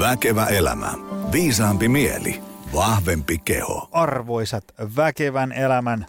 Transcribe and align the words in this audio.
Väkevä 0.00 0.46
elämä. 0.46 0.92
Viisaampi 1.32 1.88
mieli. 1.88 2.42
Vahvempi 2.74 3.38
keho. 3.38 3.88
Arvoisat 3.92 4.64
väkevän 4.96 5.52
elämän 5.52 6.06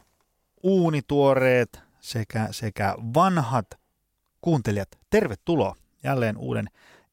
uunituoreet 0.63 1.79
sekä, 1.99 2.47
sekä 2.51 2.95
vanhat 3.13 3.65
kuuntelijat, 4.41 4.89
tervetuloa 5.09 5.75
jälleen 6.03 6.37
uuden 6.37 6.69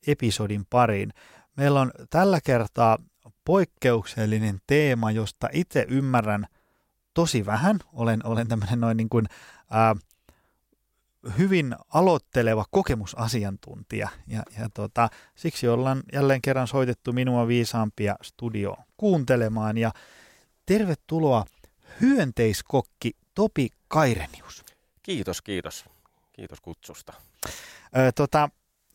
episodin 0.06 0.66
pariin. 0.70 1.12
Meillä 1.56 1.80
on 1.80 1.90
tällä 2.10 2.40
kertaa 2.44 2.98
poikkeuksellinen 3.44 4.58
teema, 4.66 5.10
josta 5.10 5.48
itse 5.52 5.86
ymmärrän 5.88 6.46
tosi 7.14 7.46
vähän. 7.46 7.78
Olen, 7.92 8.26
olen 8.26 8.48
tämmöinen 8.48 8.80
noin 8.80 8.96
niin 8.96 9.08
kuin, 9.08 9.26
ää, 9.70 9.96
hyvin 11.38 11.74
aloitteleva 11.94 12.64
kokemusasiantuntija 12.70 14.08
ja, 14.26 14.42
ja 14.58 14.68
tota, 14.74 15.08
siksi 15.34 15.68
ollaan 15.68 16.02
jälleen 16.12 16.42
kerran 16.42 16.66
soitettu 16.66 17.12
minua 17.12 17.48
viisaampia 17.48 18.16
studioon 18.22 18.84
kuuntelemaan 18.96 19.78
ja 19.78 19.92
tervetuloa 20.66 21.44
hyönteiskokki 22.00 23.10
Topi 23.34 23.68
Kairenius. 23.88 24.64
Kiitos, 25.02 25.42
kiitos. 25.42 25.84
Kiitos 26.32 26.60
kutsusta. 26.60 27.12
Ö, 27.96 28.12
tota, 28.14 28.50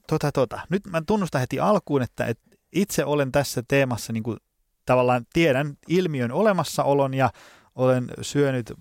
tota, 0.07 0.31
tota. 0.31 0.61
Nyt 0.69 0.87
mä 0.87 1.01
tunnustan 1.07 1.41
heti 1.41 1.59
alkuun, 1.59 2.01
että, 2.01 2.25
että 2.25 2.55
itse 2.71 3.05
olen 3.05 3.31
tässä 3.31 3.63
teemassa 3.67 4.13
niin 4.13 4.23
kuin, 4.23 4.37
tavallaan 4.85 5.25
tiedän 5.33 5.77
ilmiön 5.87 6.31
olemassaolon 6.31 7.13
ja 7.13 7.29
olen 7.75 8.07
syönyt 8.21 8.73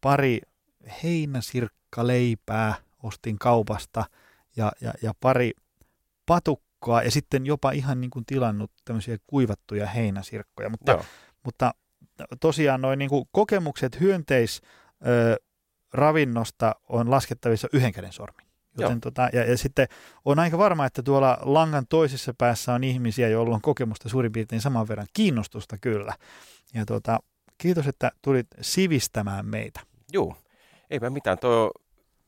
pari 0.00 0.40
heinäsirkkaleipää, 1.96 2.74
ostin 3.02 3.38
kaupasta 3.38 4.04
ja, 4.56 4.72
ja, 4.80 4.92
ja 5.02 5.12
pari 5.20 5.52
patukkaa 6.26 7.02
ja 7.02 7.10
sitten 7.10 7.46
jopa 7.46 7.70
ihan 7.70 8.00
niin 8.00 8.10
kuin 8.10 8.26
tilannut 8.26 8.70
tämmöisiä 8.84 9.16
kuivattuja 9.26 9.86
heinäsirkkoja. 9.86 10.70
Mutta, 10.70 10.92
Joo. 10.92 11.04
mutta 11.44 11.74
tosiaan 12.40 12.80
noin 12.80 12.98
niin 12.98 13.08
kuin 13.08 13.24
kokemukset 13.32 14.00
hyönteis 14.00 14.60
ö, 15.06 15.36
ravinnosta 15.92 16.74
on 16.88 17.10
laskettavissa 17.10 17.68
yhden 17.72 17.92
käden 17.92 18.12
sormin. 18.12 18.46
Joten 18.78 19.00
tota, 19.00 19.28
ja, 19.32 19.44
ja 19.44 19.58
sitten 19.58 19.88
on 20.24 20.38
aika 20.38 20.58
varma, 20.58 20.86
että 20.86 21.02
tuolla 21.02 21.38
langan 21.42 21.86
toisessa 21.88 22.34
päässä 22.38 22.74
on 22.74 22.84
ihmisiä, 22.84 23.28
joilla 23.28 23.54
on 23.54 23.60
kokemusta 23.60 24.08
suurin 24.08 24.32
piirtein 24.32 24.60
saman 24.60 24.88
verran 24.88 25.06
kiinnostusta 25.12 25.78
kyllä. 25.78 26.14
Ja 26.74 26.86
tota, 26.86 27.18
kiitos, 27.58 27.86
että 27.86 28.12
tulit 28.22 28.46
sivistämään 28.60 29.46
meitä. 29.46 29.80
Juu, 30.12 30.36
eipä 30.90 31.10
mitään. 31.10 31.38
Tuo 31.38 31.72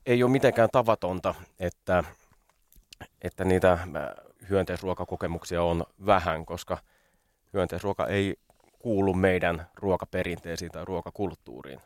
ei 0.07 0.23
ole 0.23 0.31
mitenkään 0.31 0.69
tavatonta, 0.73 1.35
että, 1.59 2.05
että 3.23 3.45
niitä 3.45 3.73
äh, 3.73 3.81
hyönteisruokakokemuksia 4.51 5.63
on 5.63 5.85
vähän, 6.07 6.47
koska 6.47 6.79
hyönteisruoka 7.53 8.07
ei 8.07 8.37
kuulu 8.79 9.15
meidän 9.15 9.67
ruokaperinteisiin 9.75 10.71
tai 10.71 10.85
ruokakulttuuriin 10.85 11.81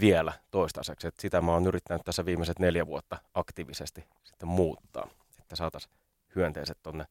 vielä 0.00 0.32
toistaiseksi. 0.50 1.06
Et 1.06 1.20
sitä 1.20 1.40
mä 1.40 1.52
oon 1.52 1.66
yrittänyt 1.66 2.02
tässä 2.04 2.24
viimeiset 2.24 2.58
neljä 2.58 2.86
vuotta 2.86 3.18
aktiivisesti 3.34 4.04
sitten 4.24 4.48
muuttaa, 4.48 5.08
että 5.38 5.56
saataisiin 5.56 5.94
hyönteiset 6.36 6.78
tonne 6.82 7.04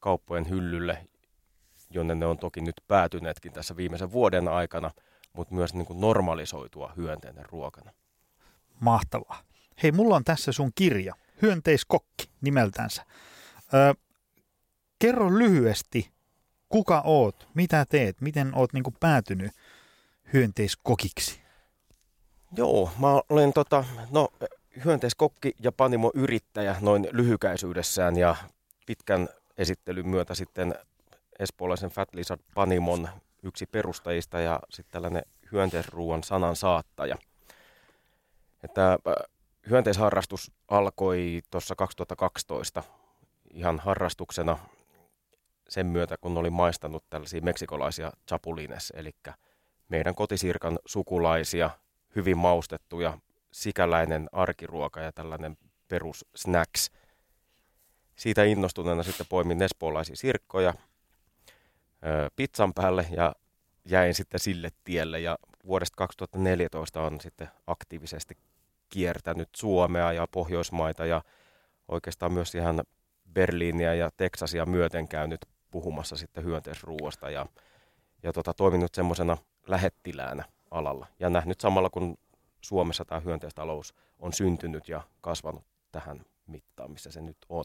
kauppojen 0.00 0.48
hyllylle, 0.48 1.06
jonne 1.90 2.14
ne 2.14 2.26
on 2.26 2.38
toki 2.38 2.60
nyt 2.60 2.74
päätyneetkin 2.88 3.52
tässä 3.52 3.76
viimeisen 3.76 4.12
vuoden 4.12 4.48
aikana, 4.48 4.90
mutta 5.32 5.54
myös 5.54 5.74
niin 5.74 5.86
kuin 5.86 6.00
normalisoitua 6.00 6.92
hyönteinen 6.96 7.44
ruokana. 7.50 7.92
Mahtavaa. 8.80 9.42
Hei, 9.82 9.92
mulla 9.92 10.16
on 10.16 10.24
tässä 10.24 10.52
sun 10.52 10.70
kirja, 10.74 11.14
Hyönteiskokki 11.42 12.30
nimeltänsä. 12.40 13.06
Ö, 13.74 13.94
kerro 14.98 15.38
lyhyesti, 15.38 16.10
kuka 16.68 17.00
oot, 17.04 17.48
mitä 17.54 17.86
teet, 17.88 18.20
miten 18.20 18.54
oot 18.54 18.72
niin 18.72 18.84
päätynyt 19.00 19.52
hyönteiskokiksi? 20.32 21.40
Joo, 22.56 22.90
mä 22.98 23.20
olen 23.28 23.52
tota, 23.52 23.84
no, 24.10 24.28
hyönteiskokki 24.84 25.54
ja 25.62 25.72
panimo-yrittäjä 25.72 26.76
noin 26.80 27.08
lyhykäisyydessään 27.12 28.16
ja 28.16 28.36
pitkän 28.86 29.28
esittelyn 29.58 30.08
myötä 30.08 30.34
sitten 30.34 30.74
espoolaisen 31.38 31.90
Fat 31.90 32.14
Lizard 32.14 32.40
Panimon 32.54 33.08
yksi 33.42 33.66
perustajista 33.66 34.40
ja 34.40 34.60
sitten 34.70 34.92
tällainen 34.92 35.22
hyönteisruuan 35.52 36.22
sanan 36.22 36.56
saattaja. 36.56 37.16
Että 38.62 38.98
hyönteisharrastus 39.70 40.52
alkoi 40.68 41.42
tuossa 41.50 41.74
2012 41.74 42.82
ihan 43.50 43.78
harrastuksena 43.78 44.58
sen 45.68 45.86
myötä, 45.86 46.16
kun 46.20 46.38
olin 46.38 46.52
maistanut 46.52 47.04
tällaisia 47.10 47.40
meksikolaisia 47.42 48.12
chapulines, 48.28 48.92
eli 48.96 49.10
meidän 49.88 50.14
kotisirkan 50.14 50.78
sukulaisia, 50.86 51.70
hyvin 52.16 52.38
maustettuja, 52.38 53.18
sikäläinen 53.52 54.28
arkiruoka 54.32 55.00
ja 55.00 55.12
tällainen 55.12 55.58
perus 55.88 56.24
snacks. 56.36 56.90
Siitä 58.16 58.44
innostuneena 58.44 59.02
sitten 59.02 59.26
poimin 59.28 59.62
espoolaisia 59.62 60.16
sirkkoja 60.16 60.74
ö, 62.06 62.30
pizzan 62.36 62.74
päälle 62.74 63.06
ja 63.10 63.34
jäin 63.84 64.14
sitten 64.14 64.40
sille 64.40 64.70
tielle 64.84 65.20
ja 65.20 65.38
vuodesta 65.66 65.96
2014 65.96 67.02
on 67.02 67.20
sitten 67.20 67.48
aktiivisesti 67.66 68.36
kiertänyt 68.92 69.48
Suomea 69.56 70.12
ja 70.12 70.26
Pohjoismaita 70.26 71.06
ja 71.06 71.22
oikeastaan 71.88 72.32
myös 72.32 72.54
ihan 72.54 72.82
Berliiniä 73.32 73.94
ja 73.94 74.10
Teksasia 74.16 74.66
myöten 74.66 75.08
käynyt 75.08 75.46
puhumassa 75.70 76.16
sitten 76.16 76.44
hyönteisruuasta 76.44 77.30
ja, 77.30 77.46
ja 78.22 78.32
tota, 78.32 78.54
toiminut 78.54 78.94
semmoisena 78.94 79.36
lähettiläänä 79.66 80.44
alalla 80.70 81.06
ja 81.18 81.30
nähnyt 81.30 81.60
samalla 81.60 81.90
kun 81.90 82.18
Suomessa 82.60 83.04
tämä 83.04 83.20
hyönteistalous 83.20 83.94
on 84.18 84.32
syntynyt 84.32 84.88
ja 84.88 85.00
kasvanut 85.20 85.64
tähän 85.92 86.24
mittaan, 86.46 86.90
missä 86.90 87.10
se 87.10 87.20
nyt 87.20 87.36
on. 87.48 87.64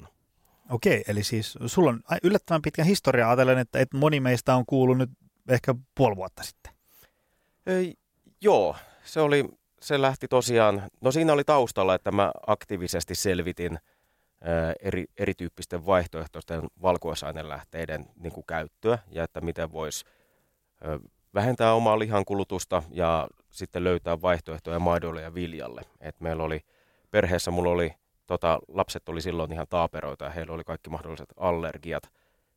Okei, 0.69 1.03
eli 1.07 1.23
siis 1.23 1.57
sulla 1.65 1.89
on 1.89 2.01
yllättävän 2.23 2.61
pitkä 2.61 2.83
historia 2.83 3.27
ajatellen, 3.29 3.57
että, 3.57 3.79
että 3.79 3.97
moni 3.97 4.19
meistä 4.19 4.55
on 4.55 4.65
kuullut 4.65 4.97
nyt 4.97 5.09
ehkä 5.49 5.75
puoli 5.95 6.15
vuotta 6.15 6.43
sitten. 6.43 6.73
Ei, 7.65 7.95
joo, 8.41 8.75
se, 9.03 9.21
oli, 9.21 9.49
se 9.81 10.01
lähti 10.01 10.27
tosiaan, 10.27 10.83
no 11.01 11.11
siinä 11.11 11.33
oli 11.33 11.43
taustalla, 11.43 11.95
että 11.95 12.11
mä 12.11 12.31
aktiivisesti 12.47 13.15
selvitin 13.15 13.79
ää, 14.41 14.73
eri, 14.81 15.05
erityyppisten 15.17 15.85
vaihtoehtoisten 15.85 16.61
valkuaisainelähteiden 16.81 18.05
niin 18.15 18.33
kuin 18.33 18.45
käyttöä 18.47 18.97
ja 19.11 19.23
että 19.23 19.41
miten 19.41 19.71
voisi 19.71 20.05
vähentää 21.33 21.73
omaa 21.73 21.99
lihankulutusta 21.99 22.83
ja 22.91 23.27
sitten 23.49 23.83
löytää 23.83 24.21
vaihtoehtoja 24.21 24.79
maidolle 24.79 25.21
ja 25.21 25.33
viljalle. 25.33 25.81
Et 25.99 26.19
meillä 26.19 26.43
oli 26.43 26.61
perheessä, 27.11 27.51
mulla 27.51 27.69
oli, 27.69 27.93
tota, 28.27 28.59
lapset 28.67 29.09
oli 29.09 29.21
silloin 29.21 29.53
ihan 29.53 29.67
taaperoita 29.69 30.25
ja 30.25 30.31
heillä 30.31 30.53
oli 30.53 30.63
kaikki 30.63 30.89
mahdolliset 30.89 31.29
allergiat, 31.37 32.03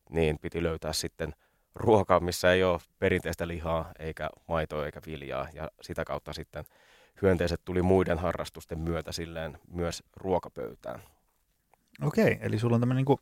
niin 0.09 0.39
piti 0.39 0.63
löytää 0.63 0.93
sitten 0.93 1.33
ruokaa, 1.75 2.19
missä 2.19 2.51
ei 2.51 2.63
ole 2.63 2.79
perinteistä 2.99 3.47
lihaa 3.47 3.91
eikä 3.99 4.29
maitoa 4.47 4.85
eikä 4.85 5.01
viljaa 5.05 5.47
ja 5.53 5.69
sitä 5.81 6.05
kautta 6.05 6.33
sitten 6.33 6.65
hyönteiset 7.21 7.61
tuli 7.65 7.81
muiden 7.81 8.19
harrastusten 8.19 8.79
myötä 8.79 9.11
silleen 9.11 9.57
myös 9.67 10.03
ruokapöytään. 10.15 10.99
Okei, 12.01 12.37
eli 12.41 12.59
sulla 12.59 12.75
on 12.75 12.81
tämmöinen 12.81 13.05
niin 13.05 13.19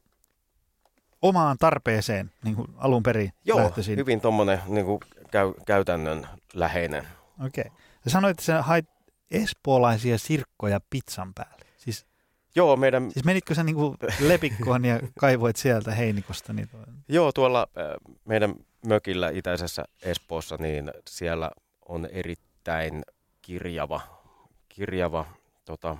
omaan 1.21 1.57
tarpeeseen 1.57 2.31
niin 2.43 2.55
kuin 2.55 2.67
alun 2.77 3.03
perin 3.03 3.31
Joo, 3.45 3.59
lähtöisin. 3.59 3.97
hyvin 3.97 4.21
tuommoinen 4.21 4.59
niin 4.67 4.85
käy, 5.31 5.53
käytännön 5.65 6.27
läheinen. 6.53 7.07
Okei. 7.45 7.65
Sä 8.03 8.09
sanoit, 8.09 8.31
että 8.31 8.43
sä 8.43 8.61
hait 8.61 8.85
espoolaisia 9.31 10.17
sirkkoja 10.17 10.79
pizzan 10.89 11.33
päälle. 11.33 11.65
Siis, 11.77 12.05
Joo, 12.55 12.75
meidän... 12.75 13.11
siis 13.11 13.25
menitkö 13.25 13.55
sä 13.55 13.63
niinku 13.63 13.95
lepikkoon 14.19 14.85
ja 14.85 14.99
kaivoit 15.19 15.55
sieltä 15.55 15.91
heinikosta? 15.91 16.53
Niin... 16.53 16.69
Joo, 17.07 17.31
tuolla 17.31 17.67
meidän 18.25 18.55
mökillä 18.85 19.29
itäisessä 19.29 19.85
Espoossa, 20.01 20.57
niin 20.59 20.91
siellä 21.09 21.51
on 21.89 22.05
erittäin 22.11 23.03
kirjava, 23.49 24.01
kirjava 24.69 25.25
tota, 25.65 25.97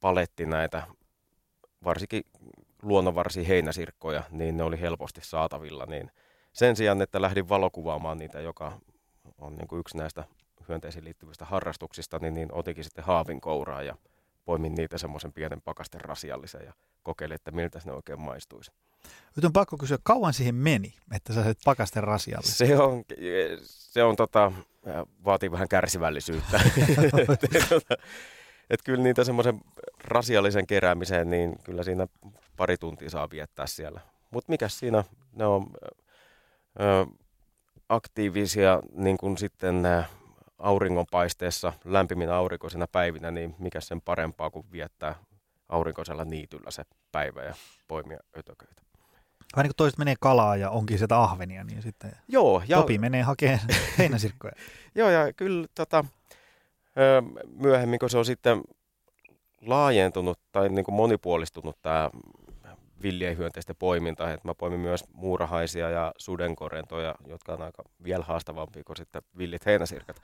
paletti 0.00 0.46
näitä, 0.46 0.82
varsinkin 1.84 2.24
luonnonvarsia 2.82 3.44
heinäsirkkoja, 3.44 4.22
niin 4.30 4.56
ne 4.56 4.62
oli 4.62 4.80
helposti 4.80 5.20
saatavilla. 5.24 5.86
Niin 5.86 6.10
sen 6.52 6.76
sijaan, 6.76 7.02
että 7.02 7.22
lähdin 7.22 7.48
valokuvaamaan 7.48 8.18
niitä, 8.18 8.40
joka 8.40 8.78
on 9.38 9.56
niin 9.56 9.68
kuin 9.68 9.80
yksi 9.80 9.96
näistä 9.96 10.24
hyönteisiin 10.68 11.04
liittyvistä 11.04 11.44
harrastuksista, 11.44 12.18
niin, 12.18 12.34
niin 12.34 12.48
otinkin 12.52 12.84
sitten 12.84 13.04
haavinkouraa 13.04 13.82
ja 13.82 13.96
poimin 14.44 14.74
niitä 14.74 14.98
semmoisen 14.98 15.32
pienen 15.32 15.62
pakasten 15.62 16.00
rasiallisen 16.00 16.64
ja 16.64 16.72
kokeilin, 17.02 17.34
että 17.34 17.50
miltä 17.50 17.80
ne 17.84 17.92
oikein 17.92 18.20
maistuisi. 18.20 18.72
Nyt 19.36 19.44
on 19.44 19.52
pakko 19.52 19.76
kysyä, 19.76 19.98
kauan 20.02 20.34
siihen 20.34 20.54
meni, 20.54 20.94
että 21.14 21.32
sä 21.32 21.42
sait 21.42 21.58
pakasten 21.64 22.04
rasiallisen? 22.04 22.68
Se 22.68 22.78
on, 22.78 23.04
se 23.62 24.02
on 24.02 24.16
tota, 24.16 24.52
vaatii 25.24 25.50
vähän 25.50 25.68
kärsivällisyyttä. 25.68 26.60
et 28.70 28.80
kyllä 28.84 29.02
niitä 29.02 29.24
semmoisen 29.24 29.60
rasiallisen 30.04 30.66
keräämiseen, 30.66 31.30
niin 31.30 31.56
kyllä 31.64 31.82
siinä 31.82 32.06
pari 32.56 32.76
tuntia 32.76 33.10
saa 33.10 33.30
viettää 33.30 33.66
siellä 33.66 34.00
mutta 34.30 34.52
mikä 34.52 34.68
siinä, 34.68 35.04
ne 35.32 35.46
on 35.46 35.66
ö, 36.80 37.06
aktiivisia 37.88 38.82
niin 38.92 39.16
kuin 39.16 39.38
sitten 39.38 39.82
auringonpaisteessa 40.58 41.72
lämpiminä 41.84 42.36
aurinkoisina 42.36 42.86
päivinä, 42.86 43.30
niin 43.30 43.54
mikä 43.58 43.80
sen 43.80 44.00
parempaa 44.00 44.50
kuin 44.50 44.66
viettää 44.72 45.14
aurinkoisella 45.68 46.24
niityllä 46.24 46.70
se 46.70 46.84
päivä 47.12 47.42
ja 47.42 47.54
poimia 47.88 48.18
ötököitä. 48.38 48.82
Vähän 49.56 49.64
niin 49.64 49.70
kuin 49.70 49.76
toiset 49.76 49.98
menee 49.98 50.14
kalaa 50.20 50.56
ja 50.56 50.70
onkin 50.70 50.98
sieltä 50.98 51.22
ahvenia, 51.22 51.64
niin 51.64 51.82
sitten 51.82 52.12
Joo, 52.28 52.62
ja, 52.68 52.76
Topi 52.76 52.98
menee 52.98 53.22
hakemaan 53.22 53.60
heinäsirkkoja. 53.98 54.52
joo, 54.94 55.10
ja 55.10 55.32
kyllä 55.32 55.66
tota, 55.74 56.04
myöhemmin, 57.56 57.98
kun 57.98 58.10
se 58.10 58.18
on 58.18 58.24
sitten 58.24 58.62
laajentunut 59.60 60.38
tai 60.52 60.68
niin 60.68 60.84
kuin 60.84 60.94
monipuolistunut 60.94 61.82
tämä 61.82 62.10
villien 63.02 63.38
hyönteisten 63.38 63.76
poiminta, 63.78 64.32
että 64.32 64.48
mä 64.48 64.54
poimin 64.54 64.80
myös 64.80 65.04
muurahaisia 65.12 65.90
ja 65.90 66.12
sudenkorentoja, 66.16 67.14
jotka 67.26 67.52
on 67.52 67.62
aika 67.62 67.82
vielä 68.04 68.24
haastavampia 68.24 68.84
kuin 68.84 68.96
sitten 68.96 69.22
villit 69.38 69.66
heinäsirkat. 69.66 70.22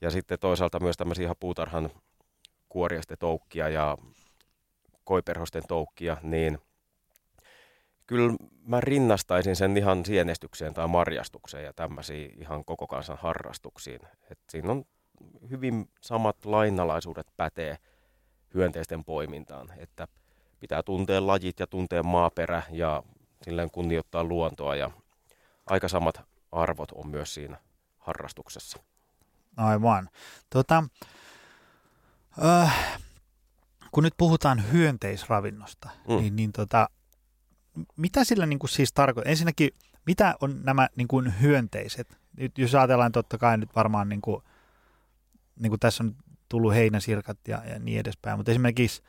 Ja 0.00 0.10
sitten 0.10 0.38
toisaalta 0.38 0.80
myös 0.80 0.96
tämmöisiä 0.96 1.24
ihan 1.24 1.36
puutarhan 1.40 1.90
kuoriasten 2.68 3.18
toukkia 3.18 3.68
ja 3.68 3.98
koiperhosten 5.04 5.62
toukkia, 5.68 6.16
niin 6.22 6.58
kyllä 8.06 8.34
mä 8.66 8.80
rinnastaisin 8.80 9.56
sen 9.56 9.76
ihan 9.76 10.04
sienestykseen 10.04 10.74
tai 10.74 10.88
marjastukseen 10.88 11.64
ja 11.64 11.72
tämmöisiin 11.72 12.42
ihan 12.42 12.64
koko 12.64 12.86
kansan 12.86 13.18
harrastuksiin. 13.20 14.00
Et 14.30 14.38
siinä 14.48 14.72
on 14.72 14.84
hyvin 15.50 15.90
samat 16.00 16.44
lainalaisuudet 16.44 17.26
pätee 17.36 17.78
hyönteisten 18.54 19.04
poimintaan, 19.04 19.72
että 19.76 20.08
pitää 20.60 20.82
tuntea 20.82 21.26
lajit 21.26 21.60
ja 21.60 21.66
tuntea 21.66 22.02
maaperä 22.02 22.62
ja 22.70 23.02
silleen 23.42 23.70
kunnioittaa 23.70 24.24
luontoa 24.24 24.76
ja 24.76 24.90
aika 25.66 25.88
samat 25.88 26.20
arvot 26.52 26.92
on 26.92 27.08
myös 27.08 27.34
siinä 27.34 27.56
harrastuksessa. 27.98 28.78
Aivan. 29.56 30.08
Tota, 30.50 30.84
äh, 32.44 33.00
kun 33.90 34.04
nyt 34.04 34.14
puhutaan 34.16 34.72
hyönteisravinnosta, 34.72 35.88
mm. 36.08 36.16
niin, 36.16 36.36
niin 36.36 36.52
tota, 36.52 36.88
mitä 37.96 38.24
sillä 38.24 38.46
niin 38.46 38.58
kuin 38.58 38.70
siis 38.70 38.92
tarkoittaa? 38.92 39.30
Ensinnäkin, 39.30 39.70
mitä 40.06 40.34
on 40.40 40.60
nämä 40.62 40.88
niin 40.96 41.08
kuin 41.08 41.40
hyönteiset? 41.40 42.18
Nyt 42.36 42.58
jos 42.58 42.74
ajatellaan 42.74 43.12
totta 43.12 43.38
kai 43.38 43.58
nyt 43.58 43.74
varmaan, 43.76 44.08
niin 44.08 44.20
kuin, 44.20 44.42
niin 45.60 45.70
kuin 45.70 45.80
tässä 45.80 46.04
on 46.04 46.16
tullut 46.48 46.74
heinäsirkat 46.74 47.38
ja, 47.48 47.62
ja 47.64 47.78
niin 47.78 48.00
edespäin, 48.00 48.38
mutta 48.38 48.50
esimerkiksi 48.50 49.02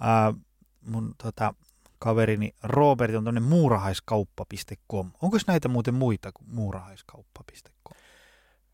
ää, 0.00 0.34
mun 0.80 1.14
tota, 1.22 1.54
kaverini 1.98 2.54
Robert 2.62 3.14
on 3.14 3.24
tuonne 3.24 3.40
muurahaiskauppa.com. 3.40 5.10
Onko 5.22 5.38
näitä 5.46 5.68
muuten 5.68 5.94
muita 5.94 6.32
kuin 6.32 6.48
muurahaiskauppa.com? 6.50 7.96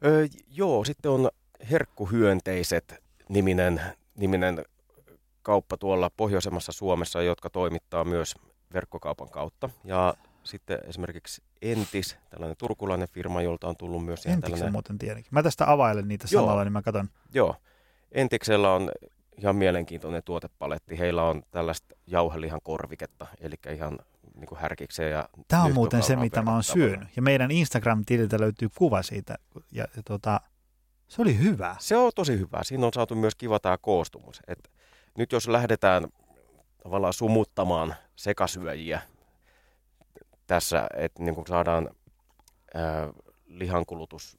Öö, 0.05 0.27
joo, 0.49 0.85
sitten 0.85 1.11
on 1.11 1.31
Herkkuhyönteiset 1.71 3.03
niminen, 3.29 3.81
niminen 4.17 4.65
kauppa 5.43 5.77
tuolla 5.77 6.11
pohjoisemmassa 6.17 6.73
Suomessa, 6.73 7.23
jotka 7.23 7.51
toimittaa 7.51 8.05
myös 8.05 8.35
verkkokaupan 8.73 9.31
kautta. 9.31 9.71
Ja 9.85 10.15
sitten 10.45 10.79
esimerkiksi 10.85 11.43
Entis, 11.63 12.17
tällainen 12.31 12.57
turkulainen 12.57 13.09
firma, 13.09 13.43
jolta 13.43 13.69
on 13.69 13.77
tullut 13.77 14.05
myös 14.05 14.27
Entiksen 14.27 14.41
tällainen... 14.41 14.73
muuten 14.73 14.99
tiedänkin. 14.99 15.29
Mä 15.31 15.43
tästä 15.43 15.71
availen 15.71 16.09
niitä 16.09 16.27
Joo. 16.31 16.43
samalla, 16.43 16.65
niin 16.65 16.73
mä 16.73 16.83
katson. 16.83 17.09
Joo, 17.35 17.57
Entiksellä 18.13 18.73
on 18.73 18.91
ihan 19.39 19.57
mielenkiintoinen 19.57 20.23
tuotepaletti. 20.25 20.99
Heillä 20.99 21.23
on 21.23 21.43
tällaista 21.51 21.95
jauhelihan 22.07 22.61
korviketta, 22.63 23.27
eli 23.41 23.55
ihan 23.75 23.99
niin 24.35 24.47
kuin 24.47 24.59
härkikseen 24.59 25.11
ja 25.11 25.29
Tämä 25.49 25.63
on 25.63 25.75
muuten 25.75 26.03
se, 26.03 26.17
mitä 26.17 26.43
mä 26.43 26.53
oon 26.53 26.63
syönyt. 26.63 27.09
Ja 27.17 27.23
meidän 27.23 27.51
Instagram-tililtä 27.51 28.41
löytyy 28.41 28.69
kuva 28.79 29.03
siitä. 29.03 29.35
Ja, 29.73 29.85
ja 29.97 30.03
tota, 30.05 30.41
se 31.09 31.23
oli 31.23 31.39
hyvä. 31.39 31.77
Se 31.79 31.97
on 31.97 32.13
tosi 32.15 32.39
hyvä. 32.39 32.61
Siinä 32.63 32.87
on 32.87 32.93
saatu 32.93 33.15
myös 33.15 33.35
kiva 33.35 33.59
tämä 33.59 33.79
koostumus. 33.79 34.41
Et 34.49 34.71
nyt 35.19 35.33
jos 35.33 35.49
lähdetään 35.49 36.07
tavallaan 36.87 37.13
sumuttamaan 37.13 37.95
sekasyöjiä 38.17 39.01
tässä, 40.47 40.87
että 40.97 41.23
niin 41.23 41.35
kuin 41.35 41.47
saadaan 41.47 41.91
ää, 42.75 43.09
lihankulutus 43.47 44.39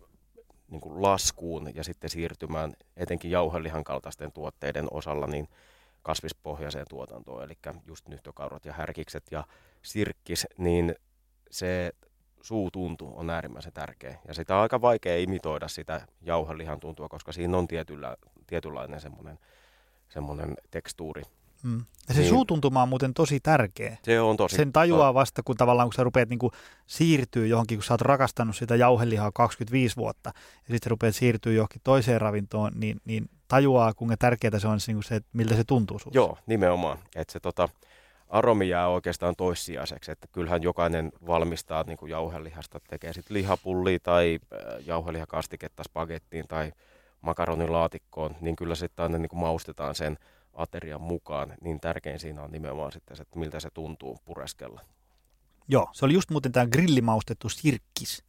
niin 0.71 0.81
kuin 0.81 1.01
laskuun 1.01 1.75
ja 1.75 1.83
sitten 1.83 2.09
siirtymään 2.09 2.73
etenkin 2.97 3.31
jauhelihan 3.31 3.83
kaltaisten 3.83 4.31
tuotteiden 4.31 4.87
osalla 4.91 5.27
niin 5.27 5.47
kasvispohjaiseen 6.03 6.85
tuotantoon, 6.89 7.43
eli 7.43 7.57
just 7.85 8.07
nyhtökaurat 8.07 8.65
ja 8.65 8.73
härkikset 8.73 9.23
ja 9.31 9.43
sirkkis, 9.81 10.47
niin 10.57 10.95
se 11.51 11.91
suutuntu 12.41 13.13
on 13.15 13.29
äärimmäisen 13.29 13.73
tärkeä. 13.73 14.19
Ja 14.27 14.33
sitä 14.33 14.55
on 14.55 14.61
aika 14.61 14.81
vaikea 14.81 15.17
imitoida 15.17 15.67
sitä 15.67 16.01
jauhelihan 16.21 16.79
tuntua, 16.79 17.09
koska 17.09 17.31
siinä 17.31 17.57
on 17.57 17.67
tietyllä, 17.67 18.17
tietynlainen 18.47 19.01
semmoinen, 19.01 19.39
semmoinen 20.09 20.55
tekstuuri. 20.71 21.23
Mm. 21.63 21.83
Ja 22.07 22.13
se 22.13 22.19
Niin. 22.21 22.29
suutuntuma 22.29 22.81
on 22.83 22.89
muuten 22.89 23.13
tosi 23.13 23.39
tärkeä. 23.39 23.97
Se 24.03 24.21
on 24.21 24.37
tosi... 24.37 24.55
Sen 24.55 24.73
tajuaa 24.73 25.13
vasta, 25.13 25.43
kun 25.43 25.57
tavallaan 25.57 25.87
kun 25.87 25.93
sä 25.93 26.03
rupeat 26.03 26.29
niin 26.29 26.39
siirtyä 26.87 27.45
johonkin, 27.45 27.77
kun 27.77 27.83
sä 27.83 27.93
oot 27.93 28.01
rakastanut 28.01 28.55
sitä 28.55 28.75
jauhelihaa 28.75 29.31
25 29.31 29.95
vuotta, 29.95 30.31
ja 30.67 30.73
sitten 30.73 30.89
rupeat 30.89 31.15
siirtyä 31.15 31.53
johonkin 31.53 31.81
toiseen 31.83 32.21
ravintoon, 32.21 32.71
niin, 32.75 33.01
niin 33.05 33.29
tajuaa, 33.47 33.93
kuinka 33.93 34.17
tärkeää 34.17 34.59
se 34.59 34.67
on, 34.67 34.79
niin 34.87 34.95
kuin 34.95 35.03
se, 35.03 35.15
että 35.15 35.29
miltä 35.33 35.55
se 35.55 35.63
tuntuu 35.63 35.99
suussa. 35.99 36.17
Joo, 36.17 36.37
nimenomaan. 36.45 36.97
Että 37.15 37.33
se 37.33 37.39
tota, 37.39 37.69
aromi 38.29 38.69
jää 38.69 38.87
oikeastaan 38.87 39.35
toissijaiseksi. 39.37 40.11
Että 40.11 40.27
kyllähän 40.31 40.63
jokainen 40.63 41.11
valmistaa 41.27 41.83
niin 41.87 41.97
kuin 41.97 42.09
jauhelihasta, 42.09 42.79
tekee 42.89 43.13
sitten 43.13 43.33
lihapullia 43.33 43.99
tai 44.03 44.39
äh, 44.53 44.59
jauhelihakastiketta 44.85 45.83
spagettiin 45.83 46.47
tai 46.47 46.71
makaronilaatikkoon, 47.21 48.35
niin 48.41 48.55
kyllä 48.55 48.75
sitten 48.75 49.03
aina 49.03 49.17
niin 49.17 49.29
kuin 49.29 49.39
maustetaan 49.39 49.95
sen 49.95 50.17
aterian 50.57 51.01
mukaan. 51.01 51.53
Niin 51.61 51.79
tärkein 51.79 52.19
siinä 52.19 52.41
on 52.41 52.51
nimenomaan 52.51 52.91
sitten 52.91 53.17
se, 53.17 53.21
että 53.21 53.39
miltä 53.39 53.59
se 53.59 53.69
tuntuu 53.69 54.17
pureskella. 54.25 54.81
Joo, 55.67 55.89
se 55.91 56.05
oli 56.05 56.13
just 56.13 56.29
muuten 56.29 56.51
tämä 56.51 56.67
grillimaustettu 56.67 57.49
sirkkis. 57.49 58.23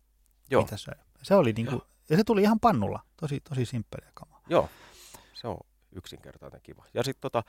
Joo, 0.51 0.63
Mitä 0.63 0.77
se, 0.77 0.93
se 1.23 1.35
oli 1.35 1.53
niin 1.53 1.67
kuin, 1.67 1.83
ja 2.11 2.17
se 2.17 2.25
tuli 2.25 2.43
ihan 2.43 2.61
pannulla. 2.61 3.03
Tosi, 3.17 3.41
tosi 3.41 3.65
simppeliä 3.65 4.11
kamaa. 4.15 4.41
Joo, 4.49 4.69
se 5.35 5.49
on 5.49 5.57
yksinkertainen 5.93 6.61
kiva. 6.63 6.85
Ja 6.95 7.03
sitten 7.03 7.21
tota, 7.21 7.43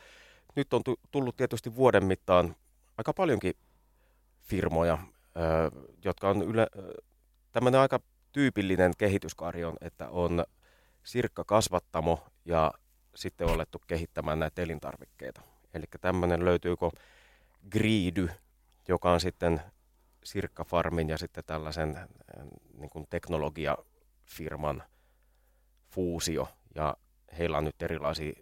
nyt 0.55 0.73
on 0.73 0.83
tu- 0.83 0.99
tullut 1.11 1.37
tietysti 1.37 1.75
vuoden 1.75 2.05
mittaan 2.05 2.55
aika 2.97 3.13
paljonkin 3.13 3.53
firmoja, 4.41 4.97
ö, 5.37 5.71
jotka 6.05 6.29
on 6.29 6.41
yle, 6.41 6.67
tämmöinen 7.51 7.81
aika 7.81 7.99
tyypillinen 8.31 8.93
kehityskaari 8.97 9.63
on, 9.63 9.77
että 9.81 10.09
on 10.09 10.45
sirkkakasvattamo 11.03 12.27
ja 12.45 12.71
sitten 13.15 13.47
on 13.47 13.53
alettu 13.53 13.81
kehittämään 13.87 14.39
näitä 14.39 14.61
elintarvikkeita. 14.61 15.41
Eli 15.73 15.85
tämmöinen 16.01 16.45
löytyykö 16.45 16.89
Gridy, 17.71 18.29
joka 18.87 19.11
on 19.11 19.21
sitten 19.21 19.61
sirkkafarmin 20.23 21.09
ja 21.09 21.17
sitten 21.17 21.43
tällaisen 21.47 21.97
äh, 21.97 22.07
niin 22.77 22.89
kuin 22.89 23.07
teknologiafirman 23.09 24.83
fuusio. 25.89 26.49
Ja 26.75 26.97
heillä 27.37 27.57
on 27.57 27.63
nyt 27.63 27.81
erilaisia 27.81 28.33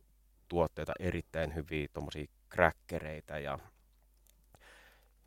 tuotteita, 0.48 0.94
erittäin 1.00 1.56
hyviä 1.56 1.88
tuommoisia 1.94 2.26
kräkkereitä 2.50 3.40
ja, 3.40 3.60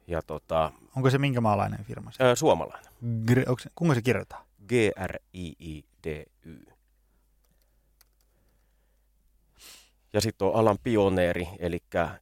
ja 0.06 0.22
tota, 0.22 0.72
Onko 0.96 1.10
se 1.10 1.18
minkä 1.18 1.40
maalainen 1.40 1.84
firma? 1.84 2.10
Se? 2.10 2.24
ää, 2.24 2.34
suomalainen. 2.34 2.92
Gr- 3.30 3.48
onko 3.48 3.58
se, 3.58 3.70
kuinka 3.74 3.94
se 3.94 4.02
kirjoitetaan? 4.02 4.44
G-R-I-I-D-Y. 4.68 6.64
Ja 10.12 10.20
sitten 10.20 10.48
on 10.48 10.54
alan 10.54 10.78
pioneeri, 10.82 11.48
eli 11.58 11.78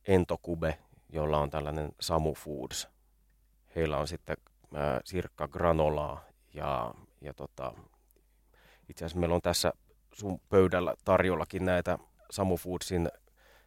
Entokube, 0.08 0.78
jolla 1.08 1.38
on 1.38 1.50
tällainen 1.50 1.92
Samu 2.00 2.34
Foods. 2.34 2.88
Heillä 3.76 3.98
on 3.98 4.08
sitten 4.08 4.36
sirkka 5.04 5.48
granolaa 5.48 6.24
ja, 6.54 6.94
ja 7.20 7.34
tota, 7.34 7.74
itse 8.88 9.04
asiassa 9.04 9.20
meillä 9.20 9.34
on 9.34 9.42
tässä 9.42 9.72
sun 10.12 10.40
pöydällä 10.48 10.94
tarjollakin 11.04 11.64
näitä 11.64 11.98
Samu 12.30 12.56
Foodsin 12.56 13.08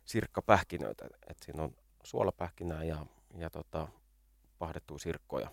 sirkkapähkinöitä. 0.06 1.06
Et 1.28 1.38
siinä 1.46 1.63
on 1.63 1.75
suolapähkinää 2.04 2.84
ja, 2.84 3.06
ja 3.38 3.50
tota, 3.50 3.88
pahdettua 4.60 5.00
sirkkoja 5.00 5.51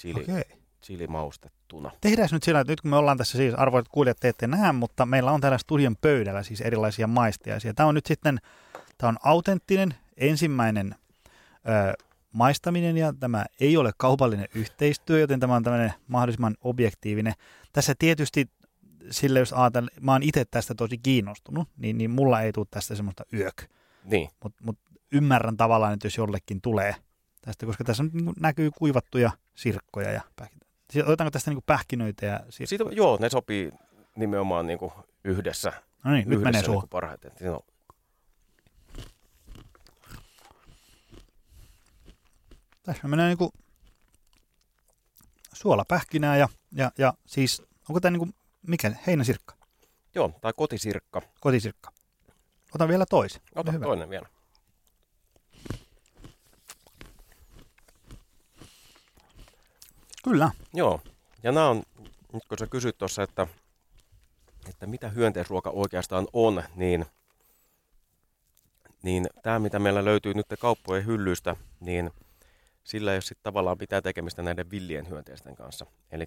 chili. 0.00 0.22
Okay. 0.22 0.42
Chilimaustettuna. 0.82 1.90
Tehdään 2.00 2.28
nyt 2.32 2.42
sillä, 2.42 2.60
että 2.60 2.72
nyt 2.72 2.80
kun 2.80 2.90
me 2.90 2.96
ollaan 2.96 3.18
tässä 3.18 3.38
siis, 3.38 3.54
arvoisat 3.54 3.88
kuulijat, 3.88 4.16
te 4.20 4.28
ette 4.28 4.46
näe, 4.46 4.72
mutta 4.72 5.06
meillä 5.06 5.32
on 5.32 5.40
täällä 5.40 5.58
studion 5.58 5.96
pöydällä 6.00 6.42
siis 6.42 6.60
erilaisia 6.60 7.06
maistiaisia. 7.06 7.74
Tämä 7.74 7.88
on 7.88 7.94
nyt 7.94 8.06
sitten, 8.06 8.38
tämä 8.98 9.08
on 9.08 9.16
autenttinen 9.24 9.94
ensimmäinen 10.16 10.94
ö, 11.54 12.04
maistaminen 12.32 12.96
ja 12.96 13.12
tämä 13.20 13.44
ei 13.60 13.76
ole 13.76 13.92
kaupallinen 13.96 14.48
yhteistyö, 14.54 15.20
joten 15.20 15.40
tämä 15.40 15.54
on 15.54 15.62
tämmöinen 15.62 15.92
mahdollisimman 16.08 16.56
objektiivinen. 16.60 17.32
Tässä 17.72 17.94
tietysti 17.98 18.48
sille, 19.10 19.38
jos 19.38 19.52
ajatellaan, 19.52 19.96
mä 20.00 20.12
oon 20.12 20.22
itse 20.22 20.44
tästä 20.44 20.74
tosi 20.74 20.98
kiinnostunut, 20.98 21.68
niin, 21.76 21.98
niin 21.98 22.10
mulla 22.10 22.40
ei 22.40 22.52
tule 22.52 22.66
tästä 22.70 22.94
semmoista 22.94 23.24
yök. 23.32 23.62
Niin, 24.04 24.28
Mutta 24.42 24.64
mut 24.64 24.78
ymmärrän 25.12 25.56
tavallaan, 25.56 25.92
että 25.92 26.06
jos 26.06 26.16
jollekin 26.16 26.60
tulee 26.60 26.94
tästä, 27.42 27.66
koska 27.66 27.84
tässä 27.84 28.02
on, 28.02 28.10
niin 28.12 28.24
kuin 28.24 28.34
näkyy 28.40 28.70
kuivattuja 28.78 29.30
sirkkoja 29.54 30.10
ja 30.10 30.20
pähkinöitä. 30.36 30.65
Otetaanko 30.94 31.30
tästä 31.30 31.50
niin 31.50 31.56
kuin 31.56 31.64
pähkinöitä 31.66 32.26
ja 32.26 32.40
Siitä, 32.50 32.84
joo, 32.90 33.18
ne 33.20 33.30
sopii 33.30 33.72
nimenomaan 34.16 34.66
niin 34.66 34.78
kuin 34.78 34.92
yhdessä. 35.24 35.72
No 36.04 36.12
niin, 36.12 36.28
nyt 36.28 36.40
yhdessä 36.40 36.60
menee 36.62 36.80
niin 36.80 36.88
parhaiten. 36.88 37.32
On 37.54 37.60
Tässä 42.82 43.08
menee 43.08 43.26
niin 43.26 43.38
kuin 43.38 43.50
suolapähkinää 45.52 46.36
ja, 46.36 46.48
ja, 46.72 46.92
ja 46.98 47.14
siis, 47.26 47.62
onko 47.88 48.00
tämä 48.00 48.10
niin 48.10 48.18
kuin, 48.18 48.34
mikä, 48.66 48.92
heinäsirkka, 49.06 49.54
Joo, 50.14 50.32
tai 50.40 50.52
kotisirkka. 50.56 51.22
kotisirkka. 51.40 51.90
Otan 52.74 52.88
vielä 52.88 53.06
toisen. 53.06 53.42
Ota 53.54 53.72
toinen 53.78 54.10
vielä. 54.10 54.28
Kyllä. 60.30 60.50
Joo, 60.74 61.00
ja 61.42 61.52
nämä 61.52 61.68
on, 61.68 61.82
nyt 62.32 62.42
kun 62.48 62.58
sä 62.58 62.66
kysyt 62.66 62.98
tuossa, 62.98 63.22
että, 63.22 63.46
että 64.68 64.86
mitä 64.86 65.08
hyönteisruoka 65.08 65.70
oikeastaan 65.70 66.28
on, 66.32 66.62
niin, 66.76 67.06
niin 69.02 69.26
tämä, 69.42 69.58
mitä 69.58 69.78
meillä 69.78 70.04
löytyy 70.04 70.34
nyt 70.34 70.46
kauppojen 70.60 71.06
hyllyistä, 71.06 71.56
niin 71.80 72.10
sillä 72.84 73.12
ei 73.12 73.16
ole 73.16 73.20
sitten 73.20 73.42
tavallaan 73.42 73.76
mitään 73.80 74.02
tekemistä 74.02 74.42
näiden 74.42 74.70
villien 74.70 75.08
hyönteisten 75.08 75.56
kanssa. 75.56 75.86
Eli 76.10 76.26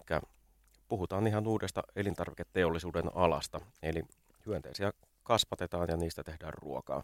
puhutaan 0.88 1.28
ihan 1.28 1.48
uudesta 1.48 1.84
elintarviketeollisuuden 1.96 3.12
alasta, 3.16 3.62
eli 3.84 4.04
hyönteisiä 4.46 4.92
kasvatetaan 5.24 5.88
ja 5.90 5.98
niistä 5.98 6.24
tehdään 6.24 6.54
ruokaa. 6.54 7.04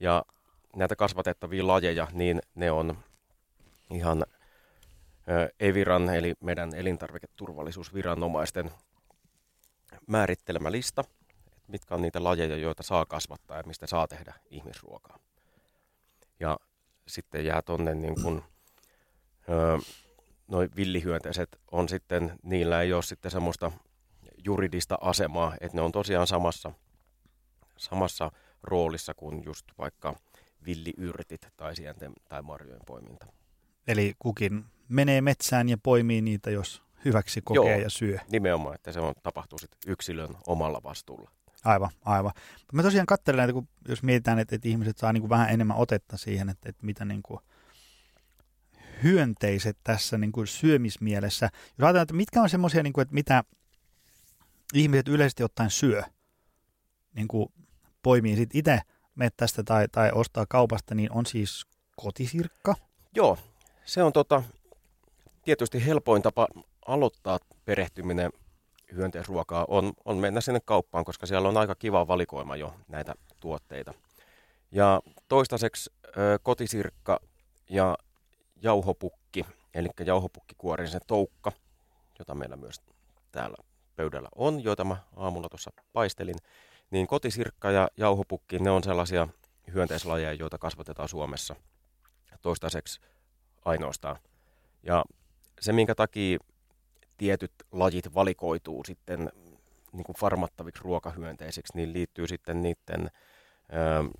Ja 0.00 0.24
näitä 0.76 0.96
kasvatettavia 0.96 1.66
lajeja, 1.66 2.08
niin 2.12 2.42
ne 2.54 2.70
on 2.70 2.98
ihan 3.90 4.24
Eviran, 5.60 6.14
eli 6.14 6.34
meidän 6.40 6.74
elintarviketurvallisuusviranomaisten 6.74 8.70
määrittelemä 10.06 10.72
lista, 10.72 11.04
että 11.46 11.72
mitkä 11.72 11.94
on 11.94 12.02
niitä 12.02 12.24
lajeja, 12.24 12.56
joita 12.56 12.82
saa 12.82 13.06
kasvattaa 13.06 13.56
ja 13.56 13.62
mistä 13.66 13.86
saa 13.86 14.08
tehdä 14.08 14.34
ihmisruokaa. 14.50 15.18
Ja 16.40 16.58
sitten 17.08 17.44
jää 17.44 17.62
tonne 17.62 17.94
niin 17.94 18.22
kuin, 18.22 18.42
ö, 19.48 19.78
noi 20.48 20.68
villihyönteiset 20.76 21.60
on 21.72 21.88
sitten, 21.88 22.38
niillä 22.42 22.82
ei 22.82 22.92
ole 22.92 23.02
sitten 23.02 23.30
semmoista 23.30 23.72
juridista 24.44 24.98
asemaa, 25.00 25.54
että 25.60 25.76
ne 25.76 25.82
on 25.82 25.92
tosiaan 25.92 26.26
samassa, 26.26 26.72
samassa 27.76 28.30
roolissa 28.62 29.14
kuin 29.14 29.44
just 29.44 29.66
vaikka 29.78 30.14
villiyrtit 30.66 31.48
tai 31.56 31.76
sienten 31.76 32.12
tai 32.28 32.42
marjojen 32.42 32.80
poiminta. 32.86 33.26
Eli 33.86 34.14
kukin 34.18 34.64
menee 34.92 35.20
metsään 35.20 35.68
ja 35.68 35.78
poimii 35.82 36.22
niitä, 36.22 36.50
jos 36.50 36.82
hyväksi 37.04 37.40
kokee 37.44 37.72
Joo. 37.72 37.80
ja 37.80 37.90
syö. 37.90 38.18
Nimenomaan, 38.32 38.74
että 38.74 38.92
se 38.92 39.00
on, 39.00 39.14
tapahtuu 39.22 39.58
sitten 39.58 39.92
yksilön 39.92 40.36
omalla 40.46 40.80
vastuulla. 40.84 41.30
Aivan, 41.64 41.90
aivan. 42.04 42.32
Mä 42.72 42.82
tosiaan 42.82 43.06
katselen 43.06 43.38
näitä, 43.38 43.52
kun 43.52 43.68
jos 43.88 44.02
mietitään, 44.02 44.38
että, 44.38 44.56
että 44.56 44.68
ihmiset 44.68 44.98
saa 44.98 45.12
niin 45.12 45.20
kuin 45.20 45.30
vähän 45.30 45.50
enemmän 45.50 45.76
otetta 45.76 46.16
siihen, 46.16 46.48
että, 46.48 46.68
että 46.68 46.86
mitä 46.86 47.04
niin 47.04 47.22
kuin 47.22 47.40
hyönteiset 49.02 49.78
tässä 49.84 50.18
niin 50.18 50.32
kuin 50.32 50.46
syömismielessä. 50.46 51.46
Jos 51.46 51.52
ajatellaan, 51.78 52.02
että 52.02 52.14
mitkä 52.14 52.42
on 52.42 52.50
semmoisia, 52.50 52.82
niin 52.82 52.92
kuin, 52.92 53.02
että 53.02 53.14
mitä 53.14 53.44
ihmiset 54.74 55.08
yleisesti 55.08 55.42
ottaen 55.44 55.70
syö, 55.70 56.02
niin 57.14 57.28
kuin 57.28 57.52
poimii 58.02 58.36
sitten 58.36 58.58
itse 58.58 58.80
mettästä 59.14 59.62
tai, 59.62 59.88
tai 59.92 60.10
ostaa 60.14 60.46
kaupasta, 60.48 60.94
niin 60.94 61.12
on 61.12 61.26
siis 61.26 61.66
kotisirkka. 61.96 62.74
Joo, 63.14 63.38
se 63.84 64.02
on 64.02 64.12
tota, 64.12 64.42
tietysti 65.42 65.86
helpoin 65.86 66.22
tapa 66.22 66.48
aloittaa 66.86 67.38
perehtyminen 67.64 68.32
hyönteisruokaa 68.94 69.64
on, 69.68 69.92
on 70.04 70.16
mennä 70.16 70.40
sinne 70.40 70.60
kauppaan, 70.64 71.04
koska 71.04 71.26
siellä 71.26 71.48
on 71.48 71.56
aika 71.56 71.74
kiva 71.74 72.08
valikoima 72.08 72.56
jo 72.56 72.74
näitä 72.88 73.14
tuotteita. 73.40 73.94
Ja 74.70 75.00
toistaiseksi 75.28 75.90
ö, 76.06 76.38
kotisirkka 76.42 77.20
ja 77.70 77.98
jauhopukki, 78.62 79.46
eli 79.74 79.88
jauhopukkikuorisen 80.06 81.00
toukka, 81.06 81.52
jota 82.18 82.34
meillä 82.34 82.56
myös 82.56 82.80
täällä 83.32 83.56
pöydällä 83.96 84.28
on, 84.34 84.64
joita 84.64 84.84
mä 84.84 84.96
aamulla 85.16 85.48
tuossa 85.48 85.70
paistelin, 85.92 86.36
niin 86.90 87.06
kotisirkka 87.06 87.70
ja 87.70 87.88
jauhopukki, 87.96 88.58
ne 88.58 88.70
on 88.70 88.84
sellaisia 88.84 89.28
hyönteislajeja, 89.74 90.32
joita 90.32 90.58
kasvatetaan 90.58 91.08
Suomessa 91.08 91.56
toistaiseksi 92.42 93.00
ainoastaan. 93.64 94.16
Ja 94.82 95.04
se, 95.62 95.72
minkä 95.72 95.94
takia 95.94 96.38
tietyt 97.16 97.52
lajit 97.72 98.14
valikoituu 98.14 98.84
sitten 98.84 99.32
niin 99.92 100.04
kuin 100.04 100.16
farmattaviksi 100.16 100.82
ruokahyönteisiksi, 100.84 101.76
niin 101.76 101.92
liittyy 101.92 102.28
sitten 102.28 102.62
niiden 102.62 103.10
ö, 103.72 104.10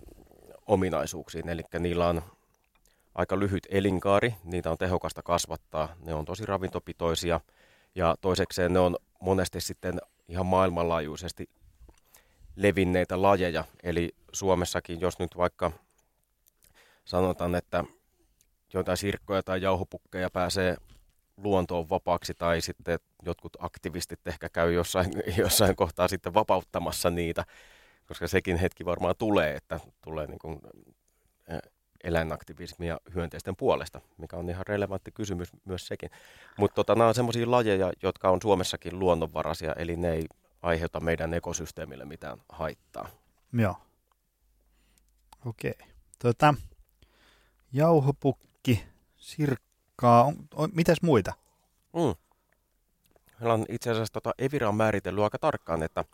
ominaisuuksiin. 0.66 1.48
Eli 1.48 1.62
niillä 1.78 2.08
on 2.08 2.22
aika 3.14 3.38
lyhyt 3.38 3.66
elinkaari, 3.70 4.34
niitä 4.44 4.70
on 4.70 4.78
tehokasta 4.78 5.22
kasvattaa, 5.22 5.96
ne 6.04 6.14
on 6.14 6.24
tosi 6.24 6.46
ravintopitoisia 6.46 7.40
ja 7.94 8.16
toisekseen 8.20 8.72
ne 8.72 8.78
on 8.78 8.96
monesti 9.20 9.60
sitten 9.60 9.98
ihan 10.28 10.46
maailmanlaajuisesti 10.46 11.48
levinneitä 12.56 13.22
lajeja. 13.22 13.64
Eli 13.82 14.14
Suomessakin, 14.32 15.00
jos 15.00 15.18
nyt 15.18 15.36
vaikka 15.36 15.72
sanotaan, 17.04 17.54
että 17.54 17.84
joitain 18.74 18.96
sirkkoja 18.96 19.42
tai 19.42 19.62
jauhopukkeja 19.62 20.30
pääsee 20.30 20.76
luontoon 21.36 21.90
vapaaksi 21.90 22.34
tai 22.34 22.60
sitten 22.60 22.98
jotkut 23.22 23.56
aktivistit 23.58 24.26
ehkä 24.26 24.48
käy 24.48 24.72
jossain, 24.72 25.12
jossain 25.36 25.76
kohtaa 25.76 26.08
sitten 26.08 26.34
vapauttamassa 26.34 27.10
niitä, 27.10 27.44
koska 28.06 28.28
sekin 28.28 28.56
hetki 28.56 28.84
varmaan 28.84 29.14
tulee, 29.18 29.56
että 29.56 29.80
tulee 30.00 30.26
niin 30.26 30.38
kuin 30.38 30.60
eläinaktivismia 32.04 32.98
hyönteisten 33.14 33.56
puolesta, 33.56 34.00
mikä 34.18 34.36
on 34.36 34.50
ihan 34.50 34.66
relevantti 34.66 35.12
kysymys 35.12 35.48
myös 35.64 35.86
sekin. 35.86 36.10
Mutta 36.58 36.74
tota, 36.74 36.94
nämä 36.94 37.08
on 37.08 37.14
sellaisia 37.14 37.50
lajeja, 37.50 37.92
jotka 38.02 38.30
on 38.30 38.42
Suomessakin 38.42 38.98
luonnonvaraisia, 38.98 39.72
eli 39.72 39.96
ne 39.96 40.12
ei 40.12 40.26
aiheuta 40.62 41.00
meidän 41.00 41.34
ekosysteemille 41.34 42.04
mitään 42.04 42.38
haittaa. 42.48 43.08
Joo. 43.52 43.76
Okei. 45.46 45.74
Tota, 46.18 46.54
jauhopukki, 47.72 48.84
sirkkaa, 49.92 50.24
on, 50.24 50.34
on, 50.54 50.70
mitäs 50.74 51.02
muita? 51.02 51.32
Mm. 51.92 52.14
Meillä 53.40 53.54
on 53.54 53.66
itse 53.68 53.90
asiassa 53.90 54.12
tota 54.12 54.34
Evira 54.38 54.68
on 54.68 54.74
määritellyt 54.74 55.24
aika 55.24 55.38
tarkkaan, 55.38 55.82
että 55.82 56.04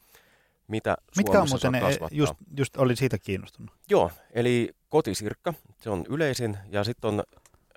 mitä 0.69 0.97
Mitkä 1.17 1.41
on 1.41 1.49
Suomessa 1.49 1.71
muuten, 1.71 1.81
saa 1.81 1.89
ne, 1.89 1.95
kasvattaa. 1.95 2.19
just, 2.19 2.35
just 2.57 2.77
oli 2.77 2.97
siitä 2.97 3.19
kiinnostunut. 3.19 3.73
Joo, 3.91 4.11
eli 4.33 4.75
kotisirkka, 4.89 5.55
se 5.81 5.91
on 5.91 6.05
yleisin, 6.09 6.59
ja 6.71 6.85
sitten 6.85 7.09
on 7.09 7.23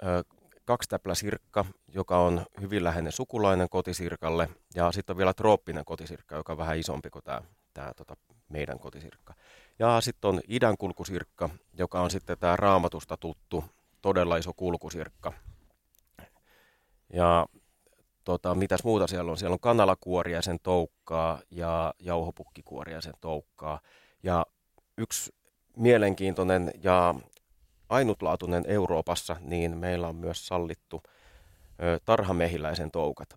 ö, 0.03 0.24
kaksitäpläsirkka, 0.65 1.65
joka 1.88 2.20
on 2.20 2.46
hyvin 2.62 2.84
läheinen 2.84 3.12
sukulainen 3.12 3.70
kotisirkalle, 3.70 4.50
ja 4.75 4.91
sitten 4.91 5.13
on 5.13 5.17
vielä 5.17 5.34
trooppinen 5.34 5.86
kotisirkka, 5.86 6.36
joka 6.36 6.53
on 6.53 6.58
vähän 6.58 6.77
isompi 6.77 7.10
kuin 7.10 7.24
tämä 7.24 7.41
tää, 7.74 7.93
tota, 7.93 8.15
meidän 8.50 8.79
kotisirkka. 8.79 9.34
Ja 9.79 10.01
sitten 10.01 10.29
on 10.29 10.41
idänkulkusirkka, 10.48 11.50
joka 11.74 12.01
on 12.01 12.12
sitten 12.12 12.38
tämä 12.38 12.55
raamatusta 12.55 13.17
tuttu, 13.17 13.63
todella 14.01 14.38
iso 14.38 14.53
kulkusirkka. 14.53 15.34
Ja 17.13 17.46
tota, 18.24 18.56
mitäs 18.56 18.84
muuta 18.84 19.08
siellä 19.08 19.32
on? 19.32 19.38
Siellä 19.38 19.53
on 19.53 19.60
kanalakuoria 19.60 20.41
sen 20.41 20.60
toukkaa 20.63 21.39
ja 21.51 21.94
jauhopukkikuoria 22.00 23.01
sen 23.01 23.13
toukkaa. 23.22 23.80
Ja 24.24 24.46
yksi 24.98 25.34
mielenkiintoinen 25.77 26.72
ja 26.84 27.15
ainutlaatuinen 27.89 28.63
Euroopassa, 28.68 29.36
niin 29.39 29.77
meillä 29.77 30.08
on 30.08 30.15
myös 30.15 30.48
sallittu 30.48 31.01
ö, 31.84 32.00
tarhamehiläisen 32.06 32.91
toukat, 32.91 33.36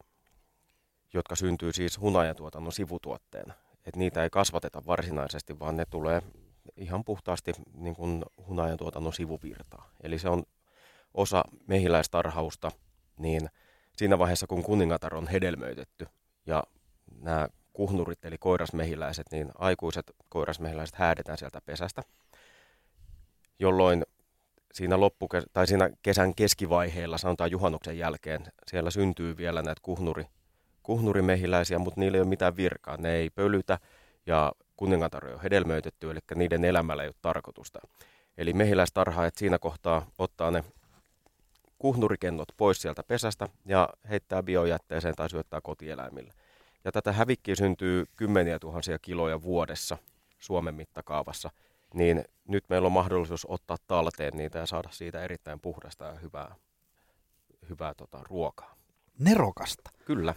jotka 1.14 1.36
syntyy 1.36 1.72
siis 1.72 2.00
hunajatuotannon 2.00 2.72
sivutuotteena. 2.72 3.54
Et 3.86 3.96
niitä 3.96 4.22
ei 4.22 4.30
kasvateta 4.30 4.82
varsinaisesti, 4.86 5.58
vaan 5.58 5.76
ne 5.76 5.84
tulee 5.90 6.22
ihan 6.76 7.04
puhtaasti 7.04 7.52
niin 7.74 7.96
kuin 7.96 8.24
hunajantuotannon 8.46 9.12
sivuvirtaa. 9.12 9.90
Eli 10.02 10.18
se 10.18 10.28
on 10.28 10.42
osa 11.14 11.44
mehiläistarhausta, 11.66 12.70
niin 13.18 13.50
siinä 13.96 14.18
vaiheessa 14.18 14.46
kun 14.46 14.62
kuningatar 14.62 15.14
on 15.14 15.28
hedelmöitetty 15.28 16.06
ja 16.46 16.64
nämä 17.20 17.48
kuhnurit 17.72 18.24
eli 18.24 18.38
koirasmehiläiset, 18.38 19.26
niin 19.32 19.50
aikuiset 19.54 20.12
koirasmehiläiset 20.28 20.94
häädetään 20.94 21.38
sieltä 21.38 21.60
pesästä, 21.66 22.02
jolloin 23.58 24.04
siinä, 24.72 24.96
loppuke- 24.96 25.46
tai 25.52 25.66
siinä 25.66 25.90
kesän 26.02 26.34
keskivaiheella, 26.34 27.18
sanotaan 27.18 27.50
juhannuksen 27.50 27.98
jälkeen, 27.98 28.46
siellä 28.66 28.90
syntyy 28.90 29.36
vielä 29.36 29.62
näitä 29.62 29.80
kuhnuri, 29.82 30.24
kuhnurimehiläisiä, 30.82 31.78
mutta 31.78 32.00
niillä 32.00 32.16
ei 32.16 32.22
ole 32.22 32.28
mitään 32.28 32.56
virkaa. 32.56 32.96
Ne 32.96 33.14
ei 33.14 33.30
pölytä 33.30 33.78
ja 34.26 34.52
kuningatar 34.76 35.26
on 35.26 35.40
hedelmöitetty, 35.40 36.10
eli 36.10 36.20
niiden 36.34 36.64
elämällä 36.64 37.02
ei 37.02 37.08
ole 37.08 37.14
tarkoitusta. 37.22 37.78
Eli 38.38 38.52
mehiläistarhaajat 38.52 39.36
siinä 39.36 39.58
kohtaa 39.58 40.06
ottaa 40.18 40.50
ne 40.50 40.64
kuhnurikennot 41.84 42.48
pois 42.56 42.82
sieltä 42.82 43.02
pesästä 43.02 43.48
ja 43.64 43.88
heittää 44.08 44.42
biojätteeseen 44.42 45.14
tai 45.14 45.30
syöttää 45.30 45.60
kotieläimille. 45.60 46.32
Ja 46.84 46.92
tätä 46.92 47.12
hävikkiä 47.12 47.54
syntyy 47.54 48.04
kymmeniä 48.16 48.58
tuhansia 48.58 48.98
kiloja 48.98 49.42
vuodessa 49.42 49.98
Suomen 50.38 50.74
mittakaavassa, 50.74 51.50
niin 51.94 52.24
nyt 52.48 52.64
meillä 52.68 52.86
on 52.86 52.92
mahdollisuus 52.92 53.46
ottaa 53.50 53.76
talteen 53.86 54.32
niitä 54.36 54.58
ja 54.58 54.66
saada 54.66 54.88
siitä 54.92 55.22
erittäin 55.22 55.60
puhdasta 55.60 56.04
ja 56.04 56.14
hyvää, 56.14 56.54
hyvää 57.68 57.94
tota, 57.94 58.20
ruokaa. 58.22 58.74
Nerokasta. 59.18 59.90
Kyllä. 60.04 60.34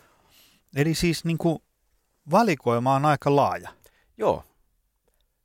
Eli 0.75 0.96
siis 0.96 1.25
niin 1.25 1.38
kuin 1.38 1.60
valikoima 2.32 2.96
on 2.96 3.06
aika 3.06 3.36
laaja. 3.36 3.70
Joo. 4.18 4.44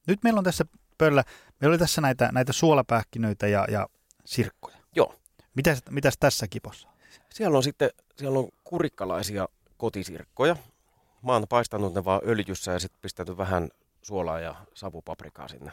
Nyt 0.06 0.18
meillä 0.22 0.38
on 0.38 0.44
tässä 0.44 0.64
pöydällä, 0.98 1.24
meillä 1.60 1.72
oli 1.72 1.78
tässä 1.78 2.00
näitä, 2.00 2.28
näitä 2.32 2.52
suolapähkinöitä 2.52 3.46
ja, 3.46 3.66
ja 3.70 3.86
sirkkoja. 4.24 4.76
Joo. 4.96 5.21
Mitäs, 5.54 5.82
mitäs 5.90 6.14
tässä 6.20 6.48
kipossa? 6.48 6.88
Siellä 7.30 7.56
on 7.56 7.62
sitten 7.62 7.90
siellä 8.16 8.38
on 8.38 8.48
kurikkalaisia 8.64 9.48
kotisirkkoja. 9.76 10.56
Mä 11.22 11.32
oon 11.32 11.46
paistanut 11.48 11.94
ne 11.94 12.04
vaan 12.04 12.20
öljyssä 12.26 12.72
ja 12.72 12.78
sitten 12.78 13.00
pistänyt 13.02 13.36
vähän 13.36 13.68
suolaa 14.02 14.40
ja 14.40 14.54
savupaprikaa 14.74 15.48
sinne 15.48 15.72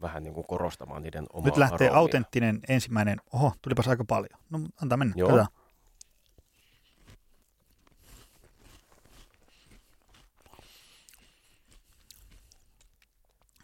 vähän 0.00 0.22
niin 0.22 0.34
kuin 0.34 0.46
korostamaan 0.46 1.02
niiden 1.02 1.26
omaa 1.32 1.44
Nyt 1.46 1.56
lähtee 1.56 1.86
aroomia. 1.88 1.98
autenttinen 1.98 2.60
ensimmäinen, 2.68 3.18
oho, 3.32 3.52
tulipas 3.62 3.88
aika 3.88 4.04
paljon. 4.04 4.40
No 4.50 4.60
antaa 4.82 4.98
mennä, 4.98 5.14
Joo. 5.16 5.28
katsotaan. 5.28 5.60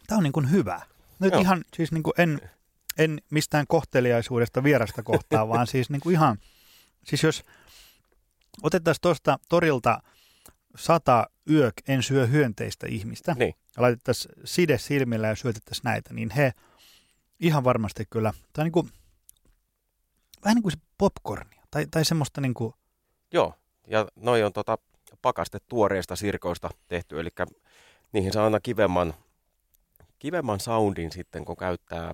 Tämä 0.07 0.17
on 0.17 0.23
niin 0.23 0.33
kuin 0.33 0.51
hyvä. 0.51 0.81
Nyt 1.19 1.31
Joo. 1.31 1.41
ihan 1.41 1.63
siis 1.73 1.91
niin 1.91 2.03
kuin 2.03 2.13
en, 2.17 2.49
en 2.97 3.21
mistään 3.29 3.65
kohteliaisuudesta 3.67 4.63
vierasta 4.63 5.03
kohtaa, 5.03 5.47
vaan 5.53 5.67
siis 5.67 5.89
niin 5.89 6.01
kuin 6.01 6.13
ihan, 6.13 6.37
siis 7.03 7.23
jos 7.23 7.43
otettaisiin 8.63 9.01
tuosta 9.01 9.39
torilta 9.49 9.99
sata 10.75 11.27
yök 11.49 11.73
en 11.87 12.03
syö 12.03 12.27
hyönteistä 12.27 12.87
ihmistä 12.89 13.35
Niin. 13.39 13.53
ja 13.75 13.81
laitettaisiin 13.81 14.35
side 14.45 14.77
silmillä 14.77 15.27
ja 15.27 15.35
syötettäisiin 15.35 15.83
näitä, 15.83 16.13
niin 16.13 16.29
he 16.29 16.51
ihan 17.39 17.63
varmasti 17.63 18.03
kyllä, 18.09 18.33
tai 18.53 18.63
niin 18.63 18.71
kuin, 18.71 18.89
vähän 20.45 20.55
niin 20.55 20.63
kuin 20.63 20.71
se 20.71 20.77
popcornia, 20.97 21.63
tai, 21.71 21.85
tai 21.91 22.05
semmoista 22.05 22.41
niin 22.41 22.53
kuin, 22.53 22.73
Joo, 23.33 23.53
ja 23.87 24.07
noi 24.15 24.43
on 24.43 24.53
tota 24.53 24.77
pakaste 25.21 25.57
tuoreista 25.67 26.15
sirkoista 26.15 26.69
tehty, 26.87 27.19
eli 27.19 27.29
niihin 28.13 28.33
saa 28.33 28.43
aina 28.43 28.59
kivemman, 28.59 29.13
kivemman 30.19 30.59
soundin 30.59 31.11
sitten, 31.11 31.45
kun 31.45 31.57
käyttää 31.57 32.13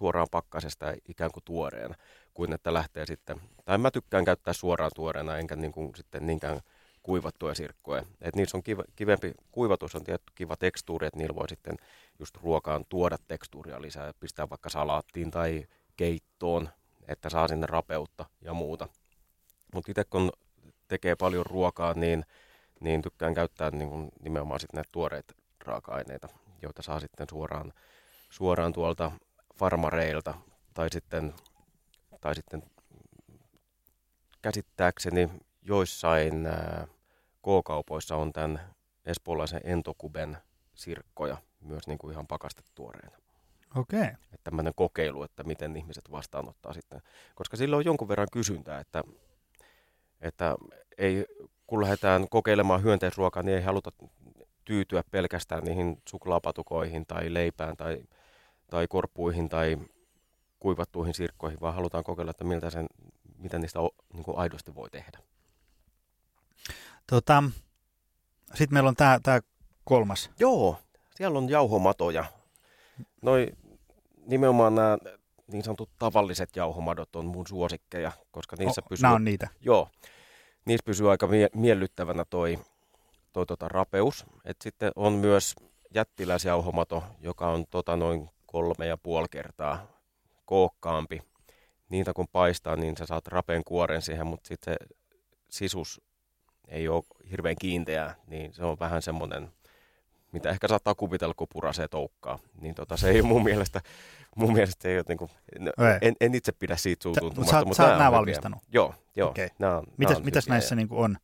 suoraan 0.00 0.28
pakkasesta 0.30 0.94
ikään 1.08 1.30
kuin 1.30 1.44
tuoreena, 1.44 1.94
kuin 2.34 2.52
että 2.52 2.74
lähtee 2.74 3.06
sitten, 3.06 3.40
tai 3.64 3.78
mä 3.78 3.90
tykkään 3.90 4.24
käyttää 4.24 4.54
suoraan 4.54 4.90
tuoreena, 4.94 5.38
enkä 5.38 5.56
niin 5.56 5.72
kuin 5.72 5.92
sitten 5.96 6.26
niinkään 6.26 6.60
kuivattuja 7.02 7.54
sirkkoja. 7.54 8.04
Et 8.20 8.36
niissä 8.36 8.56
on 8.56 8.62
kiva, 8.62 8.84
kivempi, 8.96 9.32
kuivatus 9.52 9.94
on 9.94 10.04
tietty 10.04 10.32
kiva 10.34 10.56
tekstuuri, 10.56 11.06
että 11.06 11.18
niillä 11.18 11.34
voi 11.34 11.48
sitten 11.48 11.76
just 12.18 12.36
ruokaan 12.36 12.84
tuoda 12.88 13.16
tekstuuria 13.28 13.82
lisää, 13.82 14.06
ja 14.06 14.14
pistää 14.20 14.50
vaikka 14.50 14.70
salaattiin 14.70 15.30
tai 15.30 15.66
keittoon, 15.96 16.68
että 17.08 17.28
saa 17.30 17.48
sinne 17.48 17.66
rapeutta 17.66 18.24
ja 18.40 18.52
muuta. 18.52 18.88
Mutta 19.74 19.90
itse 19.90 20.04
kun 20.04 20.32
tekee 20.88 21.16
paljon 21.16 21.46
ruokaa, 21.46 21.94
niin, 21.94 22.24
niin 22.80 23.02
tykkään 23.02 23.34
käyttää 23.34 23.70
niin 23.70 23.90
kuin 23.90 24.08
nimenomaan 24.22 24.60
sitten 24.60 24.78
näitä 24.78 24.90
tuoreita 24.92 25.34
raaka-aineita, 25.64 26.28
joita 26.62 26.82
saa 26.82 27.00
sitten 27.00 27.26
suoraan, 27.30 27.72
suoraan 28.30 28.72
tuolta 28.72 29.12
farmareilta 29.60 30.34
tai 30.74 30.90
sitten, 30.92 31.34
tai 32.20 32.34
sitten 32.34 32.62
käsittääkseni 34.42 35.30
joissain 35.62 36.46
ää, 36.46 36.86
K-kaupoissa 37.42 38.16
on 38.16 38.32
tämän 38.32 38.60
espoolaisen 39.04 39.60
entokuben 39.64 40.36
sirkkoja 40.74 41.36
myös 41.60 41.86
niin 41.86 41.98
kuin 41.98 42.12
ihan 42.12 42.26
pakastetuoreena. 42.26 43.16
okei. 43.74 44.00
Okay. 44.00 44.08
Että 44.08 44.44
tämmöinen 44.44 44.72
kokeilu, 44.76 45.22
että 45.22 45.44
miten 45.44 45.76
ihmiset 45.76 46.10
vastaanottaa 46.10 46.72
sitten. 46.72 47.02
Koska 47.34 47.56
sillä 47.56 47.76
on 47.76 47.84
jonkun 47.84 48.08
verran 48.08 48.28
kysyntää, 48.32 48.80
että, 48.80 49.02
että 50.20 50.56
ei, 50.98 51.26
kun 51.66 51.82
lähdetään 51.82 52.28
kokeilemaan 52.28 52.82
hyönteisruokaa, 52.82 53.42
niin 53.42 53.56
ei 53.56 53.64
haluta 53.64 53.92
tyytyä 54.64 55.02
pelkästään 55.10 55.64
niihin 55.64 56.02
suklaapatukoihin 56.08 57.06
tai 57.06 57.34
leipään 57.34 57.76
tai, 57.76 58.02
tai 58.70 58.86
korppuihin 58.88 59.48
tai 59.48 59.76
kuivattuihin 60.58 61.14
sirkkoihin, 61.14 61.60
vaan 61.60 61.74
halutaan 61.74 62.04
kokeilla, 62.04 62.30
että 62.30 62.44
miltä 62.44 62.70
sen, 62.70 62.86
mitä 63.38 63.58
niistä 63.58 63.80
o, 63.80 63.90
niin 64.12 64.24
kuin 64.24 64.38
aidosti 64.38 64.74
voi 64.74 64.90
tehdä. 64.90 65.18
Tota, 67.06 67.42
Sitten 68.54 68.74
meillä 68.74 68.88
on 68.88 68.96
tämä 68.96 69.20
tää 69.22 69.40
kolmas. 69.84 70.30
Joo, 70.38 70.76
siellä 71.14 71.38
on 71.38 71.48
jauhomatoja. 71.48 72.24
Noi, 73.22 73.48
nimenomaan 74.26 74.74
nämä 74.74 74.98
niin 75.46 75.62
sanotut 75.64 75.90
tavalliset 75.98 76.56
jauhomadot 76.56 77.16
on 77.16 77.26
mun 77.26 77.46
suosikkeja, 77.46 78.12
koska 78.30 78.56
niissä 78.58 78.82
O- 78.84 78.88
pysyy... 78.88 79.02
Nämä 79.02 79.14
on 79.14 79.24
niitä. 79.24 79.48
Joo, 79.60 79.88
niissä 80.64 80.84
pysyy 80.84 81.10
aika 81.10 81.26
mie- 81.26 81.50
miellyttävänä 81.54 82.24
toi, 82.24 82.58
toi 83.32 83.46
tota 83.46 83.68
rapeus. 83.68 84.26
Et 84.44 84.56
sitten 84.62 84.92
on 84.96 85.12
myös 85.12 85.54
jättiläisjauhomato, 85.94 87.02
joka 87.20 87.48
on 87.50 87.66
tota 87.70 87.96
noin 87.96 88.30
kolme 88.52 88.86
ja 88.86 88.96
puoli 88.96 89.26
kertaa 89.30 89.86
kookkaampi. 90.44 91.22
Niitä 91.88 92.12
kun 92.12 92.28
paistaa, 92.32 92.76
niin 92.76 92.96
sä 92.96 93.06
saat 93.06 93.26
rapeen 93.26 93.64
kuoren 93.64 94.02
siihen, 94.02 94.26
mutta 94.26 94.48
sitten 94.48 94.74
se 94.80 94.94
sisus 95.48 96.00
ei 96.68 96.88
ole 96.88 97.04
hirveän 97.30 97.56
kiinteää, 97.60 98.14
niin 98.26 98.54
se 98.54 98.64
on 98.64 98.76
vähän 98.80 99.02
semmoinen, 99.02 99.52
mitä 100.32 100.50
ehkä 100.50 100.68
saattaa 100.68 100.94
kuvitella, 100.94 101.34
kun 101.34 101.46
purasee 101.52 101.88
toukkaa. 101.88 102.38
Niin 102.60 102.74
tota, 102.74 102.96
se 102.96 103.10
ei 103.10 103.22
mun 103.22 103.44
mielestä, 103.44 103.80
mun 104.36 104.52
mielestä 104.52 104.88
ei 104.88 104.96
ole 104.96 105.04
niinku, 105.08 105.30
no, 105.58 105.72
Ei. 105.86 105.98
en, 106.08 106.14
en, 106.20 106.34
itse 106.34 106.52
pidä 106.52 106.76
siitä 106.76 107.02
suutuntumasta. 107.02 107.58
sä 107.60 107.64
mutta 107.64 107.76
sä 107.76 107.82
oot 107.82 107.98
nää 107.98 108.08
on 108.08 108.12
hyviä. 108.12 108.18
valmistanut? 108.18 108.58
Joo, 108.72 108.94
joo. 109.16 109.30
Okei. 109.30 109.48
Nää 109.58 109.78
on, 109.78 109.84
Mitäs, 109.96 110.16
on 110.16 110.24
mitäs 110.24 110.48
näissä 110.48 110.74
niin 110.74 110.88
on? 110.90 111.16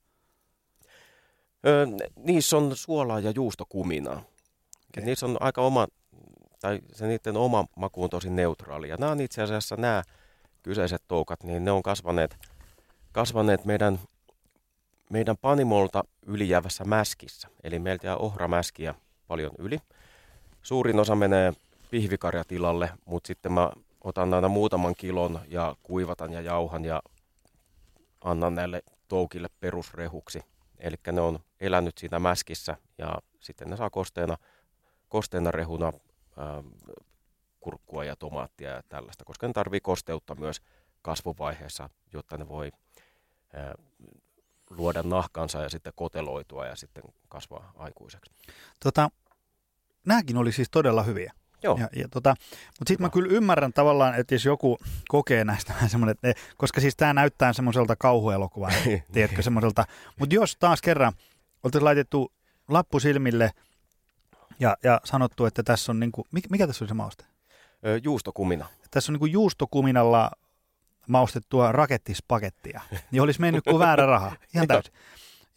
Ö, 1.67 1.87
niissä 2.17 2.57
on 2.57 2.77
suolaa 2.77 3.21
ja 3.21 3.31
juustokuminaa. 3.31 4.23
Okay. 4.89 5.05
Niissä 5.05 5.27
on 5.27 5.37
aika 5.41 5.63
oma, 5.63 5.87
tai 6.61 6.81
se 6.93 7.07
niiden 7.07 7.37
oma 7.37 7.65
maku 7.77 8.05
on 8.05 8.11
tosi 8.11 8.31
neutraali. 8.31 8.89
Ja 8.89 8.97
nämä 8.97 9.13
on 9.13 9.21
itse 9.21 9.43
asiassa 9.43 9.77
nämä 9.77 10.03
kyseiset 10.63 11.03
toukat, 11.09 11.43
niin 11.43 11.65
ne 11.65 11.71
on 11.71 11.83
kasvaneet, 11.83 12.37
kasvaneet 13.13 13.65
meidän, 13.65 13.99
meidän 15.11 15.37
panimolta 15.37 16.05
ylijäävässä 16.27 16.85
mäskissä. 16.85 17.49
Eli 17.65 17.79
meiltä 17.79 18.07
jää 18.07 18.17
ohramäskiä 18.17 18.95
paljon 19.29 19.53
yli. 19.59 19.79
Suurin 20.63 21.01
osa 21.01 21.15
menee 21.15 21.53
pihvikarjatilalle, 21.91 22.91
mutta 23.05 23.27
sitten 23.27 23.53
mä 23.53 23.71
otan 24.05 24.35
aina 24.35 24.49
muutaman 24.49 24.95
kilon 24.99 25.41
ja 25.49 25.77
kuivatan 25.83 26.33
ja 26.33 26.41
jauhan 26.41 26.85
ja 26.85 27.03
annan 28.21 28.55
näille 28.55 28.83
toukille 29.09 29.49
perusrehuksi. 29.61 30.41
Eli 30.79 30.97
ne 31.13 31.21
on 31.21 31.39
elänyt 31.61 31.99
siinä 31.99 32.19
mäskissä 32.19 32.77
ja 32.99 33.19
sitten 33.41 33.71
ne 33.71 33.77
saa 33.77 33.91
kosteena, 33.91 34.37
kosteena 35.09 35.51
rehuna 35.51 35.93
kurkkua 37.61 38.05
ja 38.05 38.17
tomaattia 38.17 38.71
ja 38.71 38.83
tällaista, 38.89 39.25
koska 39.25 39.47
ne 39.47 39.53
tarvii 39.53 39.81
kosteutta 39.81 40.35
myös 40.35 40.63
kasvuvaiheessa, 41.03 41.91
jotta 42.13 42.37
ne 42.37 42.49
voi 42.49 42.73
ää, 43.53 43.75
luoda 44.71 45.03
nahkansa 45.03 45.63
ja 45.63 45.69
sitten 45.69 45.93
koteloitua 45.97 46.67
ja 46.67 46.77
sitten 46.77 47.03
kasvaa 47.29 47.73
aikuiseksi. 47.77 48.33
Tota, 48.83 49.11
nämäkin 50.07 50.37
oli 50.37 50.53
siis 50.53 50.71
todella 50.71 51.03
hyviä. 51.03 51.33
Joo, 51.63 51.77
Ja, 51.81 51.89
ja 51.97 52.09
tota, 52.09 52.35
mutta 52.67 52.89
sitten 52.89 53.05
mä 53.05 53.11
kyllä 53.11 53.33
ymmärrän 53.33 53.73
tavallaan, 53.73 54.15
että 54.15 54.35
jos 54.35 54.45
joku 54.45 54.79
kokee 55.09 55.45
näistä 55.45 55.75
vähän 55.75 55.91
semmoinen, 55.91 56.13
että 56.13 56.29
ne, 56.29 56.35
koska 56.57 56.81
siis 56.81 56.97
tämä 56.97 57.13
näyttää 57.13 57.53
semmoiselta 57.53 57.97
kauhuelokuvan, 57.97 58.73
tiedätkö, 59.13 59.43
semmoiselta. 59.43 59.85
Mutta 60.19 60.35
jos 60.35 60.57
taas 60.57 60.83
kerran 60.83 61.13
oltaisiin 61.63 61.85
laitettu 61.85 62.33
lappu 62.69 63.01
silmille 63.01 63.51
ja, 64.61 64.77
ja 64.83 65.01
sanottu, 65.05 65.47
että 65.47 65.63
tässä 65.63 65.93
on, 65.93 66.01
niinku, 66.01 66.27
mikä, 66.31 66.49
mikä 66.51 66.67
tässä 66.67 66.85
oli 66.85 66.89
se 66.89 66.95
mauste? 66.95 67.25
Ö, 67.87 68.01
juustokumina. 68.03 68.67
Tässä 68.91 69.13
on 69.13 69.15
niinku 69.15 69.27
juustokuminalla 69.27 70.31
maustettua 71.09 71.73
rakettispakettia, 71.73 72.81
niin 73.11 73.23
olisi 73.23 73.41
mennyt 73.41 73.65
kuin 73.65 73.79
väärä 73.79 74.07
raha, 74.07 74.37
ihan 74.55 74.67
täysin. 74.69 74.93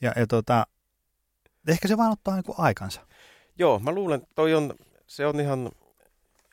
Ja, 0.01 0.13
ja 0.15 0.27
tota, 0.27 0.67
ehkä 1.67 1.87
se 1.87 1.97
vaan 1.97 2.11
ottaa 2.11 2.35
niinku 2.35 2.55
aikansa. 2.57 3.01
Joo, 3.57 3.79
mä 3.79 3.91
luulen, 3.91 4.21
että 4.21 4.35
toi 4.35 4.53
on, 4.53 4.73
se 5.07 5.25
on 5.25 5.39
ihan 5.39 5.69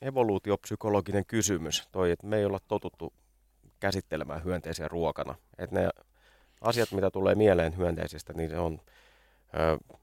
evoluutiopsykologinen 0.03 1.27
kysymys, 1.27 1.89
toi, 1.93 2.11
että 2.11 2.27
me 2.27 2.37
ei 2.37 2.45
olla 2.45 2.61
totuttu 2.69 3.13
käsittelemään 3.81 4.45
hyönteisiä 4.45 4.89
ruokana. 4.89 5.35
Että 5.59 5.81
ne 5.81 5.89
asiat, 6.61 6.93
mitä 6.93 7.11
tulee 7.11 7.35
mieleen 7.35 7.77
hyönteisistä, 7.77 8.33
niin 8.33 8.51
se 8.51 8.59
on 8.59 8.81
ö, 9.55 9.97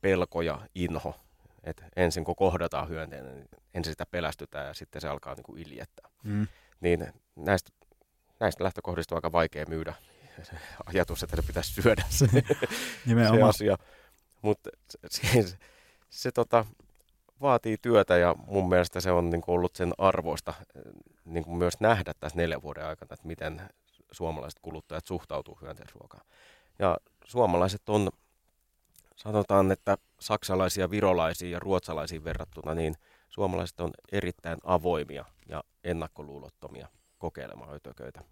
pelko 0.00 0.42
ja 0.42 0.60
inho. 0.74 1.20
Et 1.64 1.84
ensin 1.96 2.24
kun 2.24 2.36
kohdataan 2.36 2.88
hyönteinen, 2.88 3.34
niin 3.34 3.48
ensin 3.74 3.92
sitä 3.92 4.06
pelästytään 4.06 4.66
ja 4.66 4.74
sitten 4.74 5.00
se 5.00 5.08
alkaa 5.08 5.34
niinku 5.34 5.56
iljettää. 5.56 6.10
Mm. 6.24 6.46
Niin 6.80 7.12
näistä 7.36 7.70
näistä 8.40 8.64
lähtökohdista 8.64 9.14
on 9.14 9.16
aika 9.16 9.32
vaikea 9.32 9.64
myydä 9.68 9.94
ajatus, 10.86 11.22
että 11.22 11.36
se 11.36 11.42
pitäisi 11.46 11.82
syödä 11.82 12.04
se, 12.08 12.26
se 13.30 13.42
asia. 13.42 13.76
Mutta 14.42 14.70
se, 15.08 15.42
se, 15.42 15.58
se 16.10 16.32
tota, 16.32 16.64
vaatii 17.40 17.76
työtä 17.82 18.16
ja 18.16 18.34
mun 18.46 18.68
mielestä 18.68 19.00
se 19.00 19.10
on 19.10 19.30
niin 19.30 19.40
kuin 19.40 19.54
ollut 19.54 19.76
sen 19.76 19.92
arvoista 19.98 20.54
niin 21.24 21.44
kuin 21.44 21.56
myös 21.56 21.80
nähdä 21.80 22.14
tässä 22.20 22.36
neljän 22.36 22.62
vuoden 22.62 22.86
aikana, 22.86 23.14
että 23.14 23.26
miten 23.26 23.62
suomalaiset 24.10 24.60
kuluttajat 24.62 25.06
suhtautuu 25.06 25.58
hyönteisruokaan. 25.62 26.26
Ja 26.78 26.96
suomalaiset 27.24 27.88
on, 27.88 28.10
sanotaan, 29.16 29.72
että 29.72 29.98
saksalaisia, 30.20 30.90
virolaisia 30.90 31.50
ja 31.50 31.58
ruotsalaisiin 31.58 32.24
verrattuna, 32.24 32.74
niin 32.74 32.94
suomalaiset 33.28 33.80
on 33.80 33.90
erittäin 34.12 34.58
avoimia 34.64 35.24
ja 35.48 35.64
ennakkoluulottomia 35.84 36.88
kokeilemaan 37.18 37.74
ötököitä. 37.74 38.24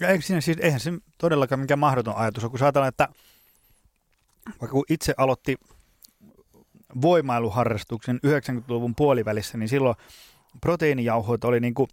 Ja 0.00 0.08
eikö 0.08 0.24
siinä 0.24 0.40
siis, 0.40 0.58
eihän 0.60 0.80
se 0.80 0.92
todellakaan 1.18 1.60
mikään 1.60 1.78
mahdoton 1.78 2.16
ajatus 2.16 2.44
ole, 2.44 2.50
kun 2.50 2.62
ajatellaan, 2.62 2.88
että 2.88 3.08
vaikka 4.46 4.68
kun 4.68 4.84
itse 4.88 5.14
aloitti 5.16 5.56
voimailuharrastuksen 7.02 8.20
90-luvun 8.26 8.94
puolivälissä, 8.94 9.58
niin 9.58 9.68
silloin 9.68 9.96
proteiinijauhoita 10.60 11.48
oli 11.48 11.60
niin 11.60 11.74
kuin 11.74 11.88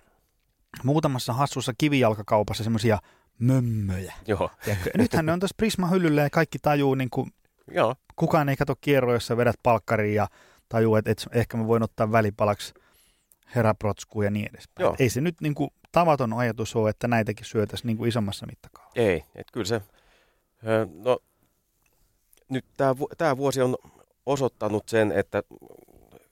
muutamassa 0.84 1.34
hassussa 1.34 1.74
kivijalkakaupassa 1.78 2.64
semmoisia 2.64 3.00
mömmöjä. 3.40 4.14
Joo. 4.28 4.50
Tiedätkö? 4.66 4.90
Nythän 4.98 5.26
ne 5.26 5.32
on 5.32 5.40
tässä 5.40 5.56
Prisma-hyllyllä 5.58 6.22
ja 6.22 6.30
kaikki 6.30 6.60
tajuu, 6.60 6.96
niin 6.96 7.10
kuin, 7.10 7.32
Joo, 7.72 7.96
kukaan 8.16 8.50
ei 8.50 8.56
kato 8.56 8.76
kierroissa, 8.82 9.38
vedät 9.38 9.56
palkkariin 9.64 10.16
ja 10.16 10.28
tajuu, 10.70 10.96
että, 10.96 11.12
että 11.12 11.26
ehkä 11.34 11.58
mä 11.58 11.68
voin 11.68 11.84
ottaa 11.84 12.12
välipalaksi 12.12 12.74
heraprotskuun 13.56 14.26
ja 14.26 14.32
niin 14.32 14.50
edespäin. 14.54 14.84
Joo. 14.84 14.96
Ei 15.00 15.10
se 15.10 15.22
nyt 15.22 15.42
niin 15.42 15.56
kuin, 15.56 15.70
tavaton 15.92 16.34
ajatus 16.34 16.76
ole, 16.76 16.90
että 16.90 17.08
näitäkin 17.08 17.46
syötäisiin 17.46 17.88
niin 17.88 17.98
kuin 17.98 18.10
isommassa 18.10 18.46
mittakaavassa. 18.46 19.02
ei. 19.02 19.24
Että 19.36 19.54
kyllä 19.54 19.66
se, 19.66 19.82
ö, 20.68 20.88
no 20.94 21.20
nyt 22.50 22.66
tämä, 22.78 22.96
tämä 23.18 23.38
vuosi 23.38 23.62
on 23.62 23.76
osoittanut 24.26 24.90
sen, 24.90 25.12
että 25.12 25.44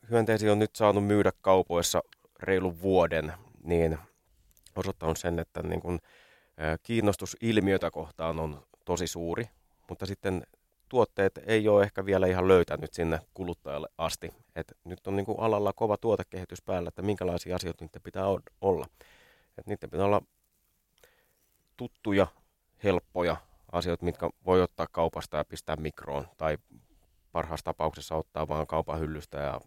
hyönteisiä 0.09 0.51
on 0.51 0.59
nyt 0.59 0.75
saanut 0.75 1.05
myydä 1.05 1.31
kaupoissa 1.41 2.01
reilun 2.39 2.81
vuoden, 2.81 3.33
niin 3.63 3.97
osoittanut 4.75 5.17
sen, 5.17 5.39
että 5.39 5.63
niin 5.63 5.81
kun, 5.81 5.99
ö, 6.03 6.07
kiinnostus 6.83 7.37
ilmiötä 7.41 7.91
kohtaan 7.91 8.39
on 8.39 8.63
tosi 8.85 9.07
suuri, 9.07 9.49
mutta 9.89 10.05
sitten 10.05 10.43
tuotteet 10.89 11.39
ei 11.45 11.67
ole 11.67 11.83
ehkä 11.83 12.05
vielä 12.05 12.27
ihan 12.27 12.47
löytänyt 12.47 12.93
sinne 12.93 13.19
kuluttajalle 13.33 13.87
asti. 13.97 14.33
Et 14.55 14.73
nyt 14.83 15.07
on 15.07 15.15
niin 15.15 15.25
kuin 15.25 15.39
alalla 15.39 15.73
kova 15.73 15.97
tuotekehitys 15.97 16.61
päällä, 16.61 16.87
että 16.87 17.01
minkälaisia 17.01 17.55
asioita 17.55 17.85
niiden 17.85 18.01
pitää 18.01 18.25
olla. 18.61 18.87
Et 19.57 19.67
niiden 19.67 19.89
pitää 19.89 20.05
olla 20.05 20.21
tuttuja, 21.77 22.27
helppoja 22.83 23.37
asioita, 23.71 24.05
mitkä 24.05 24.29
voi 24.45 24.61
ottaa 24.61 24.87
kaupasta 24.91 25.37
ja 25.37 25.45
pistää 25.45 25.75
mikroon. 25.75 26.27
Tai 26.37 26.57
parhaassa 27.31 27.63
tapauksessa 27.63 28.15
ottaa 28.15 28.47
vaan 28.47 28.67
kaupan 28.67 28.99
hyllystä 28.99 29.37
ja 29.37 29.61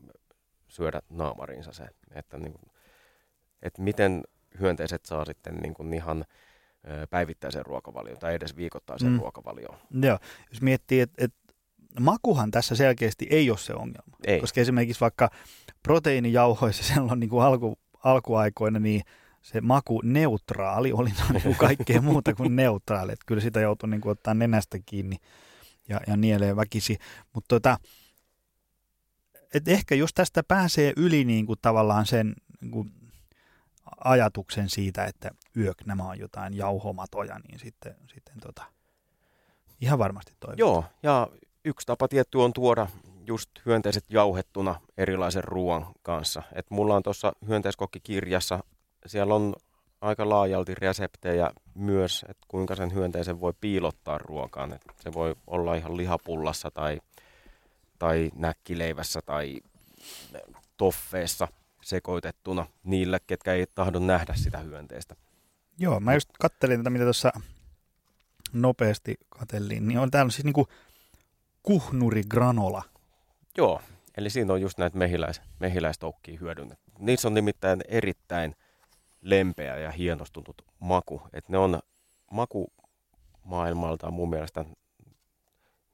syödä 0.68 1.02
naamariinsa 1.10 1.72
se. 1.72 1.84
Että, 2.14 2.38
niin 2.38 2.54
että 3.62 3.82
miten 3.82 4.22
hyönteiset 4.60 5.04
saa 5.04 5.24
sitten 5.24 5.56
niin 5.56 5.74
kuin 5.74 5.94
ihan 5.94 6.24
ö, 6.88 7.06
päivittäisen 7.06 7.66
ruokavalioon 7.66 8.18
tai 8.18 8.34
edes 8.34 8.56
viikoittaisen 8.56 9.08
Mm. 9.08 9.14
mm. 9.14 9.20
ruokavalioon. 9.20 9.78
Joo, 10.02 10.18
jos 10.50 10.62
miettii, 10.62 11.00
että 11.00 11.24
et, 11.24 11.34
makuhan 12.00 12.50
tässä 12.50 12.74
selkeästi 12.74 13.26
ei 13.30 13.50
ole 13.50 13.58
se 13.58 13.74
ongelma. 13.74 14.16
Ei. 14.26 14.40
Koska 14.40 14.60
esimerkiksi 14.60 15.00
vaikka 15.00 15.30
proteiinijauhoissa 15.82 16.82
silloin 16.94 17.20
niin 17.20 17.30
kuin 17.30 17.44
alku, 17.44 17.78
alkuaikoina, 18.04 18.78
niin 18.78 19.02
se 19.42 19.60
maku 19.60 20.00
neutraali 20.04 20.92
oli 20.92 21.10
niin 21.32 21.42
kuin 21.42 21.56
kaikkea 21.56 22.00
muuta 22.10 22.34
kuin 22.34 22.56
neutraali. 22.56 23.12
Että 23.12 23.26
kyllä 23.26 23.40
sitä 23.40 23.60
joutui 23.60 23.88
niin 23.88 24.00
kuin 24.00 24.12
ottaa 24.12 24.34
nenästä 24.34 24.78
kiinni 24.86 25.16
ja, 25.88 26.00
ja 26.06 26.16
nielee 26.16 26.56
väkisi. 26.56 26.98
Mutta 27.32 27.48
tota, 27.48 27.78
et 29.54 29.68
ehkä 29.68 29.94
jos 29.94 30.14
tästä 30.14 30.42
pääsee 30.42 30.92
yli 30.96 31.24
niin 31.24 31.46
kuin 31.46 31.58
tavallaan 31.62 32.06
sen 32.06 32.34
niin 32.60 32.70
kuin 32.70 32.92
ajatuksen 34.04 34.70
siitä, 34.70 35.04
että 35.04 35.30
yök 35.56 35.84
nämä 35.86 36.02
on 36.02 36.18
jotain 36.18 36.56
jauhomatoja, 36.56 37.38
niin 37.38 37.58
sitten, 37.58 37.96
sitten 38.14 38.40
tota, 38.40 38.62
ihan 39.80 39.98
varmasti 39.98 40.32
toimii. 40.40 40.58
Joo, 40.58 40.84
ja 41.02 41.28
yksi 41.64 41.86
tapa 41.86 42.08
tietty 42.08 42.38
on 42.38 42.52
tuoda 42.52 42.86
just 43.26 43.50
hyönteiset 43.66 44.04
jauhettuna 44.08 44.80
erilaisen 44.98 45.44
ruoan 45.44 45.86
kanssa. 46.02 46.42
Et 46.52 46.70
mulla 46.70 46.96
on 46.96 47.02
tuossa 47.02 47.32
hyönteiskokkikirjassa, 47.48 48.64
siellä 49.06 49.34
on 49.34 49.54
aika 50.00 50.28
laajalti 50.28 50.74
reseptejä 50.74 51.50
myös, 51.74 52.24
että 52.28 52.46
kuinka 52.48 52.74
sen 52.74 52.94
hyönteisen 52.94 53.40
voi 53.40 53.52
piilottaa 53.60 54.18
ruokaan. 54.18 54.72
Et 54.72 54.82
se 55.00 55.12
voi 55.12 55.34
olla 55.46 55.74
ihan 55.74 55.96
lihapullassa 55.96 56.70
tai, 56.70 57.00
tai 57.98 58.30
näkkileivässä 58.34 59.20
tai 59.26 59.60
toffeessa 60.76 61.48
sekoitettuna 61.82 62.66
niille, 62.84 63.20
ketkä 63.26 63.52
ei 63.52 63.66
tahdo 63.74 63.98
nähdä 63.98 64.34
sitä 64.34 64.58
hyönteistä. 64.58 65.16
Joo, 65.78 66.00
mä 66.00 66.14
just 66.14 66.28
kattelin 66.40 66.80
tätä, 66.80 66.90
mitä 66.90 67.04
tuossa 67.04 67.32
nopeasti 68.52 69.14
katselin, 69.28 69.88
niin 69.88 69.98
on 69.98 70.10
täällä 70.10 70.30
siis 70.30 70.44
niinku 70.44 70.68
kuhnuri 71.62 72.22
granola. 72.28 72.82
Joo, 73.56 73.82
eli 74.16 74.30
siinä 74.30 74.52
on 74.52 74.60
just 74.60 74.78
näitä 74.78 74.98
mehiläis, 74.98 75.42
mehiläistoukkia 75.60 76.38
hyödynnetty. 76.40 76.92
Niissä 76.98 77.28
on 77.28 77.34
nimittäin 77.34 77.80
erittäin 77.88 78.56
lempeä 79.22 79.78
ja 79.78 79.90
hienostunut 79.90 80.64
maku. 80.78 81.22
Et 81.32 81.48
ne 81.48 81.58
on 81.58 81.80
makumaailmaltaan 82.30 84.12
mun 84.12 84.30
mielestä, 84.30 84.64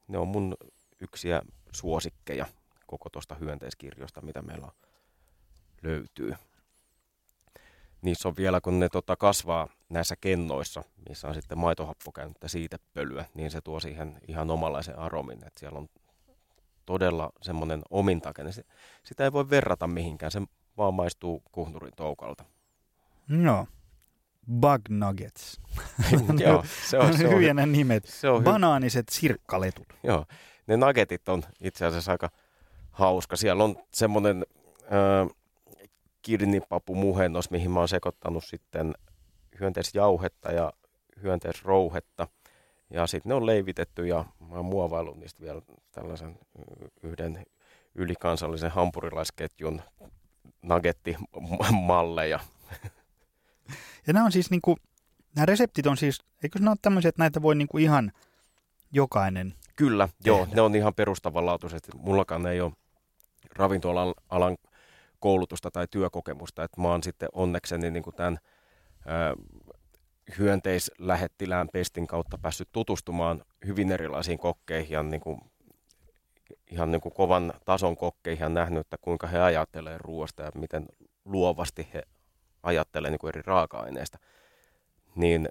ne 0.09 0.19
on 0.19 0.29
mun 0.29 0.57
yksiä 1.01 1.43
suosikkeja 1.73 2.47
koko 2.87 3.11
tuosta 3.11 3.35
hyönteiskirjosta, 3.35 4.21
mitä 4.21 4.43
meillä 4.43 4.69
löytyy. 5.83 6.35
Niissä 8.03 8.29
on 8.29 8.37
vielä, 8.37 8.61
kun 8.61 8.81
ne 8.81 8.89
tota, 8.89 9.17
kasvaa 9.17 9.69
näissä 9.89 10.15
kennoissa, 10.21 10.83
missä 11.09 11.29
on 11.29 11.35
sitten 11.35 11.59
maitohappokäynnettä 11.59 12.49
siitä 12.49 12.77
pölyä, 12.95 13.25
niin 13.35 13.51
se 13.51 13.61
tuo 13.61 13.81
siihen 13.81 14.19
ihan 14.29 14.51
omanlaisen 14.51 14.99
aromin. 14.99 15.47
Et 15.47 15.53
siellä 15.59 15.79
on 15.79 15.89
todella 16.87 17.31
semmoinen 17.43 17.83
omintakene. 17.91 18.51
Sitä 19.03 19.25
ei 19.25 19.33
voi 19.33 19.51
verrata 19.51 19.87
mihinkään, 19.87 20.33
se 20.33 20.43
vaan 20.77 20.95
maistuu 20.95 21.43
kuhnurin 21.53 21.93
toukalta. 21.97 22.45
Joo. 23.45 23.67
Bug 24.61 24.81
nuggets. 24.89 25.61
Joo, 26.47 26.65
se 26.89 26.99
on, 26.99 27.17
se 27.19 27.27
on, 27.29 27.35
Hyviä 27.35 27.55
nämä 27.55 27.67
nimet. 27.67 28.05
se 28.05 28.29
on 28.29 28.41
hy- 28.41 28.45
Banaaniset 28.45 29.09
sirkkaletut. 29.11 29.87
Joo, 30.03 30.25
ne 30.67 30.77
nagetit 30.77 31.29
on 31.29 31.43
itse 31.61 31.87
asiassa 31.87 32.13
aika 32.13 32.31
hauska. 32.91 33.37
Siellä 33.37 33.65
on 33.65 33.77
semmoinen 33.95 34.47
äh, 36.29 36.39
kirnipapumuhennos, 36.39 37.51
mihin 37.51 37.71
mä 37.71 37.79
oon 37.79 37.89
sekoittanut 37.89 38.45
sitten 38.45 38.95
hyönteisjauhetta 39.61 40.53
ja 40.53 40.73
hyönteisrouhetta. 41.23 42.29
Ja 42.91 43.07
sitten 43.07 43.31
ne 43.31 43.35
on 43.35 43.47
leivitetty 43.47 44.07
ja 44.07 44.25
mä 44.49 44.55
oon 44.55 44.65
muovaillut 44.65 45.17
niistä 45.17 45.41
vielä 45.41 45.63
tällaisen 45.93 46.39
yhden 47.03 47.47
ylikansallisen 47.95 48.71
hampurilaisketjun 48.71 49.83
nagettimalleja. 50.63 52.41
Ja 54.07 54.13
nämä 54.13 54.25
on 54.25 54.33
siis 54.33 54.51
niinku, 54.51 54.77
nämä 55.37 55.47
reseptit 55.47 55.87
on 55.87 55.97
siis, 55.97 56.21
eikö 56.43 56.59
ne 56.59 56.71
ole 56.71 56.77
tämmöisiä, 56.83 57.09
että 57.09 57.23
näitä 57.23 57.43
voi 57.43 57.55
niinku 57.55 57.79
ihan 57.79 58.13
jokainen. 58.93 59.55
Kyllä, 59.77 60.09
joo, 60.25 60.39
Tehdä. 60.39 60.55
ne 60.55 60.61
on 60.61 60.75
ihan 60.75 60.95
perustavanlaatuisesti. 60.95 61.93
Mullakaan 61.95 62.47
ei 62.47 62.61
ole 62.61 62.73
ravintolan 63.57 64.15
alan 64.29 64.57
koulutusta 65.19 65.71
tai 65.71 65.87
työkokemusta, 65.91 66.65
että 66.65 66.81
mä 66.81 66.89
oon 66.89 67.03
sitten 67.03 67.29
onnekseni 67.33 67.91
niin 67.91 68.03
kuin 68.03 68.17
tämän 68.17 68.39
ö, 69.07 69.37
hyönteislähettilään 70.39 71.69
pestin 71.73 72.07
kautta 72.07 72.39
päässyt 72.39 72.69
tutustumaan 72.73 73.45
hyvin 73.67 73.93
erilaisiin 73.93 74.39
kokkeihin 74.39 74.91
ja 74.91 75.03
niin 75.03 75.21
kuin, 75.21 75.41
ihan 76.71 76.91
niin 76.91 77.01
kuin 77.01 77.15
kovan 77.15 77.55
tason 77.65 77.97
kokkeihin 77.97 78.43
ja 78.43 78.49
nähnyt, 78.49 78.81
että 78.81 78.97
kuinka 79.01 79.27
he 79.27 79.39
ajattelee 79.39 79.99
ruoasta 79.99 80.43
ja 80.43 80.51
miten 80.55 80.87
luovasti 81.25 81.89
he 81.95 82.03
ajattelee 82.63 83.11
niin 83.11 83.19
kuin 83.19 83.29
eri 83.29 83.43
raaka-aineista. 83.47 84.19
Niin 85.15 85.49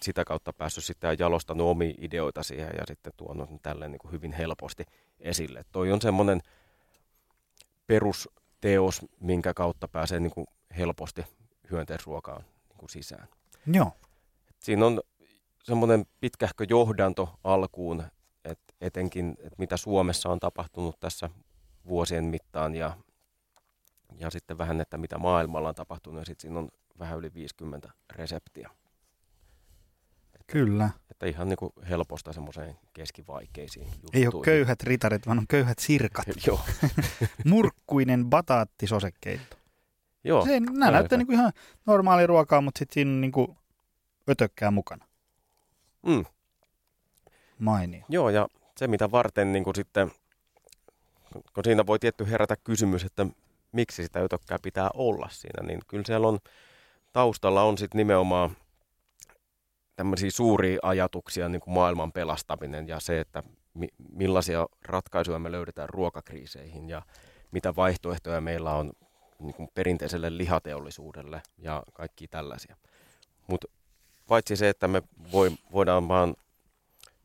sitä 0.00 0.24
kautta 0.24 0.52
päässyt 0.52 0.84
sitten 0.84 1.08
ja 1.08 1.16
jalostanut 1.18 1.66
omia 1.66 1.94
ideoita 1.98 2.42
siihen 2.42 2.70
ja 2.78 2.84
sitten 2.86 3.12
tuonut 3.16 3.62
tälleen 3.62 3.90
niin 3.90 3.98
kuin 3.98 4.12
hyvin 4.12 4.32
helposti 4.32 4.84
esille. 5.20 5.64
Toi 5.72 5.92
on 5.92 6.02
semmoinen 6.02 6.40
perusteos, 8.60 9.10
minkä 9.20 9.54
kautta 9.54 9.88
pääsee 9.88 10.20
niin 10.20 10.30
kuin 10.30 10.46
helposti 10.76 11.24
hyönteisruokaan 11.70 12.42
niin 12.68 12.78
kuin 12.78 12.90
sisään. 12.90 13.28
Joo. 13.66 13.92
Siinä 14.58 14.86
on 14.86 15.00
semmoinen 15.64 16.06
pitkähkö 16.20 16.66
johdanto 16.68 17.38
alkuun, 17.44 18.02
että 18.44 18.74
etenkin, 18.80 19.30
että 19.38 19.56
mitä 19.58 19.76
Suomessa 19.76 20.28
on 20.28 20.40
tapahtunut 20.40 21.00
tässä 21.00 21.30
vuosien 21.88 22.24
mittaan 22.24 22.74
ja, 22.74 22.96
ja 24.18 24.30
sitten 24.30 24.58
vähän, 24.58 24.80
että 24.80 24.98
mitä 24.98 25.18
maailmalla 25.18 25.68
on 25.68 25.74
tapahtunut. 25.74 26.20
Ja 26.20 26.24
sitten 26.26 26.42
siinä 26.42 26.58
on 26.58 26.68
vähän 26.98 27.18
yli 27.18 27.34
50 27.34 27.90
reseptiä. 28.10 28.70
Kyllä. 30.46 30.90
Että 31.18 31.26
ihan 31.26 31.48
niin 31.48 31.56
kuin 31.56 31.72
helposta 31.88 32.32
semmoiseen 32.32 32.76
keskivaikeisiin 32.92 33.86
juttuihin. 33.86 34.10
Ei 34.14 34.26
ole 34.26 34.44
köyhät 34.44 34.82
ritarit, 34.82 35.26
vaan 35.26 35.38
on 35.38 35.46
köyhät 35.48 35.78
sirkat. 35.78 36.26
Joo. 36.46 36.60
Murkkuinen 37.44 38.26
bataattisosekeitto. 38.26 39.56
Joo. 40.24 40.44
Se, 40.44 40.60
nämä 40.60 40.90
näyttää 40.90 41.18
niin 41.18 41.26
kuin 41.26 41.34
ihan 41.34 41.52
normaali 41.86 42.26
ruokaa, 42.26 42.60
mutta 42.60 42.78
sitten 42.78 42.94
siinä 42.94 43.10
on 43.10 43.20
niin 43.20 43.32
kuin 43.32 43.56
ötökkää 44.30 44.70
mukana. 44.70 45.06
Mm. 46.06 46.24
Mainio. 47.58 48.04
Joo, 48.08 48.30
ja 48.30 48.48
se 48.76 48.88
mitä 48.88 49.10
varten 49.10 49.52
niin 49.52 49.64
kuin 49.64 49.76
sitten, 49.76 50.10
kun 51.54 51.64
siinä 51.64 51.86
voi 51.86 51.98
tietty 51.98 52.30
herätä 52.30 52.56
kysymys, 52.56 53.04
että 53.04 53.26
miksi 53.72 54.02
sitä 54.02 54.20
ötökkää 54.20 54.58
pitää 54.62 54.90
olla 54.94 55.28
siinä, 55.32 55.66
niin 55.66 55.80
kyllä 55.88 56.04
siellä 56.06 56.28
on, 56.28 56.38
taustalla 57.12 57.62
on 57.62 57.78
sitten 57.78 57.98
nimenomaan 57.98 58.56
tämmöisiä 59.98 60.30
suuria 60.30 60.78
ajatuksia, 60.82 61.48
niin 61.48 61.60
kuin 61.60 61.74
maailman 61.74 62.12
pelastaminen 62.12 62.88
ja 62.88 63.00
se, 63.00 63.20
että 63.20 63.42
mi- 63.74 63.94
millaisia 64.12 64.66
ratkaisuja 64.84 65.38
me 65.38 65.52
löydetään 65.52 65.88
ruokakriiseihin 65.88 66.88
ja 66.88 67.02
mitä 67.50 67.76
vaihtoehtoja 67.76 68.40
meillä 68.40 68.74
on 68.74 68.92
niin 69.38 69.54
kuin 69.54 69.68
perinteiselle 69.74 70.36
lihateollisuudelle 70.36 71.42
ja 71.58 71.82
kaikki 71.92 72.28
tällaisia. 72.28 72.76
Mutta 73.46 73.68
paitsi 74.26 74.56
se, 74.56 74.68
että 74.68 74.88
me 74.88 75.02
voi, 75.32 75.50
voidaan 75.72 76.08
vaan 76.08 76.34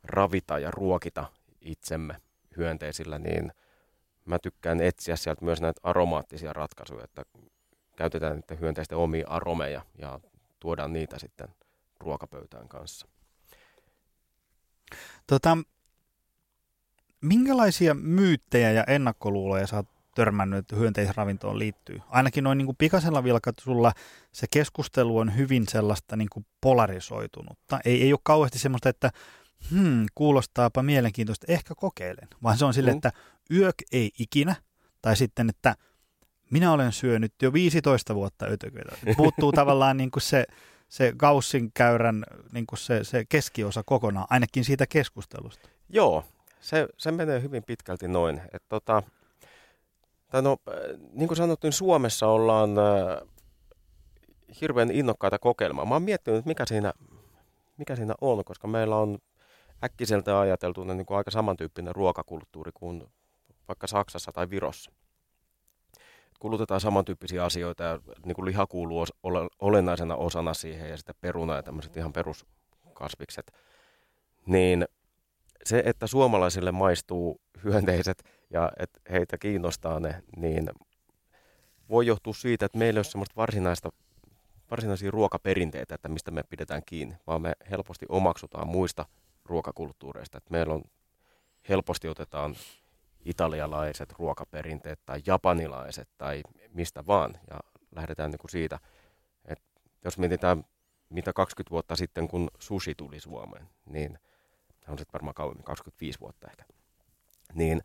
ravita 0.03 0.59
ja 0.59 0.71
ruokita 0.71 1.25
itsemme 1.61 2.15
hyönteisillä, 2.57 3.19
niin 3.19 3.51
mä 4.25 4.39
tykkään 4.39 4.81
etsiä 4.81 5.15
sieltä 5.15 5.45
myös 5.45 5.61
näitä 5.61 5.81
aromaattisia 5.83 6.53
ratkaisuja, 6.53 7.03
että 7.03 7.25
käytetään 7.95 8.35
niiden 8.35 8.59
hyönteisten 8.59 8.97
omia 8.97 9.27
aromeja 9.29 9.81
ja 9.97 10.19
tuodaan 10.59 10.93
niitä 10.93 11.19
sitten 11.19 11.47
ruokapöytään 12.03 12.67
kanssa. 12.67 13.07
Tota, 15.27 15.57
minkälaisia 17.21 17.93
myyttejä 17.93 18.71
ja 18.71 18.83
ennakkoluuloja 18.83 19.67
sä 19.67 19.75
oot 19.75 19.87
törmännyt, 20.15 20.59
että 20.59 20.75
hyönteisravintoon 20.75 21.59
liittyy? 21.59 21.99
Ainakin 22.09 22.43
noin 22.43 22.57
niin 22.57 22.65
kuin 22.65 22.77
pikaisella 22.77 23.23
vilkatulla 23.23 23.93
se 24.31 24.47
keskustelu 24.51 25.17
on 25.17 25.37
hyvin 25.37 25.67
sellaista 25.67 26.15
niin 26.15 26.29
kuin 26.31 26.45
polarisoitunutta. 26.61 27.79
Ei, 27.85 28.03
ei 28.03 28.13
ole 28.13 28.19
kauheasti 28.23 28.59
semmoista, 28.59 28.89
että 28.89 29.11
hmm, 29.71 30.05
kuulostaapa 30.15 30.83
mielenkiintoista, 30.83 31.45
ehkä 31.49 31.73
kokeilen. 31.77 32.27
Vaan 32.43 32.57
se 32.57 32.65
on 32.65 32.73
sille, 32.73 32.91
mm. 32.91 32.95
että 32.95 33.11
yök 33.51 33.75
ei 33.91 34.11
ikinä, 34.19 34.55
tai 35.01 35.15
sitten, 35.15 35.49
että 35.49 35.75
minä 36.51 36.71
olen 36.71 36.91
syönyt 36.91 37.33
jo 37.41 37.53
15 37.53 38.15
vuotta 38.15 38.45
ötököitä. 38.45 38.97
Puuttuu 39.17 39.51
tavallaan 39.61 39.97
niin 39.97 40.11
kuin 40.11 40.23
se, 40.23 40.45
se 40.93 41.13
Gaussin 41.17 41.71
käyrän 41.73 42.25
niin 42.51 42.65
kuin 42.67 42.79
se, 42.79 43.03
se 43.03 43.25
keskiosa 43.25 43.83
kokonaan, 43.85 44.27
ainakin 44.29 44.65
siitä 44.65 44.87
keskustelusta. 44.87 45.69
Joo, 45.89 46.23
se, 46.61 46.87
se 46.97 47.11
menee 47.11 47.41
hyvin 47.41 47.63
pitkälti 47.63 48.07
noin. 48.07 48.41
Et 48.53 48.63
tota, 48.69 49.03
no, 50.33 50.57
niin 51.11 51.27
kuin 51.27 51.37
sanottu, 51.37 51.67
niin 51.67 51.73
Suomessa 51.73 52.27
ollaan 52.27 52.69
äh, 52.69 53.27
hirveän 54.61 54.91
innokkaita 54.91 55.39
kokeilemaan. 55.39 55.87
Mä 55.87 55.95
oon 55.95 56.03
miettinyt, 56.03 56.45
mikä 56.45 56.65
siinä, 56.65 56.93
mikä 57.77 57.95
siinä 57.95 58.15
on, 58.21 58.43
koska 58.45 58.67
meillä 58.67 58.95
on 58.95 59.17
äkkiseltä 59.83 60.39
ajateltuna 60.39 60.93
niin 60.93 61.05
kuin 61.05 61.17
aika 61.17 61.31
samantyyppinen 61.31 61.95
ruokakulttuuri 61.95 62.71
kuin 62.73 63.03
vaikka 63.67 63.87
Saksassa 63.87 64.31
tai 64.31 64.49
Virossa. 64.49 64.91
Kulutetaan 66.43 66.81
samantyyppisiä 66.81 67.45
asioita 67.45 67.83
ja 67.83 67.99
niin 68.25 68.35
kuin 68.35 68.45
liha 68.45 68.67
kuuluu 68.67 69.05
olennaisena 69.59 70.15
osana 70.15 70.53
siihen 70.53 70.89
ja 70.89 70.97
sitten 70.97 71.15
peruna 71.21 71.55
ja 71.55 71.63
tämmöiset 71.63 71.97
ihan 71.97 72.13
peruskasvikset. 72.13 73.51
Niin 74.45 74.85
se, 75.65 75.83
että 75.85 76.07
suomalaisille 76.07 76.71
maistuu 76.71 77.41
hyönteiset 77.63 78.23
ja 78.49 78.71
että 78.79 78.99
heitä 79.11 79.37
kiinnostaa 79.37 79.99
ne, 79.99 80.23
niin 80.37 80.69
voi 81.89 82.07
johtua 82.07 82.33
siitä, 82.33 82.65
että 82.65 82.77
meillä 82.77 82.97
ei 82.97 82.99
ole 82.99 83.03
semmoista 83.03 83.35
varsinaista, 83.37 83.89
varsinaisia 84.71 85.11
ruokaperinteitä, 85.11 85.95
että 85.95 86.09
mistä 86.09 86.31
me 86.31 86.43
pidetään 86.49 86.81
kiinni, 86.85 87.15
vaan 87.27 87.41
me 87.41 87.53
helposti 87.71 88.05
omaksutaan 88.09 88.67
muista 88.67 89.05
ruokakulttuureista. 89.45 90.37
Että 90.37 90.51
meillä 90.51 90.73
on 90.73 90.83
helposti 91.69 92.07
otetaan 92.07 92.55
italialaiset 93.25 94.13
ruokaperinteet 94.19 94.99
tai 95.05 95.21
japanilaiset 95.25 96.09
tai 96.17 96.43
mistä 96.73 97.05
vaan 97.07 97.37
ja 97.49 97.59
lähdetään 97.95 98.31
niin 98.31 98.39
kuin 98.39 98.51
siitä, 98.51 98.79
että 99.45 99.81
jos 100.05 100.17
mietitään 100.17 100.63
mitä 101.09 101.33
20 101.33 101.71
vuotta 101.71 101.95
sitten, 101.95 102.27
kun 102.27 102.49
sushi 102.59 102.95
tuli 102.95 103.19
Suomeen, 103.19 103.69
niin 103.85 104.19
on 104.87 104.97
sitten 104.97 105.13
varmaan 105.13 105.33
kauemmin, 105.33 105.63
25 105.63 106.19
vuotta 106.19 106.47
ehkä, 106.47 106.65
niin 107.53 107.81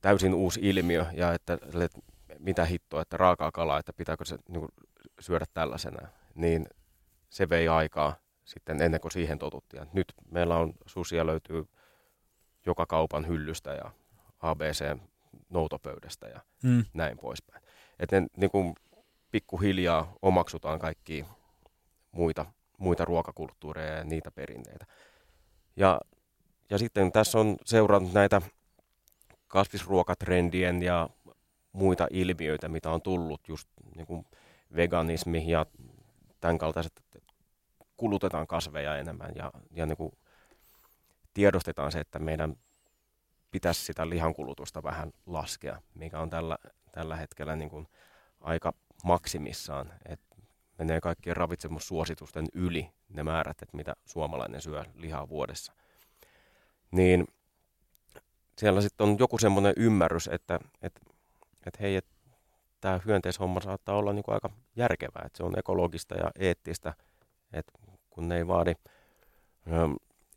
täysin 0.00 0.34
uusi 0.34 0.60
ilmiö 0.62 1.06
ja 1.12 1.32
että, 1.32 1.54
että 1.54 1.98
mitä 2.38 2.64
hittoa, 2.64 3.02
että 3.02 3.16
raakaa 3.16 3.52
kalaa, 3.52 3.78
että 3.78 3.92
pitääkö 3.92 4.24
se 4.24 4.38
niin 4.48 4.60
kuin, 4.60 4.68
syödä 5.20 5.44
tällaisena, 5.54 6.08
niin 6.34 6.66
se 7.30 7.48
vei 7.48 7.68
aikaa 7.68 8.16
sitten 8.44 8.82
ennen 8.82 9.00
kuin 9.00 9.12
siihen 9.12 9.38
totuttiin. 9.38 9.86
Nyt 9.92 10.12
meillä 10.30 10.56
on 10.56 10.72
susia 10.86 11.26
löytyy 11.26 11.64
joka 12.66 12.86
kaupan 12.86 13.26
hyllystä 13.26 13.74
ja 13.74 13.90
ABC-noutopöydästä 14.42 16.28
ja 16.28 16.40
mm. 16.62 16.84
näin 16.94 17.18
poispäin. 17.18 17.62
Että 17.98 18.20
ne 18.20 18.26
niin 18.36 18.50
kuin 18.50 18.74
pikkuhiljaa 19.30 20.12
omaksutaan 20.22 20.78
kaikki 20.78 21.24
muita, 22.12 22.46
muita 22.78 23.04
ruokakulttuureja 23.04 23.94
ja 23.96 24.04
niitä 24.04 24.30
perinteitä. 24.30 24.86
Ja, 25.76 26.00
ja 26.70 26.78
sitten 26.78 27.12
tässä 27.12 27.38
on 27.38 27.56
seurannut 27.64 28.12
näitä 28.12 28.42
kasvisruokatrendien 29.48 30.82
ja 30.82 31.08
muita 31.72 32.06
ilmiöitä, 32.10 32.68
mitä 32.68 32.90
on 32.90 33.02
tullut, 33.02 33.48
just 33.48 33.68
niin 33.96 34.06
kuin 34.06 34.26
veganismi 34.76 35.50
ja 35.50 35.66
tämän 36.40 36.58
kaltaiset, 36.58 36.92
että 36.98 37.18
kulutetaan 37.96 38.46
kasveja 38.46 38.96
enemmän 38.96 39.32
ja, 39.34 39.52
ja 39.70 39.86
niin 39.86 39.96
kuin 39.96 40.12
tiedostetaan 41.34 41.92
se, 41.92 42.00
että 42.00 42.18
meidän 42.18 42.56
pitäisi 43.52 43.84
sitä 43.84 44.08
lihankulutusta 44.08 44.82
vähän 44.82 45.12
laskea, 45.26 45.80
mikä 45.94 46.20
on 46.20 46.30
tällä, 46.30 46.58
tällä 46.92 47.16
hetkellä 47.16 47.56
niin 47.56 47.70
kuin 47.70 47.88
aika 48.40 48.72
maksimissaan. 49.04 49.92
Et 50.08 50.20
menee 50.78 51.00
kaikkien 51.00 51.36
ravitsemussuositusten 51.36 52.46
yli 52.54 52.90
ne 53.08 53.22
määrät, 53.22 53.62
että 53.62 53.76
mitä 53.76 53.92
suomalainen 54.04 54.60
syö 54.60 54.84
lihaa 54.94 55.28
vuodessa. 55.28 55.72
Niin 56.90 57.26
siellä 58.58 58.80
sitten 58.80 59.06
on 59.06 59.16
joku 59.18 59.38
semmoinen 59.38 59.74
ymmärrys, 59.76 60.28
että, 60.32 60.60
että, 60.82 61.00
että 61.66 61.78
hei, 61.80 61.96
että 61.96 62.14
tämä 62.80 63.00
hyönteishomma 63.06 63.60
saattaa 63.60 63.96
olla 63.96 64.12
niin 64.12 64.22
kuin 64.22 64.34
aika 64.34 64.50
järkevää, 64.76 65.22
että 65.26 65.36
se 65.36 65.42
on 65.42 65.58
ekologista 65.58 66.14
ja 66.14 66.30
eettistä, 66.38 66.94
että 67.52 67.72
kun 68.10 68.28
ne 68.28 68.36
ei 68.36 68.46
vaadi 68.46 68.74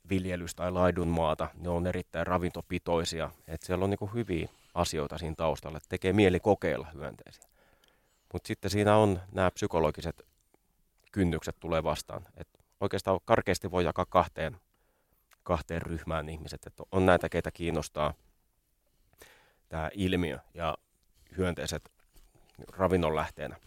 viljelys- 0.10 0.56
tai 0.56 0.72
laidunmaata, 0.72 1.50
ne 1.60 1.70
on 1.70 1.88
erittäin 1.88 2.28
ravintopitoisia. 2.28 3.32
Että 3.48 3.66
siellä 3.66 3.84
on 3.84 3.90
niin 3.90 4.14
hyviä 4.14 4.50
asioita 4.74 5.18
siinä 5.18 5.36
taustalla, 5.36 5.78
että 5.78 5.90
tekee 5.90 6.14
mieli 6.14 6.40
kokeilla 6.40 6.88
hyönteisiä. 6.94 7.44
Mutta 8.34 8.48
sitten 8.48 8.72
siinä 8.72 8.98
on 8.98 9.22
nämä 9.32 9.52
psykologiset 9.52 10.26
kynnykset 11.12 11.56
tulee 11.60 11.84
vastaan. 11.84 12.28
Et 12.38 12.48
oikeastaan 12.80 13.20
karkeasti 13.26 13.72
voi 13.72 13.84
jakaa 13.84 14.06
kahteen, 14.06 14.58
kahteen 15.44 15.82
ryhmään 15.82 16.30
ihmiset. 16.30 16.68
Et 16.68 16.74
on 16.92 17.06
näitä, 17.06 17.30
keitä 17.30 17.52
kiinnostaa 17.52 18.14
tämä 19.70 19.90
ilmiö 19.94 20.40
ja 20.54 20.78
hyönteiset 21.38 21.92
ravinnon 22.72 23.16
lähteenä, 23.16 23.58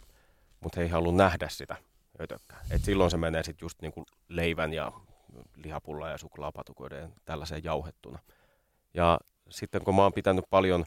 mutta 0.59 0.79
he 0.79 0.83
ei 0.83 0.89
halua 0.89 1.13
nähdä 1.13 1.49
sitä. 1.49 1.75
Et 2.71 2.83
silloin 2.83 3.11
se 3.11 3.17
menee 3.17 3.43
sitten 3.43 3.65
just 3.65 3.81
niinku 3.81 4.05
leivän 4.27 4.73
ja 4.73 4.91
lihapulla 5.55 6.09
ja 6.09 6.17
suklaapatukoiden 6.17 7.13
tällaiseen 7.25 7.63
jauhettuna. 7.63 8.19
Ja 8.93 9.19
sitten 9.49 9.83
kun 9.83 9.95
mä 9.95 10.03
oon 10.03 10.13
pitänyt 10.13 10.45
paljon, 10.49 10.85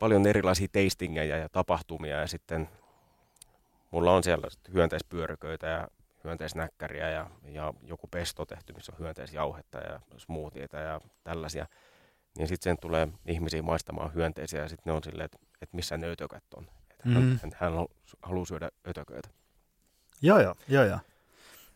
paljon 0.00 0.26
erilaisia 0.26 0.68
tastingejä 0.72 1.36
ja 1.36 1.48
tapahtumia 1.48 2.20
ja 2.20 2.26
sitten 2.26 2.68
mulla 3.90 4.12
on 4.12 4.22
siellä 4.22 4.48
hyönteispyöryköitä 4.72 5.66
ja 5.66 5.88
hyönteisnäkkäriä 6.24 7.10
ja, 7.10 7.30
ja 7.44 7.74
joku 7.82 8.06
pesto 8.06 8.46
tehty, 8.46 8.72
missä 8.72 8.92
on 8.92 8.98
hyönteisjauhetta 8.98 9.78
ja 9.78 10.00
smoothieita 10.16 10.76
ja 10.76 11.00
tällaisia, 11.24 11.66
niin 12.38 12.48
sitten 12.48 12.70
sen 12.70 12.76
tulee 12.80 13.08
ihmisiä 13.26 13.62
maistamaan 13.62 14.14
hyönteisiä 14.14 14.62
ja 14.62 14.68
sitten 14.68 14.90
ne 14.90 14.96
on 14.96 15.04
silleen, 15.04 15.24
että, 15.24 15.38
että 15.62 15.76
missä 15.76 15.96
ne 15.96 16.06
ötökät 16.06 16.44
on. 16.56 16.66
Että 16.90 17.08
mm. 17.08 17.38
hän, 17.42 17.52
hän 17.54 17.72
haluaa 18.22 18.44
syödä 18.46 18.70
ötököitä. 18.88 19.28
Joo, 20.22 20.40
joo, 20.40 20.54
joo, 20.68 20.84
joo. 20.84 20.98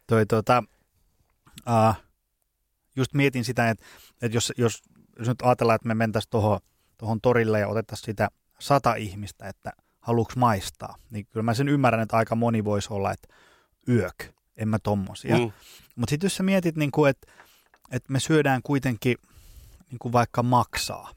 Toi, 0.06 0.26
tuota, 0.26 0.64
uh, 1.68 1.94
just 2.96 3.14
mietin 3.14 3.44
sitä, 3.44 3.70
että, 3.70 3.84
että 4.22 4.36
jos, 4.36 4.52
jos, 4.56 4.82
jos 5.18 5.28
nyt 5.28 5.42
ajatellaan, 5.42 5.74
että 5.74 5.88
me 5.88 5.94
mentäisiin 5.94 6.30
tuohon 6.98 7.20
torille 7.20 7.60
ja 7.60 7.68
otettaisiin 7.68 8.06
sitä 8.06 8.28
sata 8.58 8.94
ihmistä, 8.94 9.48
että 9.48 9.72
haluuks 10.00 10.36
maistaa. 10.36 10.96
Niin 11.10 11.26
kyllä 11.26 11.44
mä 11.44 11.54
sen 11.54 11.68
ymmärrän, 11.68 12.02
että 12.02 12.16
aika 12.16 12.34
moni 12.34 12.64
voisi 12.64 12.92
olla, 12.92 13.12
että 13.12 13.28
yök, 13.88 14.24
en 14.56 14.68
mä 14.68 14.78
tommosia. 14.78 15.38
Mm. 15.38 15.52
Mutta 15.96 16.10
sitten 16.10 16.26
jos 16.26 16.36
sä 16.36 16.42
mietit, 16.42 16.76
niin 16.76 16.90
että 17.08 17.32
et 17.90 18.08
me 18.08 18.20
syödään 18.20 18.60
kuitenkin 18.62 19.16
niin 19.90 19.98
kuin 19.98 20.12
vaikka 20.12 20.42
maksaa 20.42 21.10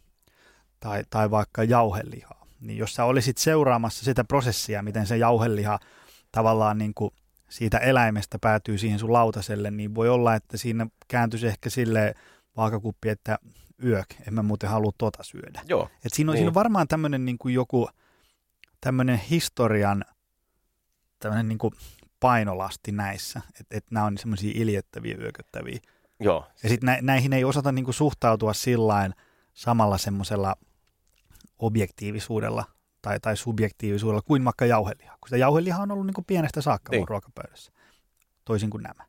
tai, 0.79 1.03
tai 1.09 1.31
vaikka 1.31 1.63
jauhelihaa, 1.63 2.47
niin 2.59 2.77
jos 2.77 2.93
sä 2.93 3.05
olisit 3.05 3.37
seuraamassa 3.37 4.05
sitä 4.05 4.23
prosessia, 4.23 4.83
miten 4.83 5.07
se 5.07 5.17
jauheliha 5.17 5.79
tavallaan 6.31 6.77
niin 6.77 6.93
kuin 6.93 7.11
siitä 7.49 7.77
eläimestä 7.77 8.39
päätyy 8.41 8.77
siihen 8.77 8.99
sun 8.99 9.13
lautaselle, 9.13 9.71
niin 9.71 9.95
voi 9.95 10.09
olla, 10.09 10.35
että 10.35 10.57
siinä 10.57 10.87
kääntyisi 11.07 11.47
ehkä 11.47 11.69
sille 11.69 12.13
vaakakuppi, 12.57 13.09
että 13.09 13.39
yök, 13.83 14.07
en 14.27 14.33
mä 14.33 14.43
muuten 14.43 14.69
halua 14.69 14.91
tota 14.97 15.23
syödä. 15.23 15.61
Joo. 15.67 15.89
Et 16.05 16.13
siinä, 16.13 16.31
on, 16.31 16.33
niin. 16.33 16.39
siinä 16.39 16.49
on 16.49 16.53
varmaan 16.53 16.87
tämmöinen 16.87 17.25
niin 17.25 17.37
kuin 17.37 17.53
joku 17.53 17.89
tämmöinen 18.81 19.17
historian 19.17 20.05
tämmöinen 21.19 21.47
niin 21.47 21.57
kuin 21.57 21.73
painolasti 22.19 22.91
näissä, 22.91 23.41
että 23.59 23.77
et 23.77 23.85
nämä 23.91 24.05
on 24.05 24.17
semmoisia 24.17 24.51
iljettäviä, 24.55 25.17
yököttäviä. 25.19 25.79
Joo. 26.19 26.47
Ja 26.63 26.69
sitten 26.69 26.87
nä, 26.87 26.97
näihin 27.01 27.33
ei 27.33 27.43
osata 27.43 27.71
niin 27.71 27.85
kuin 27.85 27.95
suhtautua 27.95 28.53
sillain 28.53 29.13
samalla 29.53 29.97
semmoisella 29.97 30.55
objektiivisuudella 31.59 32.65
tai, 33.05 33.19
tai 33.19 33.37
subjektiivisuudella 33.37 34.21
kuin 34.21 34.45
vaikka 34.45 34.65
jauheliha. 34.65 35.17
Kun 35.21 35.27
sitä 35.27 35.37
jauheliha 35.37 35.83
on 35.83 35.91
ollut 35.91 36.05
niin 36.05 36.13
kuin 36.13 36.25
pienestä 36.25 36.61
saakka 36.61 36.91
niin. 36.91 37.07
ruokapöydässä, 37.07 37.71
toisin 38.45 38.69
kuin 38.69 38.83
nämä. 38.83 39.05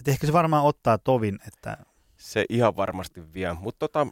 Et 0.00 0.08
ehkä 0.08 0.26
se 0.26 0.32
varmaan 0.32 0.64
ottaa 0.64 0.98
tovin, 0.98 1.38
että... 1.46 1.76
Se 2.16 2.44
ihan 2.48 2.76
varmasti 2.76 3.34
vie, 3.34 3.52
mutta 3.52 3.88
tota, 3.88 4.06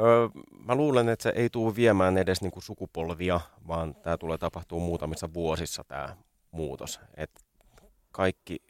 öö, 0.00 0.28
mä 0.66 0.74
luulen, 0.74 1.08
että 1.08 1.22
se 1.22 1.32
ei 1.36 1.50
tule 1.50 1.76
viemään 1.76 2.18
edes 2.18 2.42
niinku 2.42 2.60
sukupolvia, 2.60 3.40
vaan 3.68 3.94
tämä 3.94 4.16
tulee 4.16 4.38
tapahtuu 4.38 4.80
muutamissa 4.80 5.34
vuosissa 5.34 5.84
tämä 5.84 6.16
muutos. 6.50 7.00
Et 7.16 7.44
kaikki 8.12 8.62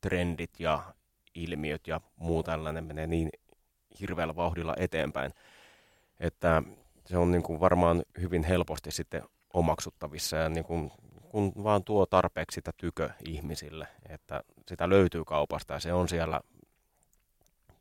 trendit 0.00 0.60
ja 0.60 0.94
ilmiöt 1.34 1.86
ja 1.86 2.00
muu 2.16 2.42
tällainen 2.42 2.84
menee 2.84 3.06
niin 3.06 3.30
hirveällä 4.00 4.36
vauhdilla 4.36 4.74
eteenpäin, 4.76 5.32
että 6.20 6.62
se 7.10 7.18
on 7.18 7.30
niin 7.30 7.42
kuin 7.42 7.60
varmaan 7.60 8.02
hyvin 8.20 8.44
helposti 8.44 8.90
sitten 8.90 9.22
omaksuttavissa 9.52 10.36
ja 10.36 10.48
niin 10.48 10.64
kuin, 10.64 10.92
kun 11.30 11.52
vaan 11.64 11.84
tuo 11.84 12.06
tarpeeksi 12.06 12.54
sitä 12.54 12.70
tykö 12.76 13.10
ihmisille, 13.28 13.86
että 14.08 14.42
sitä 14.68 14.88
löytyy 14.88 15.24
kaupasta 15.24 15.74
ja 15.74 15.80
se 15.80 15.92
on 15.92 16.08
siellä 16.08 16.40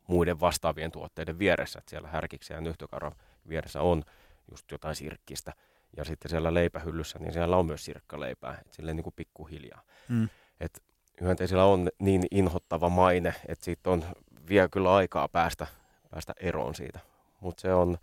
muiden 0.08 0.39
vastaavien 0.39 0.92
tuotteiden 0.92 1.39
vieressä, 1.39 1.80
että 1.80 1.89
siellä 1.89 2.08
härkiksi 2.08 2.54
ja 2.54 2.62
nyhtökaron 2.62 3.12
vieressä 3.50 3.82
on 3.82 4.04
just 4.52 4.72
jotain 4.72 4.96
sirkkistä 4.96 5.54
ja 5.98 6.06
sitten 6.06 6.30
siellä 6.30 6.54
leipähyllyssä, 6.54 7.20
niin 7.20 7.34
siellä 7.34 7.58
on 7.58 7.65
myös 7.65 7.86
sirkkaleipää, 7.86 8.58
että 8.62 8.76
silleen 8.76 8.96
niin 8.96 9.04
kuin 9.04 9.13
pikkuhiljaa. 9.15 9.82
Mm. 10.08 10.30
Et 10.60 10.84
hyönteisillä 11.22 11.65
on 11.65 11.89
niin 12.00 12.24
inhottava 12.32 12.89
maine, 12.89 13.36
että 13.48 13.65
siitä 13.65 13.89
on 13.89 14.06
vielä 14.50 14.68
kyllä 14.68 14.96
aikaa 14.96 15.28
päästä, 15.28 15.68
päästä 16.10 16.34
eroon 16.38 16.76
siitä, 16.76 17.00
mutta 17.39 17.62
se 17.62 17.74
on, 17.74 17.98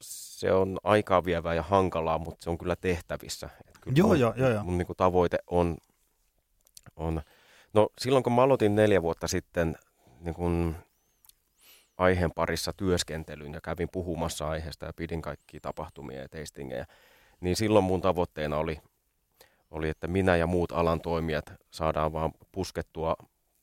se 0.00 0.52
on 0.52 0.78
aikaa 0.84 1.24
vievää 1.24 1.54
ja 1.54 1.62
hankalaa, 1.62 2.18
mutta 2.18 2.44
se 2.44 2.50
on 2.50 2.58
kyllä 2.58 2.76
tehtävissä. 2.76 3.50
kyllä 3.80 3.96
joo, 3.96 4.08
mun, 4.08 4.20
joo, 4.20 4.34
joo, 4.36 4.50
joo. 4.50 4.64
Mun 4.64 4.78
niin 4.78 4.86
kuin 4.86 4.96
tavoite 4.96 5.38
on, 5.46 5.76
on, 6.96 7.22
no 7.72 7.88
silloin 7.98 8.24
kun 8.24 8.32
mä 8.32 8.42
aloitin 8.42 8.74
neljä 8.74 9.02
vuotta 9.02 9.28
sitten 9.28 9.76
niin 10.20 10.34
kuin 10.34 10.76
aiheen 11.98 12.32
parissa 12.32 12.72
työskentelyn 12.72 13.52
ja 13.52 13.60
kävin 13.60 13.88
puhumassa 13.92 14.48
aiheesta 14.48 14.86
ja 14.86 14.92
pidin 14.92 15.22
kaikki 15.22 15.60
tapahtumia 15.60 16.20
ja 16.20 16.28
tastingeja, 16.28 16.86
niin 17.40 17.56
silloin 17.56 17.84
mun 17.84 18.00
tavoitteena 18.00 18.56
oli, 18.56 18.80
oli, 19.70 19.88
että 19.88 20.06
minä 20.06 20.36
ja 20.36 20.46
muut 20.46 20.72
alan 20.72 21.00
toimijat 21.00 21.52
saadaan 21.70 22.12
vaan 22.12 22.32
puskettua 22.52 23.16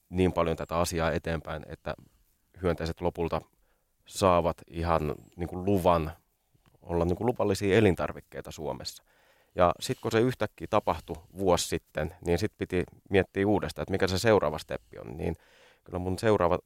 niin 0.10 0.34
paljon 0.34 0.58
tätä 0.58 0.78
asiaa 0.78 1.12
eteenpäin, 1.12 1.66
että 1.68 1.96
hyönteiset 2.62 3.02
lopulta 3.02 3.42
saavat 4.08 4.58
ihan 4.68 5.16
niin 5.36 5.50
kuin 5.50 5.66
luvan 5.66 6.12
olla 6.82 7.06
niin 7.06 7.16
kuin 7.16 7.28
lupallisia 7.28 7.78
elintarvikkeita 7.78 8.52
Suomessa. 8.52 9.04
Ja 9.56 9.74
sitten 9.80 10.02
kun 10.02 10.12
se 10.12 10.20
yhtäkkiä 10.20 10.68
tapahtui 10.70 11.16
vuosi 11.38 11.68
sitten, 11.68 12.16
niin 12.26 12.40
sitten 12.40 12.58
piti 12.58 12.84
miettiä 13.10 13.48
uudestaan, 13.48 13.84
että 13.84 13.92
mikä 13.92 14.08
se 14.08 14.20
seuraava 14.20 14.58
steppi 14.58 15.00
on. 15.00 15.18
Niin 15.18 15.36
kyllä 15.84 16.00
mun 16.00 16.20
seuraava 16.20 16.60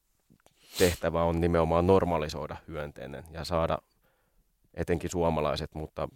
tehtävä 0.77 1.23
on 1.23 1.41
nimenomaan 1.41 1.87
normalisoida 1.87 2.57
hyönteinen 2.67 3.23
ja 3.31 3.43
saada 3.45 3.77
etenkin 4.73 5.09
suomalaiset, 5.09 5.75
mutta 5.75 6.09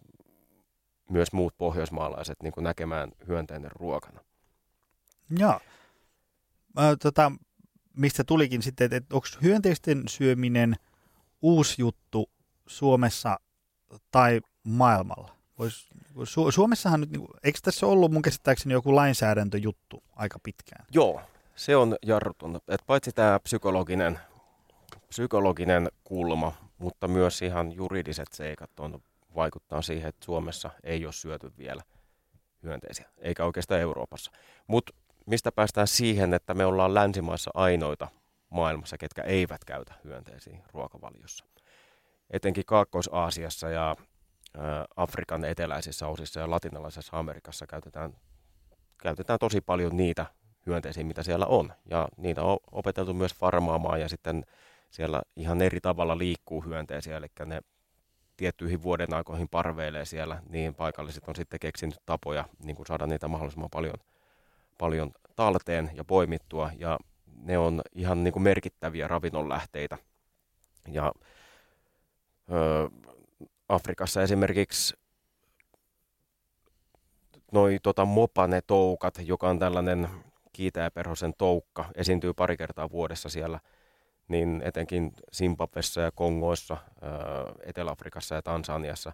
myös 1.09 1.33
muut 1.33 1.57
pohjoismaalaiset 1.57 2.37
niin 2.43 2.53
näkemään 2.57 3.11
hyönteinen 3.27 3.71
ruokana. 3.71 4.19
Joo. 5.37 5.59
Tota, 7.01 7.31
mistä 7.97 8.23
tulikin 8.23 8.61
sitten, 8.61 8.93
että 8.93 9.15
onko 9.15 9.27
hyönteisten 9.41 10.03
syöminen 10.07 10.75
uusi 11.45 11.81
juttu 11.81 12.29
Suomessa 12.67 13.39
tai 14.11 14.41
maailmalla? 14.63 15.35
Vois, 15.59 15.89
Su- 16.23 16.51
Suomessahan 16.51 17.01
nyt, 17.01 17.09
niinku, 17.09 17.33
eikö 17.43 17.59
tässä 17.63 17.87
ollut 17.87 18.11
mun 18.11 18.21
käsittääkseni 18.21 18.73
joku 18.73 18.95
lainsäädäntöjuttu 18.95 20.03
aika 20.15 20.39
pitkään? 20.43 20.85
Joo, 20.91 21.21
se 21.55 21.75
on 21.75 21.95
jarrutunut. 22.05 22.63
Et 22.69 22.81
paitsi 22.87 23.11
tämä 23.11 23.39
psykologinen, 23.39 24.19
psykologinen 25.07 25.89
kulma, 26.03 26.53
mutta 26.77 27.07
myös 27.07 27.41
ihan 27.41 27.71
juridiset 27.71 28.27
seikat 28.33 28.79
on 28.79 29.01
vaikuttaa 29.35 29.81
siihen, 29.81 30.09
että 30.09 30.25
Suomessa 30.25 30.69
ei 30.83 31.05
ole 31.05 31.13
syöty 31.13 31.53
vielä 31.57 31.81
hyönteisiä, 32.63 33.09
eikä 33.17 33.45
oikeastaan 33.45 33.81
Euroopassa. 33.81 34.31
Mutta 34.67 34.93
mistä 35.25 35.51
päästään 35.51 35.87
siihen, 35.87 36.33
että 36.33 36.53
me 36.53 36.65
ollaan 36.65 36.93
länsimaissa 36.93 37.51
ainoita 37.53 38.07
maailmassa, 38.49 38.97
ketkä 38.97 39.21
eivät 39.23 39.65
käytä 39.65 39.93
hyönteisiä 40.03 40.57
ruokavaliossa. 40.73 41.45
Etenkin 42.29 42.65
Kaakkois-Aasiassa 42.65 43.69
ja 43.69 43.95
Afrikan 44.95 45.45
eteläisissä 45.45 46.07
osissa 46.07 46.39
ja 46.39 46.49
latinalaisessa 46.49 47.19
Amerikassa 47.19 47.67
käytetään, 47.67 48.17
käytetään 49.01 49.39
tosi 49.39 49.61
paljon 49.61 49.97
niitä 49.97 50.25
hyönteisiä, 50.65 51.03
mitä 51.03 51.23
siellä 51.23 51.45
on. 51.45 51.73
Ja 51.89 52.07
niitä 52.17 52.41
on 52.43 52.57
opeteltu 52.71 53.13
myös 53.13 53.35
farmaamaan 53.35 54.01
ja 54.01 54.09
sitten 54.09 54.45
siellä 54.91 55.21
ihan 55.35 55.61
eri 55.61 55.81
tavalla 55.81 56.17
liikkuu 56.17 56.61
hyönteisiä, 56.61 57.17
eli 57.17 57.27
ne 57.45 57.61
tiettyihin 58.37 58.83
vuoden 58.83 59.13
aikoihin 59.13 59.49
parveilee 59.49 60.05
siellä, 60.05 60.41
niin 60.49 60.75
paikalliset 60.75 61.23
on 61.27 61.35
sitten 61.35 61.59
keksinyt 61.59 61.99
tapoja 62.05 62.45
niin 62.63 62.75
kuin 62.75 62.85
saada 62.85 63.07
niitä 63.07 63.27
mahdollisimman 63.27 63.69
paljon, 63.69 63.95
paljon 64.77 65.11
talteen 65.35 65.91
ja 65.93 66.03
poimittua, 66.03 66.71
ja 66.77 66.99
ne 67.43 67.57
on 67.57 67.81
ihan 67.93 68.23
niin 68.23 68.31
kuin 68.31 68.43
merkittäviä 68.43 69.07
ravinnonlähteitä. 69.07 69.97
Ja 70.91 71.13
ö, 72.51 72.89
Afrikassa 73.69 74.23
esimerkiksi 74.23 74.93
noi 77.51 77.79
tota, 77.83 78.05
mopane-toukat, 78.05 79.13
joka 79.25 79.49
on 79.49 79.59
tällainen 79.59 80.09
kiitäjäperhosen 80.53 81.33
toukka, 81.37 81.85
esiintyy 81.95 82.33
pari 82.33 82.57
kertaa 82.57 82.91
vuodessa 82.91 83.29
siellä, 83.29 83.59
niin 84.27 84.61
etenkin 84.65 85.13
Zimbabwessa 85.35 86.01
ja 86.01 86.11
Kongoissa, 86.11 86.77
Etelä-Afrikassa 87.63 88.35
ja 88.35 88.41
Tansaniassa, 88.41 89.13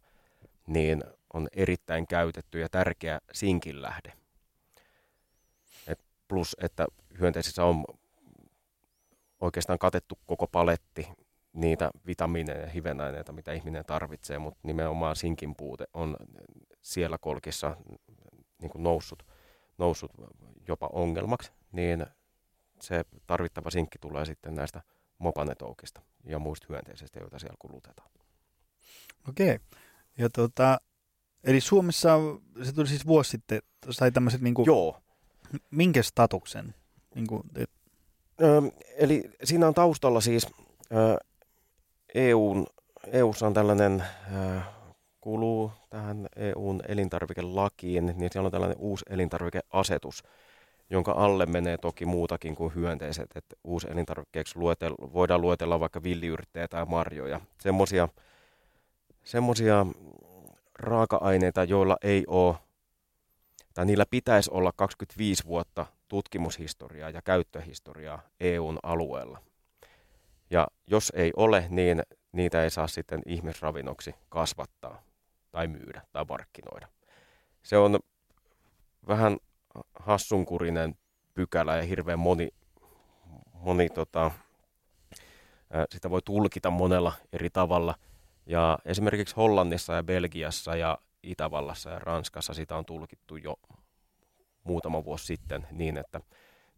niin 0.68 1.04
on 1.34 1.48
erittäin 1.56 2.08
käytetty 2.08 2.60
ja 2.60 2.70
tärkeä 2.70 3.20
sinkinlähde. 3.32 4.14
Et 5.88 6.00
plus, 6.28 6.56
että 6.62 6.88
hyönteisissä 7.20 7.66
on 7.66 7.86
oikeastaan 9.42 9.80
katettu 9.80 10.20
koko 10.26 10.48
paletti 10.48 11.08
niitä 11.54 11.92
vitamiineja 12.08 12.62
ja 12.62 12.70
hivenaineita, 12.70 13.32
mitä 13.32 13.54
ihminen 13.54 13.86
tarvitsee, 13.86 14.40
mutta 14.40 14.60
nimenomaan 14.64 15.16
sinkin 15.16 15.56
puute 15.56 15.86
on 15.94 16.18
siellä 16.82 17.18
kolkissa 17.18 17.78
niin 18.62 18.72
kuin 18.72 18.84
noussut, 18.84 19.24
noussut 19.78 20.12
jopa 20.68 20.90
ongelmaksi, 20.94 21.52
niin 21.72 22.06
se 22.82 23.04
tarvittava 23.28 23.70
sinkki 23.70 24.00
tulee 24.00 24.26
sitten 24.26 24.56
näistä 24.56 24.82
mopanetoukista 25.18 26.02
ja 26.24 26.40
muista 26.40 26.68
hyönteisistä, 26.70 27.20
joita 27.20 27.40
siellä 27.40 27.58
kulutetaan. 27.60 28.12
Okei. 29.30 29.60
Ja 30.18 30.30
tota, 30.30 30.82
eli 31.44 31.62
Suomessa 31.62 32.18
se 32.64 32.74
tuli 32.74 32.88
siis 32.88 33.06
vuosi 33.06 33.30
sitten, 33.30 33.62
sai 33.90 34.12
tämmöiset 34.12 34.42
niin 34.42 34.54
kuin, 34.54 34.66
Joo. 34.66 35.02
minkä 35.72 36.04
statuksen? 36.04 36.76
Niin 37.16 37.28
kuin, 37.28 37.44
et... 37.56 37.70
Eli 38.98 39.30
siinä 39.44 39.68
on 39.68 39.74
taustalla 39.74 40.22
siis 40.22 40.48
EUn, 42.16 42.68
EUssa 43.12 43.48
on 43.48 43.54
tällainen, 43.54 44.04
ö, 44.36 44.60
kuuluu 45.22 45.72
tähän 45.90 46.28
EUn 46.36 46.82
elintarvikelakiin, 46.88 48.14
niin 48.18 48.32
siellä 48.32 48.48
on 48.48 48.52
tällainen 48.52 48.78
uusi 48.80 49.06
elintarvikeasetus, 49.10 50.24
jonka 50.90 51.12
alle 51.12 51.46
menee 51.46 51.78
toki 51.78 52.06
muutakin 52.06 52.56
kuin 52.56 52.76
hyönteiset. 52.76 53.30
Että 53.36 53.56
uusi 53.64 53.88
elintarvikkeeksi 53.92 54.60
luetel, 54.60 54.94
voidaan 55.14 55.42
luetella 55.42 55.80
vaikka 55.80 56.04
villiyrttejä 56.04 56.68
tai 56.68 56.86
marjoja. 56.86 57.42
Semmoisia 57.60 58.10
semmosia 59.24 59.86
raaka-aineita, 60.80 61.64
joilla 61.64 61.98
ei 62.02 62.24
ole, 62.28 62.56
tai 63.74 63.86
niillä 63.86 64.06
pitäisi 64.10 64.52
olla 64.54 64.72
25 64.76 65.46
vuotta 65.46 65.86
tutkimushistoriaa 66.12 67.10
ja 67.10 67.22
käyttöhistoriaa 67.22 68.22
EUn 68.40 68.80
alueella. 68.84 69.40
Ja 70.50 70.68
jos 70.88 71.12
ei 71.16 71.32
ole, 71.36 71.66
niin 71.70 72.04
niitä 72.32 72.64
ei 72.64 72.70
saa 72.70 72.88
sitten 72.88 73.22
ihmisravinnoksi 73.26 74.16
kasvattaa 74.30 75.02
tai 75.52 75.68
myydä 75.68 76.02
tai 76.12 76.26
markkinoida. 76.30 76.88
Se 77.64 77.78
on 77.78 78.00
vähän 79.08 79.38
hassunkurinen 80.00 80.96
pykälä 81.34 81.78
ja 81.78 81.84
hirveän 81.84 82.20
moni, 82.20 82.50
moni 83.54 83.90
tota, 83.90 84.32
sitä 85.92 86.10
voi 86.10 86.22
tulkita 86.26 86.70
monella 86.70 87.14
eri 87.34 87.50
tavalla. 87.50 87.96
Ja 88.46 88.80
esimerkiksi 88.86 89.36
Hollannissa 89.36 89.94
ja 89.94 90.04
Belgiassa 90.04 90.76
ja 90.76 90.98
Itävallassa 91.24 91.90
ja 91.90 92.00
Ranskassa 92.00 92.54
sitä 92.54 92.76
on 92.76 92.86
tulkittu 92.86 93.36
jo 93.36 93.56
muutama 94.64 95.06
vuosi 95.06 95.26
sitten 95.26 95.68
niin, 95.72 95.98
että 95.98 96.22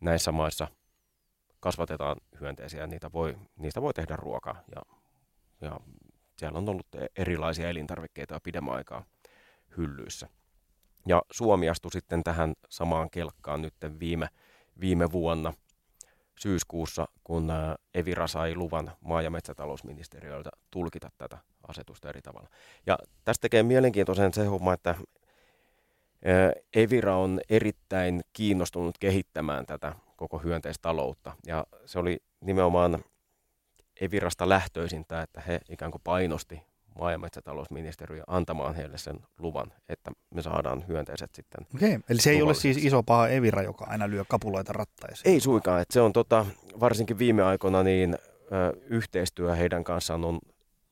näissä 0.02 0.32
maissa 0.32 0.68
kasvatetaan 1.60 2.18
hyönteisiä 2.42 2.82
ja 2.82 2.88
niitä 2.88 3.12
voi, 3.12 3.38
niistä 3.56 3.82
voi 3.82 3.94
tehdä 3.94 4.16
ruokaa. 4.16 4.62
Ja, 4.76 4.82
ja 5.62 5.80
siellä 6.38 6.58
on 6.58 6.70
ollut 6.70 6.88
erilaisia 7.18 7.70
elintarvikkeita 7.70 8.40
pidemmän 8.44 8.76
aikaa 8.76 9.06
hyllyissä. 9.78 10.28
Ja 11.08 11.22
Suomi 11.32 11.70
astui 11.70 11.92
sitten 11.92 12.24
tähän 12.24 12.54
samaan 12.70 13.10
kelkkaan 13.10 13.62
nyt 13.62 13.74
viime, 14.00 14.28
viime 14.80 15.12
vuonna 15.12 15.54
syyskuussa, 16.40 17.08
kun 17.24 17.52
Evira 17.94 18.28
sai 18.28 18.56
luvan 18.56 18.92
maa- 19.02 19.22
ja 19.22 19.30
metsätalousministeriöltä 19.30 20.50
tulkita 20.72 21.10
tätä 21.18 21.38
asetusta 21.68 22.10
eri 22.10 22.22
tavalla. 22.22 22.50
Ja 22.86 22.98
tästä 23.24 23.42
tekee 23.42 23.64
mielenkiintoisen 23.64 24.34
se 24.34 24.46
homma, 24.46 24.74
että 24.74 24.96
Evira 26.74 27.17
on 27.17 27.41
erittäin 27.49 28.21
kiinnostunut 28.34 28.97
kehittämään 28.97 29.65
tätä 29.65 29.95
koko 30.15 30.38
hyönteistaloutta. 30.38 31.32
Ja 31.47 31.65
se 31.86 31.99
oli 31.99 32.24
nimenomaan 32.41 33.03
Evirasta 34.01 34.49
lähtöisintä, 34.49 35.21
että 35.21 35.41
he 35.47 35.59
ikään 35.69 35.91
kuin 35.91 36.01
painosti 36.03 36.61
maa- 36.99 37.11
ja 37.11 37.17
metsätalousministeriö 37.17 38.24
antamaan 38.28 38.76
heille 38.76 38.97
sen 38.97 39.19
luvan, 39.39 39.74
että 39.89 40.11
me 40.30 40.41
saadaan 40.41 40.88
hyönteiset 40.88 41.36
sitten. 41.36 41.67
Okei, 41.76 41.99
eli 42.09 42.19
se 42.21 42.32
ei 42.32 42.41
ole 42.41 42.53
siis 42.53 42.78
iso 42.78 43.03
paha 43.03 43.28
Evira, 43.28 43.61
joka 43.61 43.86
aina 43.86 44.09
lyö 44.09 44.24
kapuloita 44.28 44.74
rattaisiin. 44.74 45.34
Ei 45.34 45.39
suinkaan, 45.39 45.82
että 45.82 45.93
se 45.93 46.01
on 46.01 46.13
tota, 46.13 46.45
varsinkin 46.80 47.17
viime 47.19 47.43
aikoina 47.43 47.84
niin 47.84 48.13
ö, 48.13 48.80
yhteistyö 48.86 49.55
heidän 49.55 49.84
kanssaan 49.84 50.26
on 50.26 50.39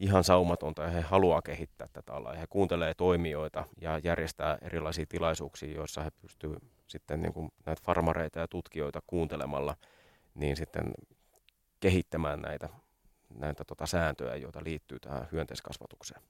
ihan 0.01 0.23
saumatonta 0.23 0.83
ja 0.83 0.89
he 0.89 1.01
haluaa 1.01 1.41
kehittää 1.41 1.87
tätä 1.93 2.13
alaa. 2.13 2.33
He 2.33 2.47
kuuntelee 2.49 2.93
toimijoita 2.93 3.67
ja 3.81 3.99
järjestää 4.03 4.57
erilaisia 4.61 5.05
tilaisuuksia, 5.09 5.75
joissa 5.75 6.03
he 6.03 6.11
pystyvät 6.21 6.63
sitten 6.87 7.21
niin 7.21 7.33
kuin 7.33 7.51
näitä 7.65 7.81
farmareita 7.85 8.39
ja 8.39 8.47
tutkijoita 8.47 9.01
kuuntelemalla 9.07 9.75
niin 10.35 10.55
sitten 10.55 10.93
kehittämään 11.79 12.39
näitä 12.41 12.69
näitä 13.35 13.63
tota 13.65 13.85
sääntöjä, 13.85 14.35
joita 14.35 14.63
liittyy 14.63 14.99
tähän 14.99 15.27
hyönteiskasvatukseen. 15.31 16.21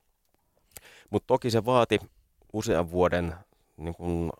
Mutta 1.09 1.27
toki 1.27 1.51
se 1.51 1.65
vaati 1.65 1.99
usean 2.53 2.91
vuoden 2.91 3.35
niin 3.77 3.95
kun 3.95 4.31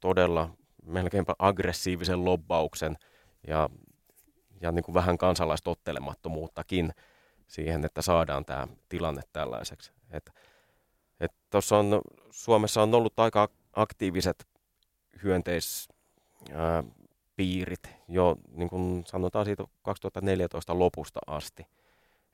todella 0.00 0.50
melkeinpä 0.82 1.34
aggressiivisen 1.38 2.24
lobbauksen 2.24 2.96
ja, 3.46 3.70
ja 4.60 4.72
niin 4.72 4.82
kuin 4.82 4.94
vähän 4.94 5.18
kansalaistottelemattomuuttakin 5.18 6.92
siihen, 7.48 7.84
että 7.84 8.02
saadaan 8.02 8.44
tämä 8.44 8.68
tilanne 8.88 9.22
tällaiseksi. 9.32 9.92
Et, 10.10 10.30
et 11.20 11.32
on, 11.72 12.02
Suomessa 12.30 12.82
on 12.82 12.94
ollut 12.94 13.20
aika 13.20 13.48
aktiiviset 13.72 14.48
hyönteispiirit 15.22 17.82
jo 18.08 18.36
niin 18.50 18.68
kuin 18.68 19.04
sanotaan 19.06 19.44
siitä 19.44 19.64
2014 19.82 20.78
lopusta 20.78 21.20
asti– 21.26 21.66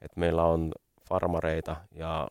että 0.04 0.20
meillä 0.20 0.44
on 0.44 0.72
farmareita 1.08 1.76
ja 1.90 2.28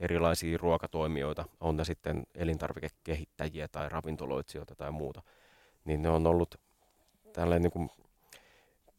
erilaisia 0.00 0.58
ruokatoimijoita, 0.58 1.44
on 1.60 1.76
ne 1.76 1.84
sitten 1.84 2.22
elintarvikekehittäjiä 2.34 3.68
tai 3.68 3.88
ravintoloitsijoita 3.88 4.74
tai 4.74 4.90
muuta, 4.90 5.22
niin 5.84 6.02
ne 6.02 6.10
on 6.10 6.26
ollut 6.26 6.54
tällainen 7.32 7.70
niin 7.76 7.90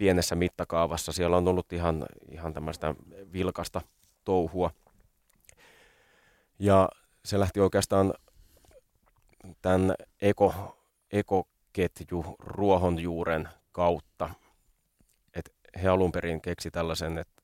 pienessä 0.01 0.35
mittakaavassa. 0.35 1.11
Siellä 1.11 1.37
on 1.37 1.47
ollut 1.47 1.73
ihan, 1.73 2.05
ihan 2.31 2.53
tämmöistä 2.53 2.95
vilkasta 3.33 3.81
touhua. 4.23 4.71
Ja 6.59 6.89
se 7.25 7.39
lähti 7.39 7.59
oikeastaan 7.59 8.13
tämän 9.61 9.95
eko, 10.21 10.77
ekoketju 11.11 12.35
ruohonjuuren 12.39 13.49
kautta. 13.71 14.29
Et 15.33 15.53
he 15.83 15.87
alun 15.87 16.11
perin 16.11 16.41
keksi 16.41 16.71
tällaisen, 16.71 17.17
että 17.17 17.43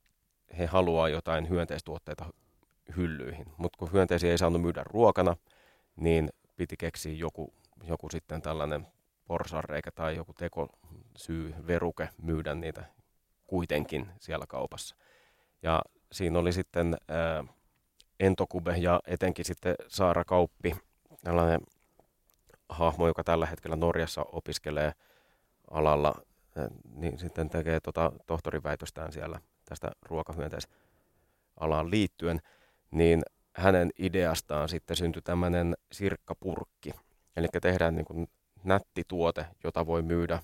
he 0.58 0.66
haluaa 0.66 1.10
jotain 1.10 1.50
hyönteistuotteita 1.50 2.26
hyllyihin. 2.98 3.46
Mutta 3.58 3.78
kun 3.78 3.92
hyönteisiä 3.92 4.32
ei 4.32 4.38
saanut 4.38 4.62
myydä 4.62 4.84
ruokana, 4.86 5.36
niin 5.96 6.30
piti 6.56 6.78
keksiä 6.78 7.14
joku, 7.14 7.54
joku 7.84 8.10
sitten 8.10 8.42
tällainen 8.42 8.88
porsareikä 9.28 9.92
tai 9.92 10.16
joku 10.16 10.34
tekosyy, 10.34 11.56
veruke 11.68 12.10
myydä 12.22 12.56
niitä 12.56 12.86
kuitenkin 13.48 14.08
siellä 14.20 14.46
kaupassa. 14.48 14.96
Ja 15.62 15.82
siinä 16.12 16.40
oli 16.40 16.54
sitten 16.54 16.98
ää, 17.08 17.44
Entokube 18.20 18.78
ja 18.78 19.00
etenkin 19.08 19.46
sitten 19.46 19.76
Saara 19.88 20.26
Kauppi, 20.26 20.76
tällainen 21.24 21.62
hahmo, 22.70 23.08
joka 23.08 23.24
tällä 23.24 23.46
hetkellä 23.46 23.76
Norjassa 23.76 24.26
opiskelee 24.32 24.92
alalla, 25.72 26.22
ää, 26.56 26.68
niin 26.96 27.20
sitten 27.20 27.50
tekee 27.50 27.80
tota 27.80 28.12
tohtoriväitöstään 28.28 29.12
siellä 29.12 29.40
tästä 29.66 29.92
ruokahyönteisalaan 30.02 31.92
liittyen, 31.92 32.40
niin 32.92 33.22
hänen 33.56 33.92
ideastaan 34.00 34.70
sitten 34.70 34.98
syntyi 34.98 35.22
tämmöinen 35.22 35.78
sirkkapurkki. 35.92 36.92
Eli 37.36 37.48
tehdään 37.62 37.96
niin 37.96 38.06
kuin 38.06 38.28
nätti 38.64 39.04
tuote, 39.08 39.46
jota 39.64 39.86
voi 39.86 40.02
myydä 40.02 40.40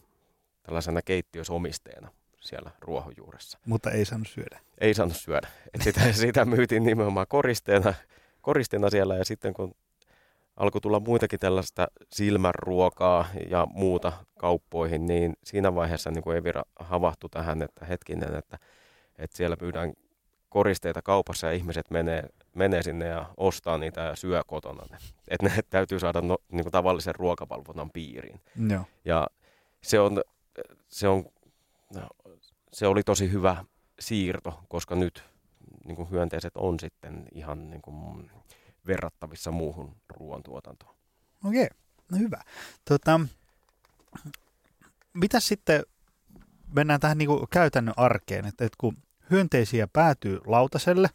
tällaisena 0.63 1.01
keittiösomisteena 1.01 2.11
siellä 2.39 2.71
ruohonjuuressa. 2.81 3.59
Mutta 3.65 3.91
ei 3.91 4.05
saanut 4.05 4.27
syödä. 4.27 4.59
Ei 4.77 4.93
saanut 4.93 5.17
syödä. 5.17 5.47
Et 5.73 5.81
sitä, 5.81 6.11
sitä 6.13 6.45
myytiin 6.45 6.83
nimenomaan 6.83 7.27
koristeena, 7.29 7.93
koristeena 8.41 8.89
siellä 8.89 9.15
ja 9.15 9.25
sitten 9.25 9.53
kun 9.53 9.75
alkoi 10.55 10.81
tulla 10.81 10.99
muitakin 10.99 11.39
tällaista 11.39 11.87
silmänruokaa 12.11 13.25
ja 13.49 13.67
muuta 13.73 14.13
kauppoihin, 14.39 15.05
niin 15.05 15.33
siinä 15.43 15.75
vaiheessa 15.75 16.11
niin 16.11 16.23
kuin 16.23 16.37
Evira 16.37 16.63
havahtui 16.79 17.29
tähän, 17.29 17.61
että 17.61 17.85
hetkinen, 17.85 18.35
että 18.35 18.59
että 19.17 19.37
siellä 19.37 19.57
myydään 19.61 19.93
koristeita 20.53 21.01
kaupassa 21.01 21.47
ja 21.47 21.53
ihmiset 21.53 21.91
menee, 21.91 22.29
menee 22.55 22.83
sinne 22.83 23.05
ja 23.05 23.29
ostaa 23.37 23.77
niitä 23.77 24.01
ja 24.01 24.15
syö 24.15 24.43
kotona. 24.47 24.97
Että 25.27 25.49
ne 25.49 25.51
täytyy 25.69 25.99
saada 25.99 26.21
no, 26.21 26.37
niin 26.51 26.63
kuin 26.63 26.71
tavallisen 26.71 27.15
ruokavalvonnan 27.15 27.91
piiriin. 27.91 28.41
Joo. 28.69 28.85
Ja 29.05 29.27
se, 29.81 29.99
on, 29.99 30.21
se, 30.89 31.07
on, 31.07 31.25
se 32.73 32.87
oli 32.87 33.03
tosi 33.03 33.31
hyvä 33.31 33.65
siirto, 33.99 34.59
koska 34.69 34.95
nyt 34.95 35.23
niin 35.85 35.95
kuin 35.95 36.09
hyönteiset 36.09 36.57
on 36.57 36.79
sitten 36.79 37.27
ihan 37.31 37.69
niin 37.69 37.81
kuin 37.81 38.31
verrattavissa 38.87 39.51
muuhun 39.51 39.95
ruoantuotantoon. 40.09 40.95
Okei, 41.45 41.67
no 42.11 42.17
hyvä. 42.17 42.41
Tota, 42.85 43.19
mitä 45.13 45.39
sitten 45.39 45.83
mennään 46.75 46.99
tähän 46.99 47.17
niin 47.17 47.27
kuin 47.27 47.47
käytännön 47.49 47.93
arkeen, 47.97 48.45
että, 48.45 48.65
että 48.65 48.75
kun 48.77 48.97
hyönteisiä 49.33 49.87
päätyy 49.93 50.39
lautaselle, 50.45 51.09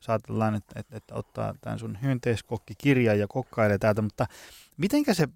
saatellaan, 0.00 0.54
että, 0.54 0.80
että, 0.80 0.96
että 0.96 1.14
ottaa 1.14 1.54
tämän 1.60 1.78
sun 1.78 1.98
hyönteiskokkikirjan 2.02 3.18
ja 3.18 3.26
kokkailee 3.28 3.78
täältä, 3.78 4.02
mutta 4.02 4.26
mitenkä 4.76 5.14
se 5.14 5.28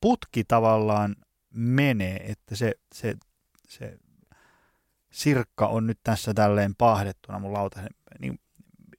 putki 0.00 0.44
tavallaan 0.44 1.16
menee, 1.54 2.16
että 2.16 2.56
se, 2.56 2.72
se, 2.94 3.14
se 3.68 3.98
sirkka 5.10 5.66
on 5.66 5.86
nyt 5.86 5.98
tässä 6.02 6.34
tälleen 6.34 6.74
pahdettuna 6.74 7.38
mun 7.38 7.52
lautaselle, 7.52 7.96
niin 8.20 8.40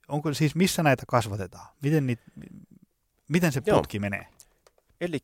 onko 0.07 0.33
siis 0.33 0.55
missä 0.55 0.83
näitä 0.83 1.03
kasvatetaan? 1.07 1.67
Miten, 1.81 2.07
niitä, 2.07 2.23
miten 3.27 3.51
se 3.51 3.61
putki 3.61 3.97
Joo. 3.97 4.01
menee? 4.01 4.27
Eli 5.01 5.19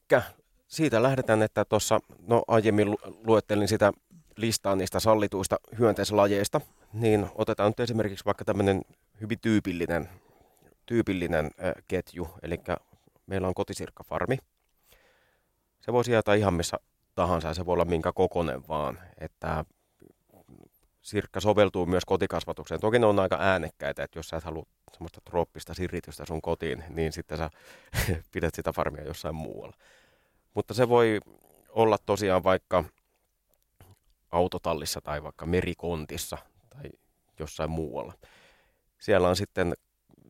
siitä 0.67 1.03
lähdetään, 1.03 1.41
että 1.41 1.65
tuossa 1.65 1.99
no 2.27 2.43
aiemmin 2.47 2.87
luettelin 3.25 3.67
sitä 3.67 3.93
listaa 4.37 4.75
niistä 4.75 4.99
sallituista 4.99 5.59
hyönteislajeista, 5.79 6.61
niin 6.93 7.27
otetaan 7.35 7.69
nyt 7.69 7.79
esimerkiksi 7.79 8.25
vaikka 8.25 8.45
tämmöinen 8.45 8.81
hyvin 9.21 9.39
tyypillinen, 9.39 10.09
tyypillinen 10.85 11.45
äh, 11.45 11.73
ketju, 11.87 12.29
eli 12.43 12.57
meillä 13.25 13.47
on 13.47 13.53
kotisirkkafarmi. 13.53 14.37
Se 15.79 15.93
voi 15.93 16.05
sijaita 16.05 16.33
ihan 16.33 16.53
missä 16.53 16.77
tahansa 17.15 17.47
ja 17.47 17.53
se 17.53 17.65
voi 17.65 17.73
olla 17.73 17.85
minkä 17.85 18.11
kokonen 18.11 18.67
vaan, 18.67 18.99
että 19.17 19.65
sirkka 21.01 21.39
soveltuu 21.39 21.85
myös 21.85 22.05
kotikasvatukseen. 22.05 22.81
Toki 22.81 22.99
ne 22.99 23.05
on 23.05 23.19
aika 23.19 23.37
äänekkäitä, 23.39 24.03
että 24.03 24.19
jos 24.19 24.29
sä 24.29 24.37
et 24.37 24.43
halua 24.43 24.65
semmoista 24.93 25.21
trooppista 25.25 25.73
siritystä 25.73 26.25
sun 26.25 26.41
kotiin, 26.41 26.83
niin 26.89 27.11
sitten 27.11 27.37
sä 27.37 27.49
pidät 28.33 28.55
sitä 28.55 28.71
farmia 28.73 29.03
jossain 29.03 29.35
muualla. 29.35 29.77
Mutta 30.53 30.73
se 30.73 30.89
voi 30.89 31.19
olla 31.69 31.97
tosiaan 32.05 32.43
vaikka 32.43 32.83
autotallissa 34.31 35.01
tai 35.01 35.23
vaikka 35.23 35.45
merikontissa 35.45 36.37
jossain 37.41 37.69
muualla. 37.69 38.13
Siellä 38.99 39.27
on 39.27 39.35
sitten, 39.35 39.73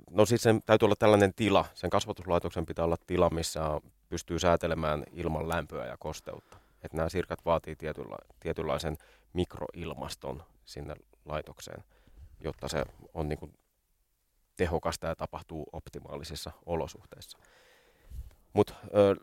no 0.09 0.25
siis 0.25 0.43
sen 0.43 0.61
täytyy 0.65 0.85
olla 0.85 0.95
tällainen 0.95 1.33
tila, 1.33 1.65
sen 1.73 1.89
kasvatuslaitoksen 1.89 2.65
pitää 2.65 2.85
olla 2.85 2.97
tila, 3.07 3.29
missä 3.29 3.81
pystyy 4.09 4.39
säätelemään 4.39 5.03
ilman 5.13 5.49
lämpöä 5.49 5.85
ja 5.85 5.97
kosteutta. 5.99 6.57
Että 6.83 6.97
nämä 6.97 7.09
sirkat 7.09 7.45
vaatii 7.45 7.75
tietynla, 7.75 8.17
tietynlaisen 8.39 8.97
mikroilmaston 9.33 10.43
sinne 10.65 10.95
laitokseen, 11.25 11.83
jotta 12.39 12.67
se 12.67 12.85
on 13.13 13.29
niin 13.29 13.39
kuin 13.39 13.53
tehokasta 14.55 15.07
ja 15.07 15.15
tapahtuu 15.15 15.69
optimaalisissa 15.73 16.51
olosuhteissa. 16.65 17.37
Mutta 18.53 18.73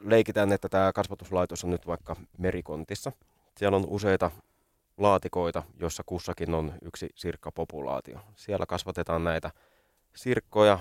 leikitään, 0.00 0.52
että 0.52 0.68
tämä 0.68 0.92
kasvatuslaitos 0.92 1.64
on 1.64 1.70
nyt 1.70 1.86
vaikka 1.86 2.16
merikontissa. 2.38 3.12
Siellä 3.56 3.76
on 3.76 3.86
useita 3.88 4.30
laatikoita, 4.98 5.62
jossa 5.80 6.02
kussakin 6.06 6.54
on 6.54 6.72
yksi 6.82 7.08
sirkkapopulaatio. 7.14 8.20
Siellä 8.36 8.66
kasvatetaan 8.66 9.24
näitä 9.24 9.50
sirkkoja, 10.16 10.78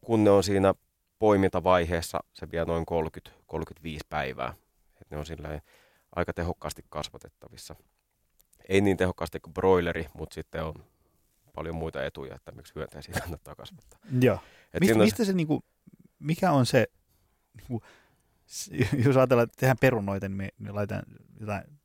kun 0.00 0.24
ne 0.24 0.30
on 0.30 0.44
siinä 0.44 0.74
poimintavaiheessa, 1.18 2.20
se 2.32 2.50
vie 2.52 2.64
noin 2.64 2.84
30-35 3.54 3.98
päivää. 4.08 4.54
Et 5.00 5.10
ne 5.10 5.16
on 5.16 5.24
aika 6.16 6.32
tehokkaasti 6.32 6.84
kasvatettavissa. 6.88 7.76
Ei 8.68 8.80
niin 8.80 8.96
tehokkaasti 8.96 9.40
kuin 9.40 9.54
broileri, 9.54 10.06
mutta 10.14 10.34
sitten 10.34 10.64
on 10.64 10.74
paljon 11.54 11.74
muita 11.74 12.04
etuja, 12.04 12.34
että 12.34 12.52
miksi 12.52 12.74
hyönteisiä 12.74 13.14
kannattaa 13.20 13.54
kasvattaa. 13.54 13.98
Joo. 14.20 14.38
Et 14.74 14.80
Mist, 14.80 14.94
mistä 14.94 15.24
se, 15.24 15.32
niinku, 15.32 15.64
mikä 16.18 16.52
on 16.52 16.66
se, 16.66 16.86
niinku, 17.56 17.82
jos 19.04 19.16
ajatellaan, 19.16 19.44
että 19.44 19.60
tehdään 19.60 19.76
perunoita, 19.80 20.28
niin 20.28 20.36
me, 20.36 20.48
me 20.58 20.72
laitetaan 20.72 21.02
jotain 21.40 21.79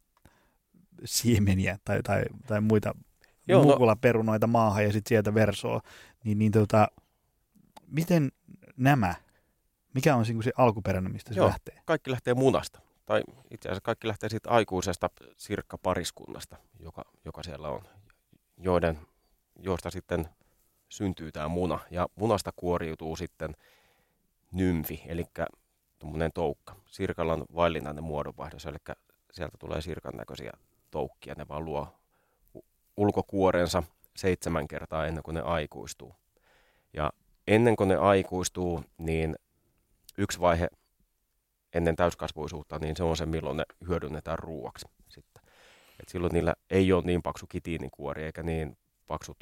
siemeniä 1.06 1.78
tai, 1.86 2.04
tai, 2.04 2.24
tai 2.48 2.62
muita 2.62 2.96
Joo, 3.48 3.80
no. 3.80 3.96
perunoita 4.02 4.48
maahan 4.48 4.84
ja 4.84 4.92
sitten 4.92 5.10
sieltä 5.10 5.34
versoa, 5.34 5.82
niin, 6.24 6.40
niin 6.40 6.52
tota, 6.52 6.88
miten 7.88 8.32
nämä, 8.78 9.16
mikä 9.94 10.16
on 10.16 10.26
se 10.26 10.34
alkuperäinen, 10.58 11.12
mistä 11.12 11.34
se 11.34 11.40
Joo, 11.40 11.48
lähtee? 11.48 11.82
kaikki 11.86 12.12
lähtee 12.12 12.34
munasta. 12.34 12.82
Tai 13.06 13.24
itse 13.52 13.70
asiassa 13.70 13.82
kaikki 13.82 14.08
lähtee 14.08 14.30
siitä 14.30 14.50
aikuisesta 14.50 15.10
sirkkapariskunnasta, 15.38 16.58
joka, 16.80 17.04
joka 17.26 17.44
siellä 17.44 17.70
on, 17.70 17.82
joiden, 18.58 19.00
joista 19.60 19.90
sitten 19.90 20.30
syntyy 20.90 21.32
tämä 21.32 21.48
muna. 21.48 21.80
Ja 21.92 22.08
munasta 22.16 22.52
kuoriutuu 22.56 23.16
sitten 23.16 23.56
nymfi, 24.52 25.04
eli 25.08 25.26
tuommoinen 26.00 26.32
toukka. 26.34 26.76
Sirkalla 26.86 27.34
on 27.34 27.46
vaillinainen 27.56 28.04
muodonvaihdos, 28.04 28.66
eli 28.66 28.78
sieltä 29.32 29.58
tulee 29.60 29.82
sirkan 29.82 30.14
näköisiä 30.18 30.52
toukkia. 30.92 31.36
Ne 31.38 31.48
vaan 31.48 31.66
luo 31.66 31.88
ulkokuorensa 32.98 33.84
seitsemän 34.16 34.68
kertaa 34.68 35.08
ennen 35.08 35.24
kuin 35.24 35.36
ne 35.36 35.42
aikuistuu. 35.42 36.16
Ja 36.94 37.14
ennen 37.48 37.76
kuin 37.76 37.88
ne 37.88 37.96
aikuistuu, 37.96 38.84
niin 38.98 39.36
yksi 40.18 40.40
vaihe 40.40 40.68
ennen 41.74 41.96
täyskasvuisuutta, 41.96 42.80
niin 42.80 42.96
se 42.96 43.04
on 43.04 43.18
se, 43.18 43.26
milloin 43.26 43.58
ne 43.58 43.64
hyödynnetään 43.88 44.40
ruuaksi 44.40 44.86
sitten. 45.10 45.44
Et 46.00 46.10
silloin 46.10 46.34
niillä 46.34 46.54
ei 46.70 46.94
ole 46.94 47.04
niin 47.06 47.22
paksu 47.22 47.48
kitiinikuori 47.48 48.24
eikä 48.24 48.44
niin 48.44 48.78
paksut 49.08 49.38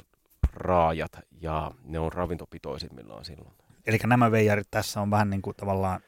raajat 0.52 1.12
ja 1.40 1.70
ne 1.84 1.98
on 1.98 2.12
ravintopitoisimmillaan 2.12 3.24
silloin. 3.24 3.54
Eli 3.86 3.98
nämä 4.06 4.30
veijarit 4.30 4.68
tässä 4.70 5.00
on 5.00 5.10
vähän 5.10 5.30
niin 5.30 5.42
kuin 5.42 5.56
tavallaan... 5.56 6.00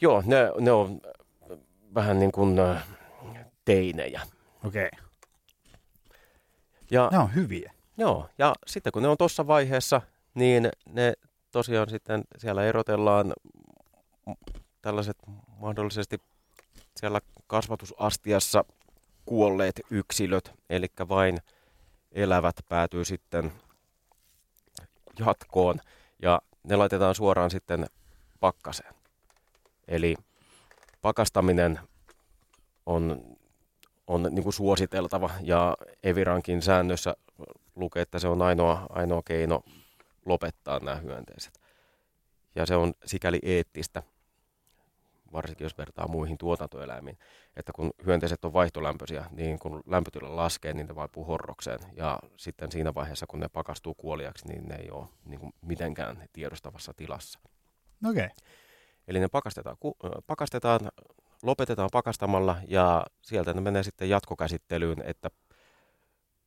Joo, 0.00 0.22
ne, 0.26 0.36
ne 0.60 0.72
on 0.72 1.00
vähän 1.94 2.18
niin 2.18 2.32
kuin 2.32 2.58
äh, 2.58 2.88
teinejä. 3.64 4.20
Okei. 4.66 4.88
Okay. 4.92 5.04
Ja, 6.90 7.08
ne 7.12 7.18
on 7.18 7.34
hyviä. 7.34 7.72
Joo, 7.98 8.28
ja 8.38 8.54
sitten 8.66 8.92
kun 8.92 9.02
ne 9.02 9.08
on 9.08 9.16
tuossa 9.16 9.46
vaiheessa, 9.46 10.00
niin 10.34 10.68
ne 10.88 11.12
tosiaan 11.50 11.90
sitten 11.90 12.24
siellä 12.38 12.64
erotellaan 12.64 13.32
tällaiset 14.82 15.16
mahdollisesti 15.58 16.20
siellä 16.96 17.20
kasvatusastiassa 17.46 18.64
kuolleet 19.26 19.80
yksilöt, 19.90 20.52
eli 20.70 20.86
vain 21.08 21.38
elävät 22.12 22.56
päätyy 22.68 23.04
sitten 23.04 23.52
jatkoon 25.18 25.80
ja 26.22 26.40
ne 26.64 26.76
laitetaan 26.76 27.14
suoraan 27.14 27.50
sitten 27.50 27.86
pakkaseen. 28.40 28.94
Eli 29.88 30.16
pakastaminen 31.02 31.80
on, 32.86 33.36
on 34.06 34.22
niin 34.22 34.42
kuin 34.42 34.52
suositeltava 34.52 35.30
ja 35.40 35.76
Evirankin 36.02 36.62
säännössä 36.62 37.14
lukee, 37.76 38.02
että 38.02 38.18
se 38.18 38.28
on 38.28 38.42
ainoa, 38.42 38.86
ainoa 38.88 39.22
keino 39.24 39.62
lopettaa 40.26 40.78
nämä 40.78 40.96
hyönteiset. 40.96 41.60
Ja 42.54 42.66
se 42.66 42.76
on 42.76 42.94
sikäli 43.04 43.38
eettistä, 43.42 44.02
varsinkin 45.32 45.64
jos 45.64 45.78
vertaa 45.78 46.08
muihin 46.08 46.38
tuotantoeläimiin, 46.38 47.18
että 47.56 47.72
kun 47.72 47.90
hyönteiset 48.06 48.44
on 48.44 48.52
vaihtolämpöisiä, 48.52 49.24
niin 49.30 49.58
kun 49.58 49.82
lämpötila 49.86 50.36
laskee, 50.36 50.72
niin 50.72 50.86
ne 50.86 50.94
vaipuu 50.94 51.24
horrokseen. 51.24 51.80
Ja 51.96 52.18
sitten 52.36 52.72
siinä 52.72 52.94
vaiheessa, 52.94 53.26
kun 53.26 53.40
ne 53.40 53.48
pakastuu 53.48 53.94
kuoliaksi, 53.94 54.48
niin 54.48 54.68
ne 54.68 54.76
ei 54.76 54.90
ole 54.90 55.06
niin 55.24 55.40
kuin 55.40 55.52
mitenkään 55.60 56.28
tiedostavassa 56.32 56.94
tilassa. 56.94 57.38
Okay. 58.10 58.28
Eli 59.08 59.20
ne 59.20 59.28
pakastetaan, 59.28 59.76
pakastetaan, 60.26 60.80
lopetetaan 61.44 61.88
pakastamalla 61.92 62.56
ja 62.68 63.06
sieltä 63.22 63.54
ne 63.54 63.60
menee 63.60 63.82
sitten 63.82 64.08
jatkokäsittelyyn, 64.08 65.02
että 65.04 65.30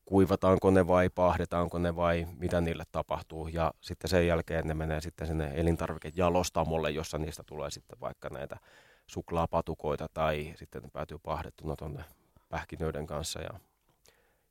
kuivataanko 0.06 0.72
ne 0.72 0.88
vai 0.88 1.10
pahdetaanko 1.10 1.78
ne 1.78 1.96
vai 1.96 2.28
mitä 2.38 2.62
niille 2.62 2.84
tapahtuu. 2.92 3.48
Ja 3.48 3.74
sitten 3.82 4.10
sen 4.10 4.28
jälkeen 4.28 4.68
ne 4.68 4.74
menee 4.74 5.02
sitten 5.02 5.28
sinne 5.28 5.52
elintarvikejalostamolle, 5.56 6.92
jossa 6.92 7.18
niistä 7.18 7.44
tulee 7.46 7.72
sitten 7.72 8.00
vaikka 8.00 8.30
näitä 8.30 8.58
suklaapatukoita 9.08 10.08
tai 10.14 10.54
sitten 10.56 10.82
ne 10.82 10.90
päätyy 10.94 11.18
pahdettuna 11.24 11.76
tuonne 11.76 12.04
pähkinöiden 12.50 13.08
kanssa 13.08 13.42
ja, 13.42 13.50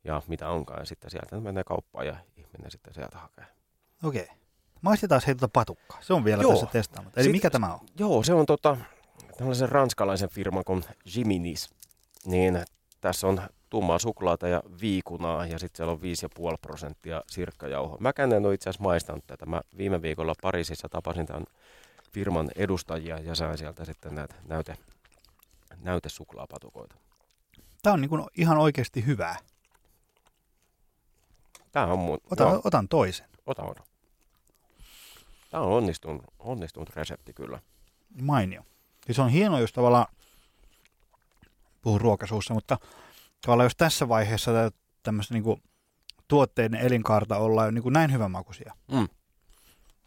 ja 0.04 0.22
mitä 0.28 0.48
onkaan. 0.48 0.80
Ja 0.80 0.86
sitten 0.86 1.10
sieltä 1.10 1.36
ne 1.36 1.42
menee 1.42 1.64
kauppaan 1.64 2.06
ja 2.06 2.16
ihminen 2.36 2.70
sitten 2.70 2.94
sieltä 2.94 3.18
hakee. 3.18 3.46
Okei. 4.04 4.28
Maistetaan 4.80 5.20
se 5.20 5.34
tuota 5.34 5.48
patukkaa. 5.52 5.98
Se 6.02 6.14
on 6.14 6.24
vielä 6.24 6.42
joo. 6.42 6.52
tässä 6.52 6.66
testaamatta. 6.66 7.20
Eli 7.20 7.24
Sit, 7.24 7.32
mikä 7.32 7.50
tämä 7.50 7.74
on? 7.74 7.80
Joo, 7.98 8.22
se 8.22 8.34
on 8.34 8.46
tota, 8.46 8.76
tällaisen 9.36 9.68
ranskalaisen 9.68 10.28
firman 10.28 10.64
kuin 10.64 10.84
Jiminis. 11.16 11.70
Niin 12.24 12.64
tässä 13.00 13.26
on 13.26 13.40
tummaa 13.70 13.98
suklaata 13.98 14.48
ja 14.48 14.62
viikunaa 14.80 15.46
ja 15.46 15.58
sitten 15.58 15.76
siellä 15.76 15.92
on 15.92 16.52
5,5 16.52 16.58
prosenttia 16.62 17.22
sirkkajauhoa. 17.26 17.96
Mäkään 18.00 18.32
en 18.32 18.46
ole 18.46 18.54
itse 18.54 18.70
asiassa 18.70 18.82
maistanut 18.82 19.26
tätä. 19.26 19.46
Mä 19.46 19.60
viime 19.76 20.02
viikolla 20.02 20.34
Pariisissa 20.42 20.88
tapasin 20.88 21.26
tämän 21.26 21.44
firman 22.12 22.50
edustajia 22.56 23.18
ja 23.18 23.34
sain 23.34 23.58
sieltä 23.58 23.84
sitten 23.84 24.14
näitä 24.14 24.34
näyte, 24.48 24.76
näytesuklaapatukoita. 25.82 26.96
Tämä 27.82 27.94
on 27.94 28.00
niin 28.00 28.08
kuin 28.08 28.24
ihan 28.36 28.58
oikeasti 28.58 29.06
hyvää. 29.06 29.36
Tämä 31.72 31.86
on 31.86 31.98
mun... 31.98 32.18
Ota, 32.30 32.44
no, 32.44 32.60
otan 32.64 32.88
toisen. 32.88 33.26
Ota, 33.46 33.62
ota. 33.62 33.82
Tämä 35.50 35.62
on 35.62 35.72
onnistunut, 35.72 36.24
onnistunut 36.38 36.90
resepti 36.96 37.32
kyllä. 37.32 37.60
Mainio. 38.22 38.62
Se 39.10 39.22
on 39.22 39.28
hieno, 39.28 39.58
jos 39.58 39.72
tavallaan 39.72 40.06
puhun 41.82 42.00
ruokasuussa, 42.00 42.54
mutta 42.54 42.78
tavallaan 43.40 43.66
jos 43.66 43.76
tässä 43.76 44.08
vaiheessa 44.08 44.50
tämmöistä 45.02 45.34
niin 45.34 45.44
kuin 45.44 45.62
tuotteiden 46.28 46.80
elinkaarta 46.80 47.36
ollaan 47.36 47.74
niin 47.74 47.82
kuin 47.82 47.92
näin 47.92 48.12
hyvänmakuisia, 48.12 48.74
mm. 48.92 49.08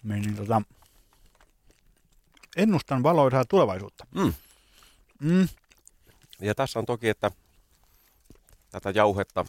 niin, 0.03 0.21
niin 0.21 0.35
tota, 0.35 0.61
ennustan 2.57 3.03
valoisaa 3.03 3.45
tulevaisuutta. 3.45 4.07
Mm. 4.15 4.33
Mm. 5.19 5.47
Ja 6.41 6.55
tässä 6.55 6.79
on 6.79 6.85
toki, 6.85 7.09
että 7.09 7.31
tätä 8.71 8.89
jauhetta 8.89 9.45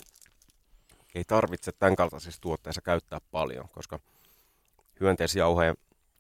ei 1.14 1.24
tarvitse 1.24 1.72
tämän 1.72 1.96
kaltaisissa 1.96 2.40
tuotteissa 2.40 2.80
käyttää 2.80 3.20
paljon, 3.30 3.68
koska 3.72 3.98
hyönteisjauheen 5.00 5.76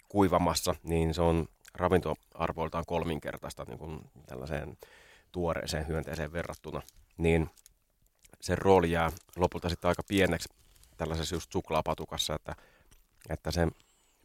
kuivamassa, 0.08 0.74
niin 0.82 1.14
se 1.14 1.22
on 1.22 1.48
ravintoarvoiltaan 1.74 2.84
kolminkertaista 2.86 3.64
niin 3.68 3.78
kuin 3.78 4.00
tällaiseen 4.26 4.78
tuoreeseen 5.32 5.88
hyönteeseen 5.88 6.32
verrattuna 6.32 6.82
niin 7.18 7.50
se 8.40 8.54
rooli 8.56 8.90
jää 8.90 9.12
lopulta 9.36 9.68
sitten 9.68 9.88
aika 9.88 10.02
pieneksi 10.08 10.48
tällaisessa 10.96 11.34
just 11.34 11.52
suklaapatukassa, 11.52 12.34
että, 12.34 12.56
että 13.28 13.50
se 13.50 13.68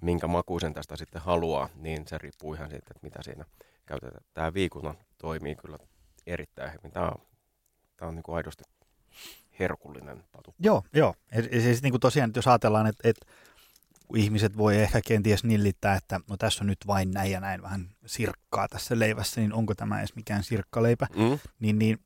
minkä 0.02 0.28
makuisen 0.28 0.74
tästä 0.74 0.96
sitten 0.96 1.22
haluaa, 1.22 1.70
niin 1.76 2.08
se 2.08 2.18
riippuu 2.18 2.54
ihan 2.54 2.70
siitä, 2.70 2.88
että 2.91 3.00
mitä 3.02 3.24
siinä 3.24 3.46
käytetään. 3.86 4.24
Tämä 4.34 4.54
viikuna 4.54 4.96
toimii 5.18 5.56
kyllä 5.56 5.78
erittäin 6.28 6.72
hyvin. 6.74 6.91
Tämä 6.91 7.06
on, 7.06 7.22
tämä 7.98 8.10
on 8.10 8.16
niin 8.16 8.24
kuin 8.24 8.36
aidosti 8.36 8.64
herkullinen 9.60 10.24
patu. 10.32 10.56
Joo, 10.60 10.84
joo. 10.93 11.16
Et 11.32 11.46
siis 11.52 11.82
niin 11.82 11.91
kuin 11.91 12.02
tosiaan, 12.02 12.32
jos 12.36 12.48
ajatellaan, 12.48 12.88
että, 12.88 13.10
että 13.10 13.26
ihmiset 14.16 14.58
voi 14.58 14.78
ehkä 14.78 15.01
kenties 15.08 15.43
nillittää, 15.43 15.95
että 15.95 16.20
no 16.30 16.38
tässä 16.38 16.64
on 16.64 16.68
nyt 16.68 16.88
vain 16.88 17.12
näin 17.12 17.32
ja 17.32 17.39
näin 17.39 17.62
vähän 17.62 17.89
sirkkaa 18.06 18.68
tässä 18.68 18.99
leivässä, 18.99 19.41
niin 19.41 19.53
onko 19.53 19.76
tämä 19.76 19.99
edes 19.99 20.16
mikään 20.16 20.43
sirkkaleipä, 20.43 21.08
Mm? 21.16 21.39
niin, 21.60 21.80
niin 21.80 21.99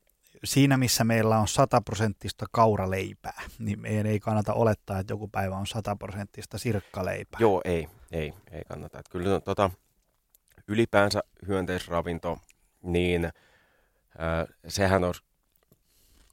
siinä 0.44 0.78
missä 0.78 1.04
meillä 1.04 1.40
on 1.40 1.48
sataprosenttista 1.48 2.46
kauraleipää, 2.52 3.42
niin 3.60 3.80
meidän 3.80 4.06
ei 4.06 4.20
kannata 4.20 4.54
olettaa, 4.54 5.00
että 5.00 5.14
joku 5.14 5.28
päivä 5.28 5.56
on 5.56 5.68
sataprosenttista 5.68 6.58
sirkkaleipää. 6.58 7.38
Joo, 7.40 7.62
ei, 7.66 7.88
ei, 8.12 8.34
ei 8.52 8.62
kannata. 8.68 9.00
Että 9.00 9.12
kyllä 9.12 9.40
tota, 9.40 9.70
ylipäänsä 10.68 11.24
hyönteisravinto, 11.48 12.38
niin 12.82 13.26
äh, 13.26 13.32
sehän 14.68 15.04
on 15.04 15.14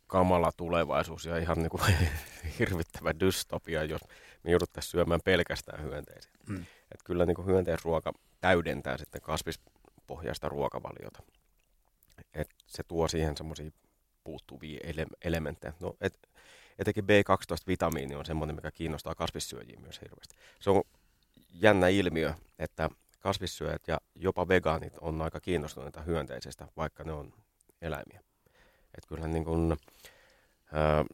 kamala 0.07 0.53
tulevaisuus 0.57 1.25
ja 1.25 1.39
ihan 1.39 1.59
niin 1.59 1.71
kuin 1.71 1.83
hirvittävä 2.59 3.21
dystopia, 3.21 3.85
jos 3.85 4.01
me 4.47 4.53
jouduttaisiin 4.53 4.91
syömään 4.91 5.21
pelkästään 5.25 5.83
hyönteisiä. 5.83 6.33
Mm. 6.49 6.67
Et 6.93 7.03
kyllä 7.05 7.27
niin 7.27 7.35
kuin 7.35 7.47
hyönteisruoka 7.47 8.13
täydentää 8.41 8.99
sitten 8.99 9.21
kasvispohjaista 9.21 10.49
ruokavaliota. 10.49 11.23
Et 12.35 12.49
se 12.67 12.83
tuo 12.83 13.09
siihen 13.09 13.37
semmoisia 13.37 13.71
puuttuvia 14.25 14.81
ele- 14.85 15.17
elementtejä. 15.25 15.73
No, 15.81 15.97
et, 16.01 16.19
etenkin 16.79 17.05
B12-vitamiini 17.05 18.15
on 18.15 18.27
semmoinen, 18.27 18.57
mikä 18.57 18.71
kiinnostaa 18.71 19.15
kasvissyöjiä 19.15 19.81
myös 19.81 20.01
hirveästi. 20.01 20.35
Se 20.61 20.71
on 20.71 20.83
jännä 21.53 21.89
ilmiö, 21.89 22.35
että 22.59 22.91
kasvissyöjät 23.21 23.89
ja 23.89 24.01
jopa 24.15 24.49
vegaanit 24.49 24.99
on 25.01 25.23
aika 25.23 25.41
kiinnostuneita 25.41 26.03
hyönteisistä, 26.03 26.69
vaikka 26.77 27.05
ne 27.05 27.13
on 27.13 27.33
eläimiä. 27.83 28.21
Et 28.99 29.07
kyllähän 29.07 29.33
niin 29.33 29.45
kuin, 29.45 29.77
ää, 30.73 31.05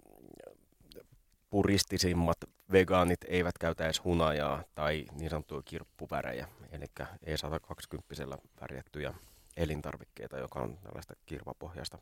puristisimmat 1.50 2.38
vegaanit 2.72 3.20
eivät 3.28 3.58
käytä 3.58 3.84
edes 3.84 4.04
hunajaa 4.04 4.64
tai 4.74 5.06
niin 5.12 5.30
sanottuja 5.30 5.62
kirppuvärejä, 5.64 6.48
eli 6.70 6.86
ei 7.22 7.38
120 7.38 8.14
värjättyjä 8.60 9.14
elintarvikkeita, 9.56 10.38
joka 10.38 10.60
on 10.60 10.78
tällaista 10.78 11.14
kirvapohjaista 11.26 11.98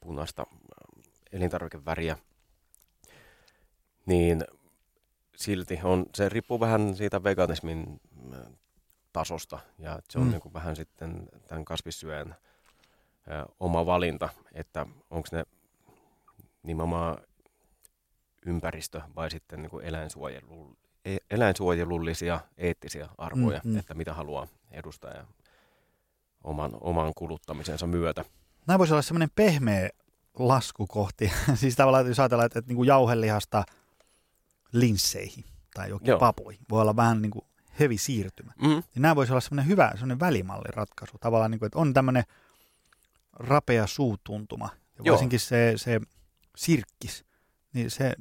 punaista 0.00 0.42
ää, 0.42 1.02
elintarvikeväriä, 1.32 2.16
niin 4.06 4.44
silti 5.36 5.80
on, 5.84 6.06
se 6.14 6.28
riippuu 6.28 6.60
vähän 6.60 6.96
siitä 6.96 7.24
veganismin 7.24 8.00
ää, 8.32 8.50
tasosta. 9.12 9.58
Ja 9.78 9.98
se 10.10 10.18
on 10.18 10.24
Mm. 10.24 10.30
niin 10.30 10.40
kuin 10.40 10.52
vähän 10.52 10.76
sitten 10.76 11.28
tämän 11.48 11.64
kasvissyöjän 11.64 12.36
ää, 13.28 13.46
oma 13.60 13.86
valinta, 13.86 14.28
että 14.52 14.86
onko 15.10 15.28
ne 15.32 15.44
nimenomaan 16.62 17.18
ympäristö 18.46 19.00
vai 19.16 19.30
sitten 19.30 19.62
niin 19.62 19.70
kuin 19.70 19.84
eläinsuojelu, 19.84 20.76
e- 21.04 21.16
eläinsuojelullisia 21.30 22.40
eettisiä 22.56 23.08
arvoja, 23.18 23.60
Mm, 23.64 23.70
mm, 23.70 23.78
että 23.78 23.94
mitä 23.94 24.14
haluaa 24.14 24.46
edustaa 24.70 25.10
ja 25.10 25.26
oman, 26.44 26.70
oman 26.80 27.12
kuluttamisensa 27.16 27.86
myötä. 27.86 28.24
Nämä 28.66 28.78
voisi 28.78 28.92
olla 28.92 29.02
semmoinen 29.02 29.30
pehmeä 29.34 29.90
lasku 30.38 30.86
kohti. 30.86 31.32
siis 31.54 31.76
tavallaan, 31.76 32.06
jos 32.06 32.20
ajatellaan, 32.20 32.46
että, 32.46 32.58
että 32.58 32.68
niin 32.68 32.76
kuin 32.76 32.86
jauhelihasta 32.86 33.64
linsseihin 34.72 35.44
tai 35.74 35.90
jokin 35.90 36.08
Joo. 36.08 36.18
papuihin, 36.18 36.66
voi 36.70 36.80
olla 36.80 36.96
vähän 36.96 37.22
niin 37.22 37.30
kuin 37.30 37.44
hevi 37.80 37.98
siirtymä. 37.98 38.52
Mm. 38.62 38.68
Niin 38.68 38.82
nämä 38.96 39.16
voisi 39.16 39.32
olla 39.32 39.40
semmoinen 39.40 39.68
hyvä 39.68 39.90
semmoinen 39.90 40.20
välimalliratkaisu. 40.20 41.18
Tavallaan, 41.20 41.50
niin 41.50 41.58
kuin, 41.58 41.66
että 41.66 41.78
on 41.78 41.92
tämmöinen 41.94 42.24
rapea 43.32 43.86
suutuntuma. 43.86 44.68
Ja 44.98 45.02
Joo. 45.04 45.12
varsinkin 45.12 45.40
se, 45.40 45.72
se 45.76 46.00
sirkkis, 46.56 47.24
niin 47.72 47.90
se, 47.90 48.14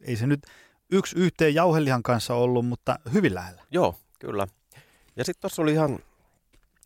ei 0.00 0.16
se 0.16 0.26
nyt 0.26 0.40
yksi 0.92 1.16
yhteen 1.18 1.54
jauhelihan 1.54 2.02
kanssa 2.02 2.34
ollut, 2.34 2.66
mutta 2.66 2.98
hyvin 3.12 3.34
lähellä. 3.34 3.62
Joo, 3.70 3.94
kyllä. 4.18 4.46
Ja 5.16 5.24
sitten 5.24 5.40
tuossa 5.40 5.62
oli 5.62 5.72
ihan 5.72 5.98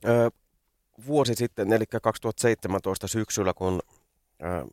ö, 0.05 0.31
vuosi 1.07 1.35
sitten, 1.35 1.73
eli 1.73 1.85
2017 2.03 3.09
syksyllä, 3.09 3.55
kun 3.55 3.83
ö, 4.43 4.67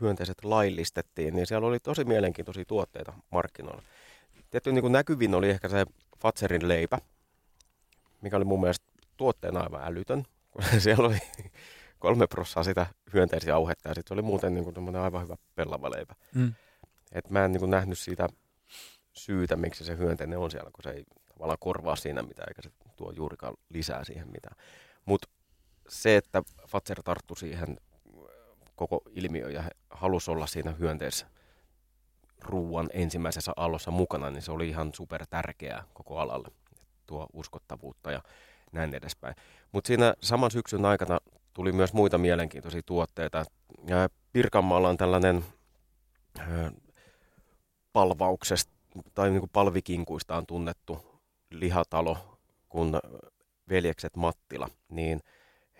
hyönteiset 0.00 0.44
laillistettiin, 0.44 1.36
niin 1.36 1.46
siellä 1.46 1.66
oli 1.66 1.78
tosi 1.80 2.04
mielenkiintoisia 2.04 2.64
tuotteita 2.64 3.12
markkinoilla. 3.30 3.82
Tietty 4.50 4.72
niin 4.72 4.82
kuin 4.82 4.92
näkyvin 4.92 5.34
oli 5.34 5.50
ehkä 5.50 5.68
se 5.68 5.84
Fatserin 6.18 6.68
leipä, 6.68 6.98
mikä 8.20 8.36
oli 8.36 8.44
mun 8.44 8.60
mielestä 8.60 8.86
tuotteena 9.16 9.60
aivan 9.60 9.84
älytön. 9.84 10.24
kun 10.50 10.62
siellä 10.82 11.08
oli 11.08 11.18
kolme 11.98 12.26
prossaa 12.26 12.64
sitä 12.64 12.86
hyönteisiä 13.12 13.54
auhetta 13.54 13.88
ja 13.88 13.94
sitten 13.94 14.14
oli 14.14 14.22
muuten 14.22 14.54
niin 14.54 14.64
kuin 14.64 14.96
aivan 14.96 15.22
hyvä 15.22 15.36
pellava 15.54 15.90
leipä. 15.90 16.14
Mm. 16.34 16.54
Et 17.12 17.30
mä 17.30 17.44
en 17.44 17.52
niin 17.52 17.60
kuin 17.60 17.70
nähnyt 17.70 17.98
siitä 17.98 18.28
syytä, 19.12 19.56
miksi 19.56 19.84
se 19.84 19.96
hyönteinen 19.96 20.38
on 20.38 20.50
siellä, 20.50 20.70
kun 20.70 20.82
se 20.82 20.90
ei 20.90 21.04
tavallaan 21.28 21.58
korvaa 21.60 21.96
siinä 21.96 22.22
mitään, 22.22 22.48
eikä 22.48 22.62
se 22.62 22.70
tuo 22.96 23.12
juurikaan 23.16 23.54
lisää 23.68 24.04
siihen 24.04 24.28
mitään. 24.32 24.56
Mutta 25.04 25.28
se, 25.88 26.16
että 26.16 26.42
Fatser 26.68 27.02
tarttui 27.02 27.36
siihen 27.36 27.80
koko 28.76 29.02
ilmiöön 29.10 29.52
ja 29.52 29.64
halusi 29.90 30.30
olla 30.30 30.46
siinä 30.46 30.70
hyönteisessä 30.70 31.26
ruuan 32.44 32.90
ensimmäisessä 32.92 33.52
alossa 33.56 33.90
mukana, 33.90 34.30
niin 34.30 34.42
se 34.42 34.52
oli 34.52 34.68
ihan 34.68 34.94
super 34.94 35.26
tärkeää 35.30 35.84
koko 35.94 36.18
alalle. 36.18 36.48
Tuo 37.06 37.26
uskottavuutta 37.32 38.10
ja 38.10 38.22
näin 38.72 38.94
edespäin. 38.94 39.34
Mutta 39.72 39.88
siinä 39.88 40.14
saman 40.20 40.50
syksyn 40.50 40.84
aikana 40.84 41.18
tuli 41.52 41.72
myös 41.72 41.92
muita 41.92 42.18
mielenkiintoisia 42.18 42.82
tuotteita. 42.86 43.44
Ja 43.86 44.08
Pirkanmaalla 44.32 44.88
on 44.88 44.96
tällainen 44.96 45.44
ö, 46.38 46.70
palvauksesta 47.92 48.72
tai 49.14 49.30
niin 49.30 49.40
kuin 49.40 49.50
palvikinkuista 49.52 50.36
on 50.36 50.46
tunnettu 50.46 51.20
lihatalo 51.50 52.38
kuin 52.68 52.92
Veljekset 53.68 54.16
Mattila, 54.16 54.68
niin 54.88 55.20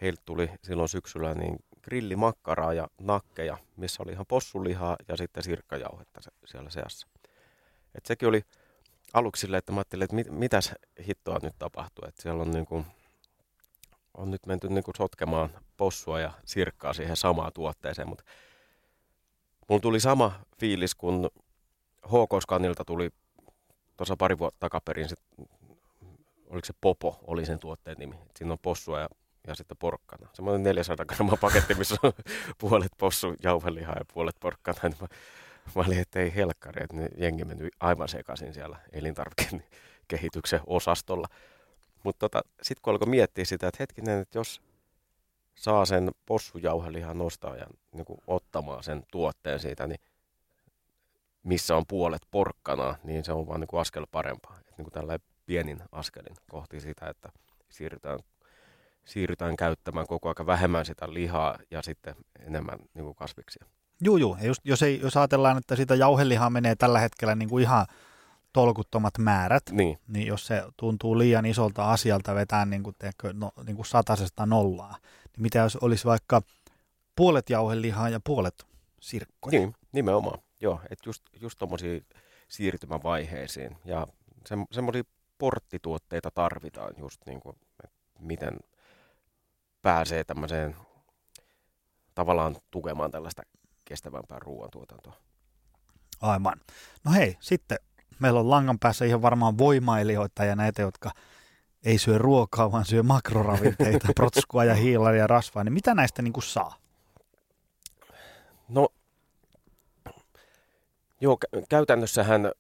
heiltä 0.00 0.22
tuli 0.24 0.50
silloin 0.64 0.88
syksyllä 0.88 1.34
niin 1.34 1.56
grillimakkaraa 1.82 2.72
ja 2.72 2.88
nakkeja, 3.00 3.58
missä 3.76 4.02
oli 4.02 4.12
ihan 4.12 4.26
possulihaa 4.28 4.96
ja 5.08 5.16
sitten 5.16 5.42
sirkkajauhetta 5.42 6.20
siellä 6.44 6.70
seassa. 6.70 7.06
Et 7.94 8.06
sekin 8.06 8.28
oli 8.28 8.44
aluksi 9.14 9.40
silleen, 9.40 9.58
että 9.58 9.72
mä 9.72 9.78
ajattelin, 9.78 10.04
että 10.04 10.16
mit, 10.16 10.30
mitäs 10.30 10.74
hittoa 11.06 11.38
nyt 11.42 11.54
tapahtuu, 11.58 12.04
että 12.08 12.22
siellä 12.22 12.42
on, 12.42 12.50
niin 12.50 12.66
kuin, 12.66 12.86
on 14.14 14.30
nyt 14.30 14.46
menty 14.46 14.68
niin 14.68 14.84
kuin 14.84 14.94
sotkemaan 14.96 15.50
possua 15.76 16.20
ja 16.20 16.32
sirkkaa 16.44 16.92
siihen 16.92 17.16
samaan 17.16 17.52
tuotteeseen, 17.52 18.08
mutta 18.08 18.24
mulla 19.68 19.80
tuli 19.80 20.00
sama 20.00 20.32
fiilis, 20.58 20.94
kun 20.94 21.30
HK 22.07 22.42
Scanilta 22.42 22.84
tuli 22.84 23.11
tuossa 23.96 24.16
pari 24.16 24.38
vuotta 24.38 24.61
takaperin, 24.61 25.09
sit, 25.09 25.18
oliko 26.46 26.66
se 26.66 26.72
Popo, 26.80 27.18
oli 27.26 27.46
sen 27.46 27.59
tuotteen 27.59 27.96
nimi. 27.98 28.14
Et 28.14 28.36
siinä 28.36 28.53
on 28.53 28.59
possua 28.62 29.00
ja, 29.00 29.09
ja 29.46 29.55
sitten 29.55 29.76
porkkana. 29.76 30.28
Semmoinen 30.32 30.62
400 30.62 31.07
grammaa 31.07 31.36
paketti, 31.36 31.74
missä 31.74 31.96
on 32.03 32.12
puolet 32.59 32.92
possu 32.98 33.34
jauhelihaa 33.42 33.96
ja 33.98 34.05
puolet 34.14 34.36
porkkana. 34.40 34.78
Niin 34.82 34.96
mä, 35.00 35.07
mä 35.74 35.82
olin, 35.86 35.98
että 35.98 36.20
ei 36.20 36.34
helkkari, 36.34 36.84
että 36.84 36.96
ne 36.96 37.09
jengi 37.18 37.44
meni 37.44 37.68
aivan 37.80 38.09
sekaisin 38.09 38.55
siellä 38.55 38.78
elintarvikekehityksen 38.92 40.61
osastolla. 40.66 41.26
Mutta 42.03 42.18
tota, 42.18 42.48
sitten 42.62 42.82
kun 42.82 42.90
alkoi 42.90 43.09
miettiä 43.09 43.44
sitä, 43.44 43.68
että 43.68 43.82
hetkinen, 43.82 44.20
että 44.20 44.38
jos 44.38 44.62
saa 45.55 45.84
sen 45.84 46.11
possujauhelihan 46.26 47.18
nostaa 47.18 47.57
ja 47.57 47.66
niin 47.92 48.07
ottamaan 48.26 48.82
sen 48.82 49.03
tuotteen 49.11 49.61
siitä, 49.61 49.86
niin 49.86 50.00
missä 51.43 51.76
on 51.76 51.84
puolet 51.88 52.22
porkkana, 52.30 52.95
niin 53.05 53.24
se 53.24 53.32
on 53.32 53.47
vaan 53.47 53.61
niin 53.61 53.68
kuin 53.68 53.80
askel 53.80 54.07
parempaa. 54.11 54.59
Et 54.61 54.78
niin 54.78 54.84
kuin 54.84 54.93
tällä 54.93 55.18
pienin 55.47 55.82
askelin 55.93 56.36
kohti 56.51 56.80
sitä, 56.80 57.09
että 57.09 57.28
siirrytään, 57.68 58.18
siirrytään 59.05 59.57
käyttämään 59.57 60.07
koko 60.07 60.28
ajan 60.28 60.47
vähemmän 60.47 60.84
sitä 60.84 61.12
lihaa 61.12 61.59
ja 61.70 61.82
sitten 61.82 62.14
enemmän 62.47 62.78
niin 62.95 63.05
kuin 63.05 63.14
kasviksia. 63.14 63.66
Juu. 64.01 64.36
Ja 64.40 64.47
just, 64.47 64.61
jos, 64.64 64.82
ei, 64.82 65.01
jos 65.01 65.16
ajatellaan, 65.16 65.59
että 65.59 65.76
sitä 65.76 65.95
jauhelihaa 65.95 66.51
menee 66.51 66.74
tällä 66.74 67.01
hetkellä 67.01 67.34
niin 67.34 67.49
kuin 67.49 67.62
ihan 67.62 67.86
tolkuttomat 68.53 69.18
määrät, 69.18 69.62
Niin, 69.70 69.99
niin 70.09 70.26
jos 70.26 70.47
se 70.47 70.62
tuntuu 70.76 71.18
liian 71.18 71.47
isolta 71.47 71.90
asialta 71.90 72.34
vetää 72.34 72.66
niin 72.66 72.82
kuin, 72.82 72.97
teekö, 72.99 73.32
no, 73.32 73.51
niin 73.66 73.76
kuin 73.76 73.86
satasesta 73.86 74.47
nollaa, 74.47 74.97
niin 75.24 75.43
mitä 75.43 75.59
jos 75.59 75.76
olisi 75.76 76.05
vaikka 76.05 76.43
puolet 77.16 77.51
jauhelihaa 77.51 78.09
ja 78.09 78.20
puolet 78.24 78.66
sirkkoja? 79.01 79.59
niin 79.59 79.74
nimenomaan. 79.93 80.38
Joo, 80.62 80.80
että 80.90 81.08
just, 81.08 81.22
just 81.40 81.58
tuommoisia 81.58 82.00
siirtymävaiheisiin 82.48 83.76
ja 83.84 84.06
se, 84.46 84.54
semmoisia 84.70 85.02
porttituotteita 85.38 86.30
tarvitaan 86.30 86.94
just 86.98 87.20
niin 87.26 87.40
kuin, 87.40 87.56
että 87.84 87.98
miten 88.18 88.58
pääsee 89.82 90.24
tämmöiseen 90.24 90.76
tavallaan 92.14 92.56
tukemaan 92.70 93.10
tällaista 93.10 93.42
kestävämpää 93.84 94.38
ruoantuotantoa. 94.38 95.16
Aivan. 96.20 96.60
No 97.04 97.12
hei, 97.12 97.36
sitten 97.40 97.78
meillä 98.18 98.40
on 98.40 98.50
langan 98.50 98.78
päässä 98.78 99.04
ihan 99.04 99.22
varmaan 99.22 99.58
voimailijoita 99.58 100.44
ja 100.44 100.56
näitä, 100.56 100.82
jotka 100.82 101.10
ei 101.84 101.98
syö 101.98 102.18
ruokaa, 102.18 102.72
vaan 102.72 102.84
syö 102.84 103.02
makroravinteita, 103.02 104.08
protskua 104.16 104.64
ja 104.64 104.74
hiilaria 104.74 105.20
ja 105.20 105.26
rasvaa. 105.26 105.64
Niin 105.64 105.72
mitä 105.72 105.94
näistä 105.94 106.22
niin 106.22 106.32
kuin 106.32 106.44
saa? 106.44 106.76
No, 108.68 108.88
Joo, 111.22 111.38
kä- 111.44 111.62
käytännössähän 111.68 112.52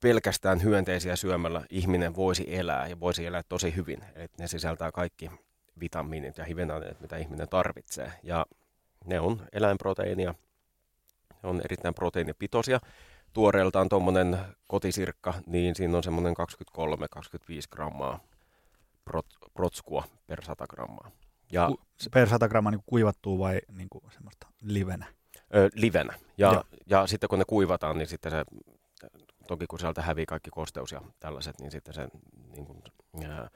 pelkästään 0.00 0.62
hyönteisiä 0.62 1.16
syömällä 1.16 1.64
ihminen 1.70 2.16
voisi 2.16 2.56
elää 2.56 2.88
ja 2.88 3.00
voisi 3.00 3.26
elää 3.26 3.42
tosi 3.48 3.76
hyvin. 3.76 4.04
Et 4.14 4.38
ne 4.38 4.48
sisältää 4.48 4.92
kaikki 4.92 5.30
vitamiinit 5.80 6.38
ja 6.38 6.44
hivenaineet, 6.44 7.00
mitä 7.00 7.16
ihminen 7.16 7.48
tarvitsee. 7.48 8.12
Ja 8.22 8.46
ne 9.04 9.20
on 9.20 9.42
eläinproteiinia, 9.52 10.34
ne 11.42 11.48
on 11.48 11.60
erittäin 11.64 11.94
proteiinipitoisia. 11.94 12.80
Tuoreeltaan 13.32 13.88
tuommoinen 13.88 14.38
kotisirkka, 14.66 15.34
niin 15.46 15.74
siinä 15.74 15.96
on 15.96 16.02
semmoinen 16.02 16.34
23-25 16.36 16.36
grammaa 17.70 18.20
prot, 19.04 19.26
protskua 19.54 20.04
per 20.26 20.44
100 20.44 20.66
grammaa. 20.66 21.10
Ja 21.52 21.70
per 22.14 22.28
100 22.28 22.48
grammaa 22.48 22.70
niin 22.70 22.82
kuivattuu 22.86 23.38
vai 23.38 23.60
niin 23.76 23.88
kuin 23.88 24.04
semmoista 24.12 24.46
livenä? 24.62 25.19
Ö, 25.54 25.68
livenä. 25.74 26.14
Ja, 26.38 26.64
ja 26.86 27.06
sitten 27.06 27.28
kun 27.28 27.38
ne 27.38 27.44
kuivataan, 27.44 27.98
niin 27.98 28.08
sitten 28.08 28.32
se, 28.32 28.44
toki 29.48 29.66
kun 29.66 29.78
sieltä 29.78 30.02
hävii 30.02 30.26
kaikki 30.26 30.50
kosteus 30.50 30.92
ja 30.92 31.00
tällaiset, 31.20 31.60
niin 31.60 31.70
sitten 31.70 31.94
se 31.94 32.08
niin 32.56 32.66
kuin, 32.66 32.82
ää, 33.30 33.50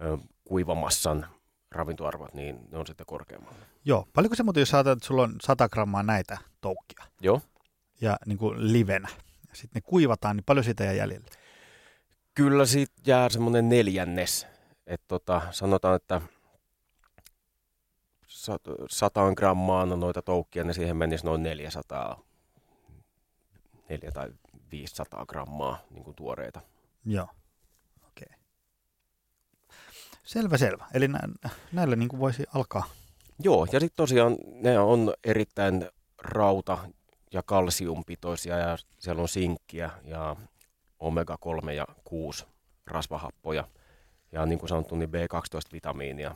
ö, 0.00 0.18
kuivamassan 0.44 1.26
ravintoarvot, 1.70 2.34
niin 2.34 2.58
ne 2.70 2.78
on 2.78 2.86
sitten 2.86 3.06
korkeammalla. 3.06 3.58
Joo. 3.84 4.08
Paljonko 4.14 4.34
se 4.34 4.42
muuten, 4.42 4.60
jos 4.60 4.68
saatat, 4.70 4.92
että 4.92 5.06
sulla 5.06 5.22
on 5.22 5.34
100 5.42 5.68
grammaa 5.68 6.02
näitä 6.02 6.38
toukkia 6.60 7.04
Joo. 7.20 7.40
ja 8.00 8.16
niin 8.26 8.38
kuin 8.38 8.72
livenä, 8.72 9.08
ja 9.48 9.54
sitten 9.54 9.82
ne 9.82 9.90
kuivataan, 9.90 10.36
niin 10.36 10.44
paljon 10.44 10.64
siitä 10.64 10.84
jää 10.84 10.92
jäljellä? 10.92 11.26
Kyllä 12.34 12.66
siitä 12.66 12.92
jää 13.06 13.28
semmoinen 13.28 13.68
neljännes. 13.68 14.46
Et 14.86 15.00
tota, 15.08 15.42
sanotaan, 15.50 15.96
että 15.96 16.20
sataan 18.90 19.32
grammaan 19.36 20.00
noita 20.00 20.22
toukkia, 20.22 20.64
niin 20.64 20.74
siihen 20.74 20.96
menisi 20.96 21.24
noin 21.24 21.42
400, 21.42 22.20
4 23.88 24.10
tai 24.12 24.28
500 24.72 25.26
grammaa 25.26 25.78
niin 25.90 26.04
kuin 26.04 26.14
tuoreita. 26.16 26.60
Joo. 27.04 27.28
Okei. 28.08 28.28
Selvä, 30.24 30.56
selvä. 30.56 30.86
Eli 30.94 31.08
nä- 31.08 31.50
näillä 31.72 31.96
niin 31.96 32.08
kuin 32.08 32.20
voisi 32.20 32.44
alkaa. 32.54 32.84
Joo, 33.42 33.66
ja 33.72 33.80
sitten 33.80 33.96
tosiaan 33.96 34.36
ne 34.52 34.78
on 34.78 35.14
erittäin 35.24 35.90
rauta- 36.22 36.88
ja 37.32 37.42
kalsiumpitoisia 37.42 38.58
ja 38.58 38.78
siellä 38.98 39.22
on 39.22 39.28
sinkkiä 39.28 39.90
ja 40.04 40.36
omega-3 41.00 41.70
ja 41.70 41.86
6 42.04 42.46
rasvahappoja 42.86 43.68
ja 44.32 44.46
niin 44.46 44.58
kuin 44.58 44.68
sanottu, 44.68 44.96
niin 44.96 45.10
B12-vitamiinia 45.10 46.34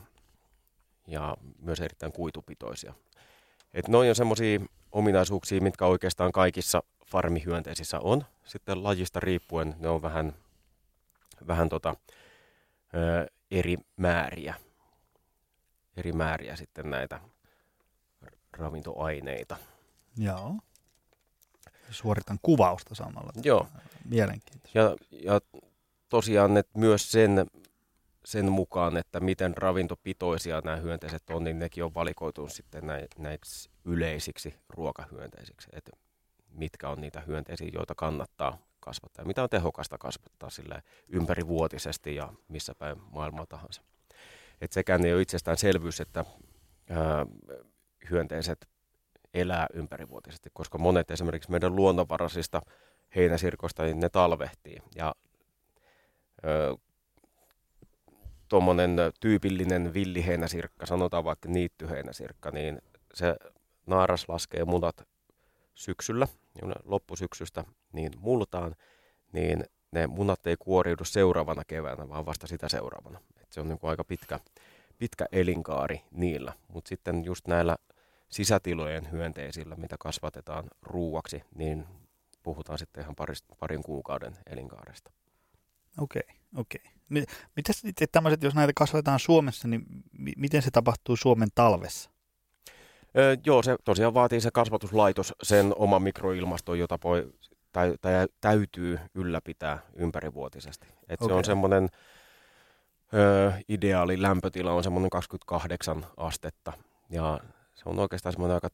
ja 1.07 1.37
myös 1.59 1.79
erittäin 1.79 2.11
kuitupitoisia. 2.11 2.93
Et 3.73 3.87
noin 3.87 4.09
on 4.09 4.15
semmoisia 4.15 4.59
ominaisuuksia, 4.91 5.61
mitkä 5.61 5.85
oikeastaan 5.85 6.31
kaikissa 6.31 6.83
farmihyönteisissä 7.05 7.99
on. 7.99 8.25
Sitten 8.45 8.83
lajista 8.83 9.19
riippuen 9.19 9.75
ne 9.79 9.89
on 9.89 10.01
vähän, 10.01 10.33
vähän 11.47 11.69
tota, 11.69 11.95
ö, 12.93 13.27
eri 13.51 13.77
määriä 13.97 14.55
eri 15.97 16.13
määriä 16.13 16.55
sitten 16.55 16.89
näitä 16.89 17.19
ravintoaineita. 18.57 19.57
Joo. 20.17 20.55
Suoritan 21.89 22.39
kuvausta 22.41 22.95
samalla. 22.95 23.31
Joo, 23.43 23.67
Mielenkiintoista. 24.05 24.79
ja, 24.79 24.95
ja 25.11 25.41
tosiaan 26.09 26.57
että 26.57 26.79
myös 26.79 27.11
sen, 27.11 27.45
sen 28.25 28.51
mukaan, 28.51 28.97
että 28.97 29.19
miten 29.19 29.57
ravintopitoisia 29.57 30.61
nämä 30.63 30.77
hyönteiset 30.77 31.23
on, 31.29 31.43
niin 31.43 31.59
nekin 31.59 31.83
on 31.83 31.93
valikoitunut 31.93 32.51
sitten 32.51 32.83
näiksi 33.17 33.69
yleisiksi 33.85 34.55
ruokahyönteisiksi, 34.69 35.69
että 35.73 35.91
mitkä 36.49 36.89
on 36.89 37.01
niitä 37.01 37.21
hyönteisiä, 37.21 37.69
joita 37.73 37.95
kannattaa 37.95 38.57
kasvattaa 38.79 39.23
ja 39.23 39.27
mitä 39.27 39.43
on 39.43 39.49
tehokasta 39.49 39.97
kasvattaa 39.97 40.49
sillä 40.49 40.81
ympärivuotisesti 41.09 42.15
ja 42.15 42.33
missä 42.47 42.75
päin 42.75 42.97
maailmaa 43.11 43.45
tahansa. 43.45 43.81
Et 44.61 44.71
sekään 44.71 45.05
ei 45.05 45.13
ole 45.13 45.21
itsestäänselvyys, 45.21 46.01
että 46.01 46.25
ää, 46.89 47.25
hyönteiset 48.09 48.67
elää 49.33 49.67
ympärivuotisesti, 49.73 50.49
koska 50.53 50.77
monet 50.77 51.11
esimerkiksi 51.11 51.51
meidän 51.51 51.75
luonnonvaraisista 51.75 52.61
heinäsirkoista, 53.15 53.83
niin 53.83 53.99
ne 53.99 54.09
talvehtii. 54.09 54.77
Ja 54.95 55.15
tuommoinen 58.53 58.95
tyypillinen 59.19 59.93
villiheinäsirkka, 59.93 60.85
sanotaan 60.85 61.23
vaikka 61.23 61.49
niittyheinäsirkka, 61.49 62.51
niin 62.51 62.81
se 63.13 63.35
naaras 63.85 64.29
laskee 64.29 64.65
munat 64.65 65.07
syksyllä, 65.75 66.27
ja 66.61 66.67
loppusyksystä, 66.83 67.63
niin 67.93 68.11
multaan, 68.17 68.75
niin 69.31 69.63
ne 69.91 70.07
munat 70.07 70.47
ei 70.47 70.55
kuoriudu 70.59 71.03
seuraavana 71.03 71.63
keväänä, 71.67 72.09
vaan 72.09 72.25
vasta 72.25 72.47
sitä 72.47 72.69
seuraavana. 72.69 73.19
Et 73.41 73.51
se 73.51 73.61
on 73.61 73.67
niin 73.67 73.79
aika 73.83 74.03
pitkä, 74.03 74.39
pitkä 74.97 75.25
elinkaari 75.31 76.01
niillä. 76.11 76.53
Mutta 76.67 76.89
sitten 76.89 77.25
just 77.25 77.47
näillä 77.47 77.77
sisätilojen 78.29 79.11
hyönteisillä, 79.11 79.75
mitä 79.75 79.95
kasvatetaan 79.99 80.67
ruuaksi, 80.81 81.43
niin 81.55 81.85
puhutaan 82.43 82.77
sitten 82.79 83.03
ihan 83.03 83.15
paris, 83.15 83.43
parin 83.59 83.83
kuukauden 83.83 84.37
elinkaaresta. 84.45 85.11
Okei, 85.97 86.27
okei. 86.55 86.81
Mi- 86.83 86.92
Mitäs 87.55 87.79
sitten 87.79 88.07
tämmöiset, 88.11 88.43
jos 88.43 88.55
näitä 88.55 88.73
kasvatetaan 88.75 89.19
Suomessa, 89.19 89.67
niin 89.67 89.85
mi- 90.11 90.33
miten 90.37 90.61
se 90.61 90.71
tapahtuu 90.71 91.15
Suomen 91.15 91.49
talvessa? 91.55 92.09
Öö, 93.17 93.35
joo, 93.45 93.63
se 93.63 93.75
tosiaan 93.83 94.13
vaatii 94.13 94.41
se 94.41 94.51
kasvatuslaitos 94.51 95.33
sen 95.43 95.73
oman 95.75 96.03
mikroilmaston, 96.03 96.79
jota 96.79 96.99
voi, 97.03 97.33
tai, 97.71 97.93
tai 98.01 98.27
täytyy 98.41 98.99
ylläpitää 99.15 99.79
ympärivuotisesti. 99.95 100.87
Et 101.09 101.19
se 101.19 101.25
Okei. 101.25 101.37
on 101.37 101.45
semmoinen 101.45 101.89
öö, 103.13 103.51
ideaali 103.69 104.21
lämpötila 104.21 104.73
on 104.73 104.83
semmoinen 104.83 105.09
28 105.09 106.05
astetta 106.17 106.73
ja 107.09 107.39
se 107.73 107.83
on 107.85 107.99
oikeastaan 107.99 108.33
semmoinen 108.33 108.55
aika 108.55 108.69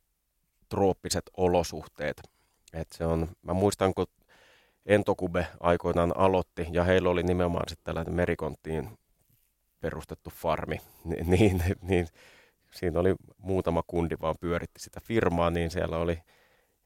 trooppiset 0.69 1.29
olosuhteet. 1.37 2.21
Et 2.73 2.87
se 2.91 3.05
on, 3.05 3.27
mä 3.41 3.53
muistan, 3.53 3.93
kun 3.93 4.07
Entokube 4.89 5.47
aikoinaan 5.59 6.13
aloitti 6.17 6.67
ja 6.71 6.83
heillä 6.83 7.09
oli 7.09 7.23
nimenomaan 7.23 7.69
sitten 7.69 7.83
tällainen 7.83 8.13
merikonttiin 8.13 8.97
perustettu 9.79 10.29
farmi, 10.29 10.81
niin, 11.03 11.29
niin, 11.31 11.61
niin 11.81 12.07
siinä 12.71 12.99
oli 12.99 13.15
muutama 13.37 13.83
kundi 13.87 14.15
vaan 14.21 14.35
pyöritti 14.39 14.79
sitä 14.79 14.99
firmaa, 15.03 15.49
niin 15.49 15.71
siellä 15.71 15.97
oli 15.97 16.19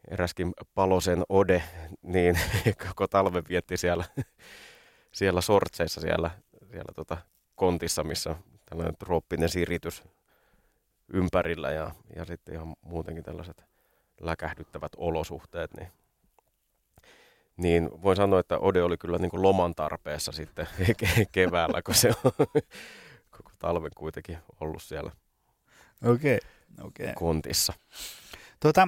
eräskin 0.08 0.54
Palosen 0.76 1.24
Ode, 1.30 1.64
niin 2.02 2.40
koko 2.88 3.08
talven 3.08 3.44
vietti 3.50 3.78
siellä, 3.78 4.04
siellä 5.12 5.42
sortseissa 5.42 6.02
siellä, 6.02 6.32
siellä 6.72 6.94
tota 6.96 7.18
kontissa, 7.56 8.04
missä 8.04 8.36
tällainen 8.66 8.98
trooppinen 8.98 9.50
siritys 9.50 10.04
ympärillä 11.14 11.72
ja, 11.72 11.92
ja 12.16 12.26
sitten 12.26 12.56
ihan 12.56 12.76
muutenkin 12.82 13.24
tällaiset 13.24 13.66
läkähdyttävät 14.22 14.92
olosuhteet, 14.98 15.74
niin 15.78 15.88
niin 17.58 17.90
voin 18.02 18.18
sanoa, 18.18 18.40
että 18.40 18.58
Ode 18.60 18.84
oli 18.84 18.98
kyllä 18.98 19.18
niin 19.18 19.32
kuin 19.32 19.42
loman 19.42 19.76
tarpeessa 19.76 20.32
sitten 20.32 20.68
ke- 21.04 21.26
keväällä, 21.32 21.82
kun 21.82 21.96
se 21.96 22.10
on 22.24 22.32
koko 23.38 23.52
talven 23.60 23.92
kuitenkin 23.96 24.38
ollut 24.60 24.84
siellä 24.84 25.12
Okei, 26.06 26.40
okei. 26.82 27.14
kontissa. 27.16 27.74
Tuota, 28.60 28.88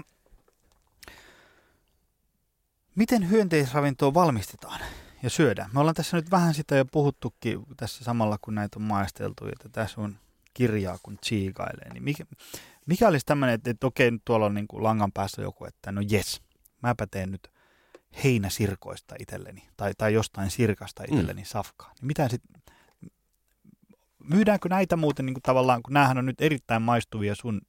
miten 2.95 3.30
hyönteisravintoa 3.30 4.13
valmistetaan 4.13 4.80
ja 5.24 5.30
syödään? 5.30 5.70
Me 5.74 5.80
ollaan 5.80 5.95
tässä 5.95 6.18
nyt 6.18 6.32
vähän 6.32 6.53
sitä 6.53 6.76
jo 6.76 6.86
puhuttukin 6.86 7.59
tässä 7.78 8.03
samalla, 8.03 8.38
kun 8.41 8.55
näitä 8.55 8.80
on 8.80 8.84
maisteltu, 8.84 9.47
että 9.47 9.70
tässä 9.70 10.01
on 10.01 10.18
kirjaa, 10.53 10.97
kun 11.03 11.18
tsiikailee. 11.18 11.93
Niin 11.93 12.03
mikä, 12.03 12.26
mikä 12.86 13.07
olisi 13.07 13.26
tämmöinen, 13.26 13.53
että, 13.55 13.70
että 13.70 13.88
okei, 13.88 14.11
nyt 14.11 14.22
tuolla 14.26 14.45
on 14.45 14.53
niin 14.53 14.68
kuin 14.68 14.84
langan 14.84 15.11
päässä 15.11 15.41
joku, 15.41 15.66
että 15.66 15.91
no 15.91 16.01
jes, 16.09 16.41
mäpä 16.82 17.07
teen 17.07 17.32
nyt 17.32 17.51
heinäsirkoista 18.24 19.16
itselleni 19.20 19.70
tai, 19.78 19.93
tai 19.97 20.13
jostain 20.13 20.51
sirkasta 20.51 21.03
itselleni 21.03 21.41
mm. 21.41 21.45
safkaa. 21.45 21.91
Niin 21.95 22.07
mitä 22.07 22.30
sitten, 22.30 22.61
myydäänkö 24.24 24.70
näitä 24.70 24.95
muuten 24.95 25.26
niin 25.26 25.34
kuin 25.34 25.43
tavallaan, 25.43 25.84
kun 25.84 25.93
näähän 25.93 26.18
on 26.18 26.26
nyt 26.26 26.41
erittäin 26.41 26.82
maistuvia 26.82 27.36
sun 27.36 27.61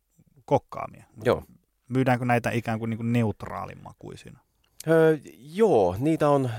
kokkaamia. 0.44 1.05
Joo. 1.24 1.44
Myydäänkö 1.88 2.24
näitä 2.24 2.51
ikään 2.51 2.78
kuin, 2.78 2.90
niin 2.90 2.99
kuin 2.99 3.12
neutraalin 3.12 3.82
makuisina? 3.82 4.40
Öö, 4.88 5.18
joo, 5.38 5.97
niitä 5.99 6.28
on, 6.28 6.51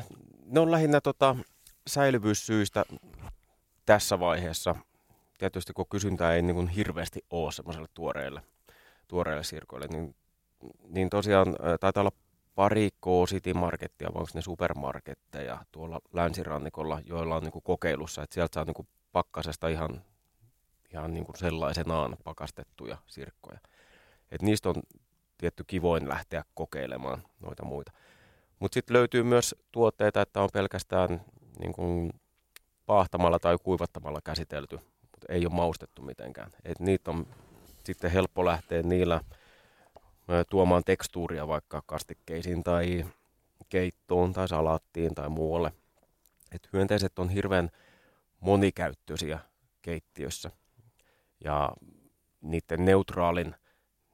ne 0.45 0.59
on 0.59 0.71
lähinnä 0.71 1.01
tota, 1.01 1.35
säilyvyyssyistä 1.87 2.85
tässä 3.85 4.19
vaiheessa. 4.19 4.75
Tietysti 5.37 5.73
kun 5.73 5.85
kysyntää 5.89 6.33
ei 6.33 6.41
niin 6.41 6.55
kuin 6.55 6.67
hirveästi 6.67 7.25
ole 7.29 7.51
semmoiselle 7.51 7.87
tuoreelle, 7.93 8.41
tuoreille 9.07 9.43
sirkoille, 9.43 9.87
niin, 9.87 10.15
niin 10.87 11.09
tosiaan 11.09 11.55
taitaa 11.79 12.01
olla 12.01 12.11
pari 12.57 12.89
K-City 12.91 13.53
Markettia, 13.53 14.09
vai 14.13 14.19
onko 14.19 14.31
ne 14.33 14.41
supermarketteja 14.41 15.65
tuolla 15.71 16.01
länsirannikolla, 16.13 17.01
joilla 17.05 17.35
on 17.35 17.43
niin 17.43 17.51
kuin 17.51 17.63
kokeilussa, 17.63 18.23
että 18.23 18.33
sieltä 18.33 18.53
saa 18.53 18.65
niin 18.65 18.73
kuin 18.73 18.87
pakkasesta 19.11 19.67
ihan, 19.67 20.01
ihan 20.93 21.13
niin 21.13 21.25
kuin 21.25 21.37
sellaisenaan 21.37 22.17
pakastettuja 22.23 22.97
sirkkoja. 23.07 23.59
Et 24.31 24.41
niistä 24.41 24.69
on 24.69 24.75
tietty 25.37 25.63
kivoin 25.67 26.09
lähteä 26.09 26.43
kokeilemaan 26.53 27.23
noita 27.39 27.65
muita. 27.65 27.91
Mutta 28.59 28.73
sitten 28.73 28.93
löytyy 28.93 29.23
myös 29.23 29.55
tuotteita, 29.71 30.21
että 30.21 30.41
on 30.41 30.49
pelkästään 30.53 31.21
niin 31.59 31.73
kuin 31.73 32.11
paahtamalla 32.85 33.39
tai 33.39 33.57
kuivattamalla 33.63 34.19
käsitelty, 34.23 34.75
mutta 35.01 35.27
ei 35.29 35.45
ole 35.45 35.53
maustettu 35.53 36.01
mitenkään. 36.01 36.51
Et 36.65 36.79
niitä 36.79 37.11
on 37.11 37.27
sitten 37.83 38.11
helppo 38.11 38.45
lähteä 38.45 38.83
niillä 38.83 39.21
tuomaan 40.49 40.83
tekstuuria 40.85 41.47
vaikka 41.47 41.83
kastikkeisiin 41.85 42.63
tai 42.63 43.05
keittoon 43.69 44.33
tai 44.33 44.47
salaattiin 44.47 45.15
tai 45.15 45.29
muualle. 45.29 45.73
Et 46.51 46.69
hyönteiset 46.73 47.19
on 47.19 47.29
hirveän 47.29 47.69
monikäyttöisiä 48.39 49.39
keittiössä 49.81 50.51
ja 51.43 51.71
niiden 52.41 52.85
neutraalin, 52.85 53.55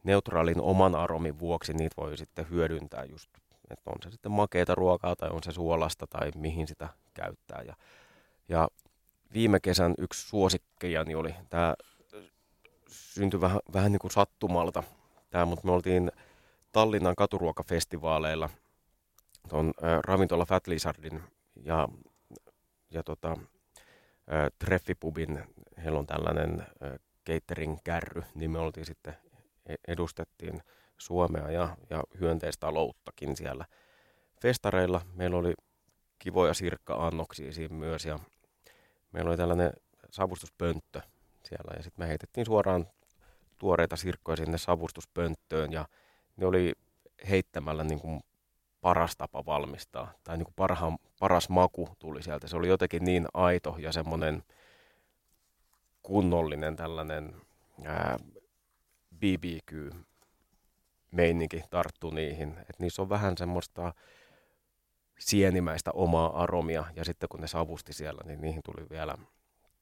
neutraalin 0.03 0.61
oman 0.61 0.95
aromin 0.95 1.39
vuoksi 1.39 1.73
niitä 1.73 1.93
voi 1.97 2.17
sitten 2.17 2.49
hyödyntää 2.49 3.03
just, 3.03 3.29
että 3.69 3.91
on 3.91 3.97
se 4.03 4.11
sitten 4.11 4.31
makeita 4.31 4.75
ruokaa 4.75 5.15
tai 5.15 5.29
on 5.29 5.43
se 5.43 5.51
suolasta 5.51 6.07
tai 6.07 6.31
mihin 6.35 6.67
sitä 6.67 6.89
käyttää. 7.13 7.61
Ja, 7.61 7.75
ja 8.49 8.67
viime 9.33 9.59
kesän 9.59 9.93
yksi 9.97 10.27
suosikkejani 10.29 11.15
oli, 11.15 11.35
tämä 11.49 11.75
syntyi 12.87 13.41
vähän, 13.41 13.59
vähän 13.73 13.91
niin 13.91 13.99
kuin 13.99 14.11
sattumalta, 14.11 14.83
tämä, 15.33 15.45
mutta 15.45 15.67
me 15.67 15.71
oltiin 15.73 16.11
Tallinnan 16.71 17.15
katuruokafestivaaleilla 17.15 18.49
tuon 19.49 19.73
äh, 19.83 19.99
ravintola 20.03 20.45
Fat 20.45 20.67
Lizardin 20.67 21.23
ja, 21.63 21.87
ja 22.91 23.03
tota, 23.03 23.31
äh, 23.31 24.51
Treffipubin, 24.59 25.43
heillä 25.83 25.99
on 25.99 26.07
tällainen 26.07 26.61
äh, 26.61 26.99
catering-kärry, 27.29 28.23
niin 28.35 28.51
me 28.51 28.59
oltiin 28.59 28.85
sitten, 28.85 29.17
e-, 29.65 29.75
edustettiin 29.87 30.61
Suomea 30.97 31.51
ja, 31.51 31.77
ja 31.89 32.03
hyönteistalouttakin 32.19 33.37
siellä 33.37 33.65
festareilla. 34.41 35.01
Meillä 35.13 35.37
oli 35.37 35.53
kivoja 36.19 36.53
sirkka-annoksia 36.53 37.53
siinä 37.53 37.75
myös 37.75 38.05
ja 38.05 38.19
meillä 39.11 39.29
oli 39.29 39.37
tällainen 39.37 39.73
savustuspönttö 40.11 41.01
siellä 41.43 41.73
ja 41.77 41.83
sitten 41.83 42.05
me 42.05 42.07
heitettiin 42.07 42.45
suoraan 42.45 42.87
tuoreita 43.63 43.95
sirkkoja 43.95 44.35
sinne 44.35 44.57
savustuspönttöön 44.57 45.73
ja 45.73 45.85
ne 46.37 46.45
oli 46.45 46.73
heittämällä 47.29 47.83
niin 47.83 47.99
kuin 47.99 48.21
paras 48.81 49.17
tapa 49.17 49.45
valmistaa 49.45 50.13
tai 50.23 50.37
niin 50.37 50.45
kuin 50.45 50.53
parhaan, 50.55 50.97
paras 51.19 51.49
maku 51.49 51.89
tuli 51.99 52.23
sieltä. 52.23 52.47
Se 52.47 52.57
oli 52.57 52.67
jotenkin 52.67 53.03
niin 53.03 53.27
aito 53.33 53.75
ja 53.79 53.91
semmoinen 53.91 54.43
kunnollinen 56.01 56.75
tällainen 56.75 57.35
ää, 57.85 58.19
BBQ-meininki 59.15 61.63
tarttu 61.69 62.09
niihin. 62.09 62.57
Et 62.69 62.79
niissä 62.79 63.01
on 63.01 63.09
vähän 63.09 63.37
semmoista 63.37 63.93
sienimäistä 65.19 65.91
omaa 65.91 66.43
aromia 66.43 66.85
ja 66.95 67.05
sitten 67.05 67.29
kun 67.29 67.41
ne 67.41 67.47
savusti 67.47 67.93
siellä, 67.93 68.21
niin 68.25 68.41
niihin 68.41 68.61
tuli 68.65 68.89
vielä 68.89 69.17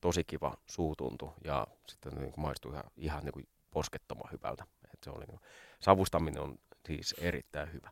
tosi 0.01 0.23
kiva 0.23 0.57
suutuntu 0.65 1.33
ja 1.43 1.67
sitten 1.87 2.15
niin 2.15 2.31
kuin 2.31 2.41
maistui 2.41 2.71
ihan, 2.71 2.83
ihan 2.97 3.23
niin 3.23 3.33
kuin 3.33 3.47
poskettoman 3.71 4.31
hyvältä. 4.31 4.65
Et 4.93 5.03
se 5.03 5.09
oli, 5.09 5.25
niin 5.25 5.39
kuin, 5.39 5.49
savustaminen 5.79 6.41
on 6.41 6.59
siis 6.85 7.15
erittäin 7.17 7.73
hyvä. 7.73 7.89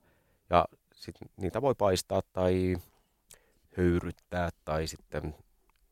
Ja 0.50 0.66
sitten 0.96 1.30
niitä 1.38 1.62
voi 1.62 1.76
paistaa 1.76 2.22
tai 2.34 2.76
höyryttää 3.78 4.50
tai 4.66 4.88
sitten 4.88 5.36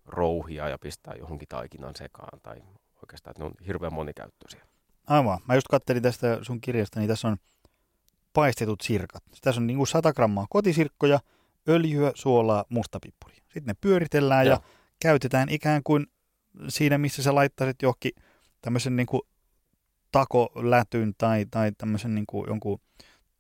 rouhia 0.06 0.70
ja 0.70 0.78
pistää 0.78 1.14
johonkin 1.20 1.48
taikinan 1.48 1.96
sekaan 1.96 2.40
tai 2.44 2.64
oikeastaan, 3.02 3.32
että 3.32 3.44
ne 3.44 3.46
on 3.46 3.54
hirveän 3.68 3.94
monikäyttöisiä. 3.94 4.68
Aivan. 5.08 5.40
Mä 5.48 5.56
just 5.56 5.68
kattelin 5.68 6.04
tästä 6.04 6.40
sun 6.42 6.62
kirjasta, 6.62 7.00
niin 7.00 7.10
tässä 7.10 7.28
on 7.28 7.38
paistetut 8.34 8.82
sirkat. 8.82 9.24
Tässä 9.42 9.62
on 9.62 9.68
niin 9.68 9.78
kuin 9.78 9.88
100 9.88 10.14
grammaa 10.14 10.46
kotisirkkoja, 10.50 11.20
öljyä, 11.70 12.12
suolaa, 12.16 12.66
mustapippuri. 12.70 13.36
Sitten 13.36 13.66
ne 13.66 13.74
pyöritellään 13.82 14.46
ja, 14.46 14.52
ja 14.52 14.62
käytetään 15.02 15.50
ikään 15.50 15.82
kuin 15.84 16.08
siinä, 16.68 16.98
missä 16.98 17.24
sä 17.24 17.36
laittaisit 17.36 17.82
johonkin 17.82 18.12
tämmöisen 18.62 18.96
niin 18.96 19.08
kuin 19.08 19.22
takolätyn 20.20 21.13
tai, 21.18 21.45
tai 21.51 21.72
tämmöisen 21.78 22.15
niin 22.15 22.26
kuin 22.28 22.47
jonkun 22.47 22.80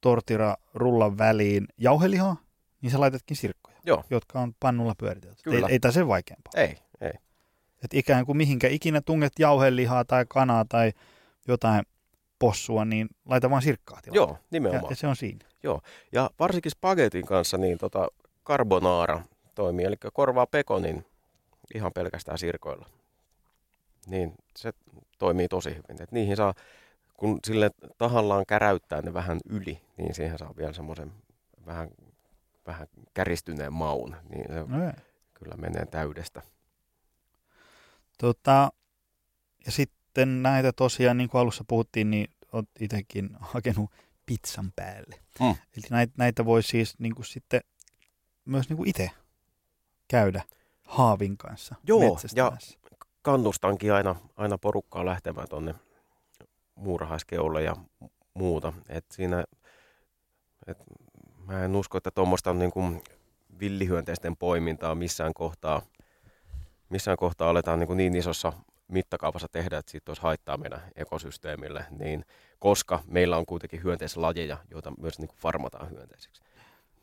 tortira 0.01 0.55
rullan 0.73 1.17
väliin 1.17 1.67
jauhelihaa, 1.77 2.35
niin 2.81 2.91
sä 2.91 2.99
laitatkin 2.99 3.37
sirkkoja, 3.37 3.77
Joo. 3.85 4.03
jotka 4.09 4.39
on 4.39 4.53
pannulla 4.59 4.95
pyöritelty. 4.97 5.41
Kyllä. 5.43 5.67
Ei, 5.67 5.73
ei 5.73 5.79
tämä 5.79 5.91
sen 5.91 6.07
vaikeampaa. 6.07 6.51
Ei, 6.55 6.77
ei. 7.01 7.13
Et 7.83 7.93
ikään 7.93 8.25
kuin 8.25 8.37
mihinkä 8.37 8.67
ikinä 8.67 9.01
tunget 9.01 9.33
jauhelihaa 9.39 10.05
tai 10.05 10.25
kanaa 10.29 10.65
tai 10.69 10.91
jotain 11.47 11.83
possua, 12.39 12.85
niin 12.85 13.07
laita 13.25 13.49
vaan 13.49 13.61
sirkkaa 13.61 14.01
tilalle. 14.01 14.17
Joo, 14.17 14.29
ja, 14.29 14.37
nimenomaan. 14.51 14.89
ja 14.89 14.95
se 14.95 15.07
on 15.07 15.15
siinä. 15.15 15.45
Joo, 15.63 15.81
ja 16.11 16.29
varsinkin 16.39 16.71
spagetin 16.71 17.25
kanssa 17.25 17.57
niin 17.57 17.77
tota, 17.77 18.07
carbonara 18.45 19.21
toimii, 19.55 19.85
eli 19.85 19.95
korvaa 20.13 20.47
pekonin 20.47 21.05
ihan 21.75 21.93
pelkästään 21.93 22.37
sirkoilla. 22.37 22.89
Niin 24.07 24.33
se 24.55 24.73
toimii 25.19 25.47
tosi 25.47 25.69
hyvin. 25.69 26.01
Et 26.01 26.11
niihin 26.11 26.37
saa, 26.37 26.53
kun 27.13 27.39
sille 27.47 27.71
tahallaan 27.97 28.45
käräyttää 28.47 29.01
ne 29.01 29.13
vähän 29.13 29.39
yli, 29.49 29.81
niin 29.97 30.15
siihen 30.15 30.37
saa 30.37 30.53
vielä 30.57 30.73
semmoisen 30.73 31.11
vähän, 31.65 31.89
vähän 32.67 32.87
käristyneen 33.13 33.73
maun. 33.73 34.15
Niin 34.29 34.45
se 34.47 34.59
No, 34.59 34.91
kyllä 35.33 35.55
menee 35.57 35.85
täydestä. 35.85 36.41
tota, 38.17 38.71
ja 39.65 39.71
sitten 39.71 40.43
näitä 40.43 40.71
tosiaan, 40.73 41.17
niin 41.17 41.29
kuin 41.29 41.41
alussa 41.41 41.63
puhuttiin, 41.67 42.11
niin 42.11 42.27
olet 42.51 42.69
itsekin 42.79 43.29
hakenut 43.39 43.91
pizzan 44.25 44.71
päälle. 44.75 45.15
Mm. 45.39 45.49
Eli 45.49 45.83
näitä, 45.89 46.13
näitä 46.17 46.45
voi 46.45 46.63
siis 46.63 46.99
niin 46.99 47.15
kuin 47.15 47.25
sitten 47.25 47.61
myös 48.45 48.69
niin 48.69 48.77
kuin 48.77 48.89
itse 48.89 49.09
käydä 50.07 50.43
haavin 50.83 51.37
kanssa 51.37 51.75
Joo, 51.87 51.99
metsästämässä. 51.99 52.79
Kannustankin 53.27 53.93
aina, 53.93 54.15
aina 54.37 54.57
porukkaa 54.57 55.05
lähtemään 55.05 55.47
tuonne 55.49 55.75
muurahaiskeulle 56.75 57.63
ja 57.63 57.75
muuta. 58.33 58.73
Et 58.89 59.05
siinä, 59.11 59.43
et 60.67 60.77
mä 61.45 61.65
en 61.65 61.75
usko, 61.75 61.97
että 61.97 62.11
tuommoista 62.11 62.53
niin 62.53 63.01
villihyönteisten 63.59 64.37
poimintaa 64.37 64.95
missään 64.95 65.33
kohtaa, 65.33 65.81
missään 66.89 67.17
kohtaa 67.17 67.49
aletaan 67.49 67.79
niin, 67.79 67.97
niin 67.97 68.15
isossa 68.15 68.53
mittakaavassa 68.87 69.47
tehdä, 69.51 69.77
että 69.77 69.91
siitä 69.91 70.09
olisi 70.09 70.21
haittaa 70.21 70.57
meidän 70.57 70.81
ekosysteemille, 70.95 71.85
niin 71.99 72.25
koska 72.59 72.99
meillä 73.07 73.37
on 73.37 73.45
kuitenkin 73.45 73.83
hyönteislajeja, 73.83 74.57
joita 74.71 74.93
myös 74.99 75.19
niin 75.19 75.27
kuin 75.27 75.39
farmataan 75.39 75.89
hyönteisiksi. 75.89 76.43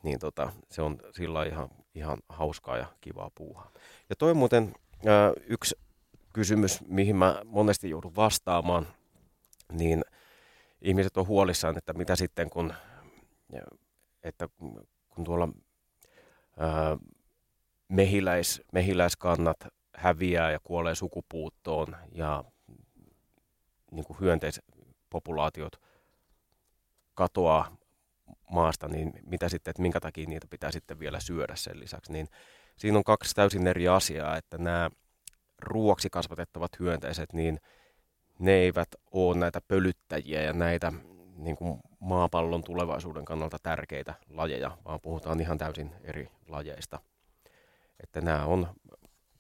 Niin 0.03 0.19
tota, 0.19 0.53
se 0.71 0.83
on 0.83 0.99
sillä 1.13 1.45
ihan, 1.45 1.69
ihan 1.95 2.19
hauskaa 2.29 2.77
ja 2.77 2.87
kivaa 3.01 3.31
puuhaa. 3.35 3.71
Ja 4.09 4.17
toi 4.17 4.35
muuten 4.35 4.75
ää, 5.07 5.33
yksi 5.47 5.85
kysymys, 6.35 6.81
mihin 6.89 7.17
mä 7.17 7.43
monesti 7.45 7.91
joudun 7.91 8.17
vastaamaan, 8.17 8.87
niin 9.73 10.05
ihmiset 10.83 11.17
on 11.17 11.27
huolissaan, 11.27 11.79
että 11.79 11.93
mitä 11.93 12.17
sitten 12.17 12.51
kun, 12.51 12.75
että 14.23 14.49
kun 15.09 15.25
tuolla 15.25 15.49
ää, 16.59 16.97
mehiläis, 17.89 18.63
mehiläiskannat 18.73 19.57
häviää 19.97 20.51
ja 20.51 20.61
kuolee 20.63 20.95
sukupuuttoon 20.95 21.97
ja 22.13 22.45
niin 23.91 24.05
kuin 24.05 24.21
hyönteispopulaatiot 24.21 25.81
katoaa 27.15 27.77
maasta, 28.51 28.89
niin 28.89 29.13
mitä 29.27 29.49
sitten, 29.49 29.71
että 29.71 29.83
minkä 29.83 30.01
takia 30.01 30.29
niitä 30.29 30.47
pitää 30.51 30.73
sitten 30.73 30.99
vielä 30.99 31.21
syödä 31.21 31.57
sen 31.57 31.81
lisäksi, 31.81 32.13
niin 32.13 32.29
siinä 32.77 32.99
on 32.99 33.05
kaksi 33.05 33.35
täysin 33.35 33.67
eri 33.67 33.89
asiaa, 33.89 34.37
että 34.37 34.59
nämä 34.59 34.91
ruoksi 35.65 36.11
kasvatettavat 36.11 36.79
hyönteiset, 36.81 37.33
niin 37.33 37.61
ne 38.39 38.53
eivät 38.53 38.89
ole 39.11 39.39
näitä 39.39 39.61
pölyttäjiä 39.69 40.43
ja 40.43 40.53
näitä 40.53 40.93
niin 41.37 41.57
kuin 41.57 41.81
maapallon 42.01 42.65
tulevaisuuden 42.65 43.25
kannalta 43.25 43.57
tärkeitä 43.63 44.15
lajeja, 44.29 44.79
vaan 44.85 45.01
puhutaan 45.01 45.41
ihan 45.41 45.59
täysin 45.59 45.93
eri 46.03 46.29
lajeista. 46.49 47.01
Että 48.03 48.21
nämä 48.21 48.45
on 48.45 48.69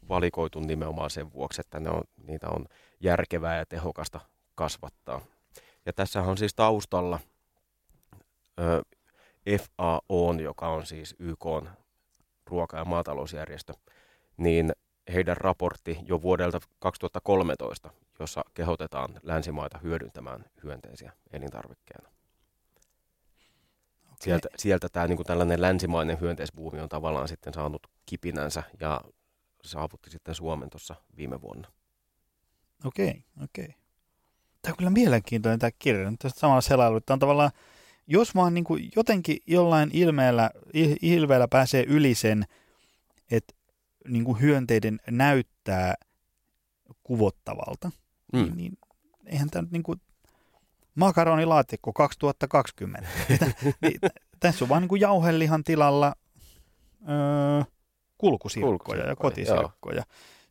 valikoitu 0.08 0.60
nimenomaan 0.60 1.10
sen 1.10 1.32
vuoksi, 1.32 1.60
että 1.60 1.80
ne 1.80 1.90
on, 1.90 2.02
niitä 2.26 2.48
on 2.48 2.66
järkevää 3.00 3.58
ja 3.58 3.66
tehokasta 3.66 4.20
kasvattaa. 4.54 5.20
Ja 5.86 5.92
tässä 5.92 6.22
on 6.22 6.38
siis 6.38 6.54
taustalla 6.54 7.20
ö, 8.60 8.82
FAO, 9.58 10.32
joka 10.42 10.68
on 10.68 10.86
siis 10.86 11.16
YK 11.18 11.46
ruoka- 12.46 12.76
ja 12.76 12.84
maatalousjärjestö, 12.84 13.74
niin 14.36 14.72
heidän 15.12 15.36
raportti 15.36 15.98
jo 16.02 16.22
vuodelta 16.22 16.60
2013, 16.78 17.90
jossa 18.18 18.44
kehotetaan 18.54 19.20
länsimaita 19.22 19.78
hyödyntämään 19.78 20.44
hyönteisiä 20.62 21.12
elintarvikkeena. 21.32 22.08
Okei. 24.04 24.16
Sieltä, 24.20 24.48
sieltä 24.56 24.88
tämä 24.88 25.06
niin 25.06 25.24
tällainen 25.26 25.62
länsimainen 25.62 26.20
hyönteisbuumi 26.20 26.80
on 26.80 26.88
tavallaan 26.88 27.28
sitten 27.28 27.54
saanut 27.54 27.86
kipinänsä 28.06 28.62
ja 28.80 29.00
saavutti 29.64 30.10
sitten 30.10 30.34
Suomen 30.34 30.70
tuossa 30.70 30.94
viime 31.16 31.40
vuonna. 31.40 31.68
Okei, 32.84 33.24
okei. 33.44 33.74
tämä 34.62 34.72
on 34.72 34.76
kyllä 34.76 34.90
mielenkiintoinen 34.90 35.58
tämä 35.58 35.70
kirja. 35.78 36.10
Nyt 36.10 36.18
tästä 36.18 36.40
samalla 36.40 36.60
selailu, 36.60 36.96
että 36.96 37.12
on 37.12 37.18
tavallaan, 37.18 37.50
jos 38.06 38.34
vaan 38.34 38.54
niin 38.54 38.64
kuin 38.64 38.90
jotenkin 38.96 39.38
jollain 39.46 39.90
ilmeellä, 39.92 40.50
ilveellä 41.02 41.48
pääsee 41.48 41.84
yli 41.88 42.14
sen, 42.14 42.44
että 43.30 43.54
niin 44.08 44.24
kuin 44.24 44.40
hyönteiden 44.40 45.00
näyttää 45.10 45.94
kuvottavalta, 47.02 47.90
mm. 48.32 48.38
niin, 48.38 48.56
niin 48.58 48.78
eihän 49.26 49.50
tämä 49.50 49.62
nyt 49.62 49.72
niin 49.72 49.82
kuin 49.82 50.00
makaronilaatikko 50.94 51.92
2020. 51.92 53.08
Tässä 54.40 54.64
on 54.64 54.68
vaan 54.68 54.82
niin 54.82 54.88
kuin 54.88 55.00
jauhelihan 55.00 55.64
tilalla 55.64 56.14
öö, 57.08 57.64
kulkusirkkoja 58.18 59.06
ja 59.06 59.16
kotisirkkoja. 59.16 60.02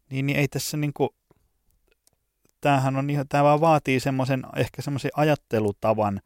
Niin, 0.10 0.26
niin 0.26 0.40
ei 0.40 0.48
tässä 0.48 0.78
niin 0.78 0.94
kuin, 0.94 1.10
tämähän 2.62 2.96
on 2.96 3.10
ihan, 3.10 3.28
tämä 3.28 3.44
vaan 3.44 3.62
vaatii 3.62 4.00
semmoisen, 4.00 4.44
ehkä 4.56 4.82
semmoisen 4.82 5.12
ajattelutavan 5.16 6.22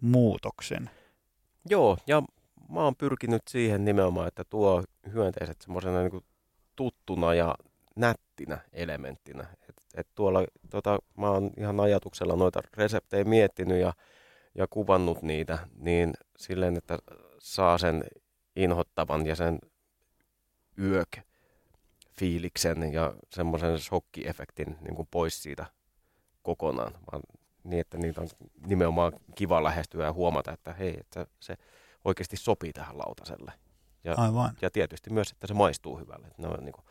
muutoksen. 0.00 0.90
Joo, 1.68 1.98
ja 2.06 2.22
mä 2.68 2.80
oon 2.84 2.96
pyrkinyt 2.96 3.42
siihen 3.48 3.84
nimenomaan, 3.84 4.28
että 4.28 4.44
tuo 4.50 4.84
hyönteiset 5.12 5.62
semmoisena 5.62 6.02
niin 6.02 6.24
tuttuna 6.76 7.34
ja 7.34 7.54
nättinä 7.96 8.58
elementtinä. 8.72 9.46
Et, 9.68 9.76
et 9.94 10.08
tuolla, 10.14 10.44
tota, 10.70 10.98
mä 11.16 11.30
oon 11.30 11.50
ihan 11.56 11.80
ajatuksella 11.80 12.36
noita 12.36 12.60
reseptejä 12.76 13.24
miettinyt 13.24 13.80
ja, 13.80 13.92
ja 14.54 14.66
kuvannut 14.66 15.22
niitä, 15.22 15.58
niin 15.78 16.14
silleen, 16.36 16.76
että 16.76 16.98
saa 17.38 17.78
sen 17.78 18.04
inhottavan 18.56 19.26
ja 19.26 19.36
sen 19.36 19.58
yök 20.78 21.18
fiiliksen 22.18 22.92
ja 22.92 23.14
semmoisen 23.30 23.78
shokkiefektin 23.78 24.76
niin 24.80 24.94
kuin 24.94 25.08
pois 25.10 25.42
siitä 25.42 25.66
kokonaan, 26.42 26.92
vaan 27.12 27.22
niin, 27.64 27.80
että 27.80 27.98
niitä 27.98 28.20
on 28.20 28.28
nimenomaan 28.66 29.12
kiva 29.34 29.64
lähestyä 29.64 30.04
ja 30.04 30.12
huomata, 30.12 30.52
että 30.52 30.72
hei, 30.72 30.96
että 31.00 31.26
se 31.40 31.56
oikeasti 32.06 32.36
sopii 32.36 32.72
tähän 32.72 32.98
lautaselle. 32.98 33.52
Ja, 34.04 34.14
Aivan. 34.16 34.56
ja 34.62 34.70
tietysti 34.70 35.10
myös, 35.10 35.30
että 35.32 35.46
se 35.46 35.54
maistuu 35.54 35.98
hyvälle. 35.98 36.28
Ne 36.38 36.48
on 36.48 36.64
niin 36.64 36.72
kuin 36.72 36.84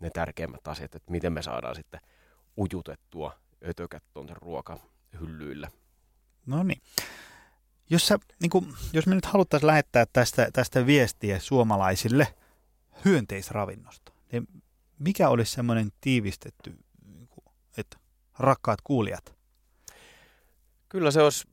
ne 0.00 0.10
tärkeimmät 0.10 0.68
asiat, 0.68 0.94
että 0.94 1.10
miten 1.10 1.32
me 1.32 1.42
saadaan 1.42 1.74
sitten 1.74 2.00
ujutettua 2.58 3.38
ötökät 3.68 4.02
tuonne 4.12 4.34
ruokahyllyille. 4.34 5.68
No 6.46 6.62
niin. 6.62 6.82
Jos, 7.90 8.06
sä, 8.06 8.18
niin 8.40 8.50
kuin, 8.50 8.74
jos 8.92 9.06
me 9.06 9.14
nyt 9.14 9.26
haluttaisiin 9.26 9.66
lähettää 9.66 10.06
tästä, 10.12 10.48
tästä 10.52 10.86
viestiä 10.86 11.38
suomalaisille 11.38 12.34
hyönteisravinnosta, 13.04 14.12
niin 14.32 14.48
mikä 14.98 15.28
olisi 15.28 15.52
semmoinen 15.52 15.92
tiivistetty, 16.00 16.76
niin 17.06 17.28
että 17.76 17.96
rakkaat 18.38 18.80
kuulijat? 18.84 19.36
Kyllä 20.88 21.10
se 21.10 21.22
olisi, 21.22 21.48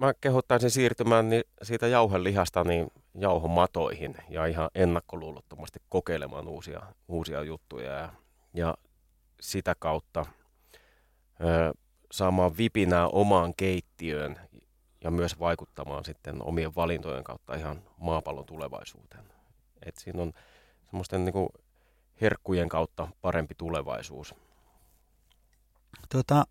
mä 0.00 0.14
kehottaisin 0.20 0.70
siirtymään 0.70 1.28
niin 1.28 1.44
siitä 1.62 1.86
jauhelihasta 1.86 2.64
niin 2.64 2.90
jauhomatoihin 3.14 4.14
ja 4.28 4.46
ihan 4.46 4.70
ennakkoluulottomasti 4.74 5.78
kokeilemaan 5.88 6.48
uusia, 6.48 6.82
uusia 7.08 7.42
juttuja 7.42 7.92
ja, 7.92 8.12
ja 8.54 8.74
sitä 9.40 9.74
kautta 9.78 10.26
ö, 11.40 11.74
saamaan 12.12 12.56
vipinää 12.56 13.08
omaan 13.08 13.54
keittiöön 13.56 14.40
ja 15.04 15.10
myös 15.10 15.38
vaikuttamaan 15.38 16.04
sitten 16.04 16.42
omien 16.42 16.74
valintojen 16.74 17.24
kautta 17.24 17.54
ihan 17.54 17.82
maapallon 17.96 18.46
tulevaisuuteen. 18.46 19.24
Et 19.86 19.96
siinä 19.96 20.22
on 20.22 20.32
semmoisten 20.84 21.24
niin 21.24 21.32
kuin 21.32 21.48
herkkujen 22.20 22.68
kautta 22.68 23.08
parempi 23.20 23.54
tulevaisuus. 23.54 24.34
Tota, 26.08 26.44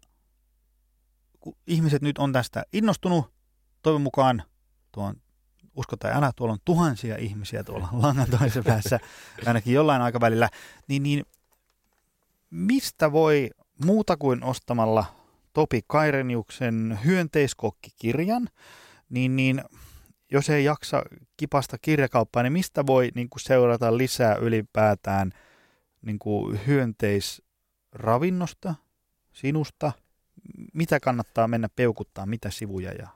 kun 1.41 1.55
ihmiset 1.67 2.01
nyt 2.01 2.17
on 2.17 2.33
tästä 2.33 2.63
innostunut, 2.73 3.33
toivon 3.81 4.01
mukaan 4.01 4.43
tuon 4.91 5.15
usko 5.75 5.97
tai 5.97 6.13
älä, 6.13 6.31
tuolla 6.35 6.53
on 6.53 6.59
tuhansia 6.65 7.17
ihmisiä 7.17 7.63
tuolla 7.63 7.89
langan 7.91 8.29
toisessa 8.29 8.63
päässä, 8.63 8.99
ainakin 9.45 9.73
jollain 9.73 10.01
aikavälillä, 10.01 10.49
niin, 10.87 11.03
niin 11.03 11.25
mistä 12.49 13.11
voi 13.11 13.49
muuta 13.85 14.17
kuin 14.17 14.43
ostamalla 14.43 15.05
Topi 15.53 15.81
Kaireniuksen 15.87 16.99
hyönteiskokkikirjan, 17.05 18.49
niin, 19.09 19.35
niin 19.35 19.63
jos 20.31 20.49
ei 20.49 20.63
jaksa 20.63 21.03
kipasta 21.37 21.77
kirjakauppaa, 21.77 22.43
niin 22.43 22.53
mistä 22.53 22.85
voi 22.85 23.09
niin 23.15 23.29
kuin 23.29 23.41
seurata 23.41 23.97
lisää 23.97 24.35
ylipäätään 24.35 25.31
niin 26.01 26.19
kuin 26.19 26.59
hyönteisravinnosta, 26.67 28.75
sinusta? 29.33 29.91
Mitä 30.73 30.99
kannattaa 30.99 31.47
mennä 31.47 31.69
peukuttaa, 31.75 32.25
mitä 32.25 32.49
sivuja 32.49 32.91
ja 32.91 33.07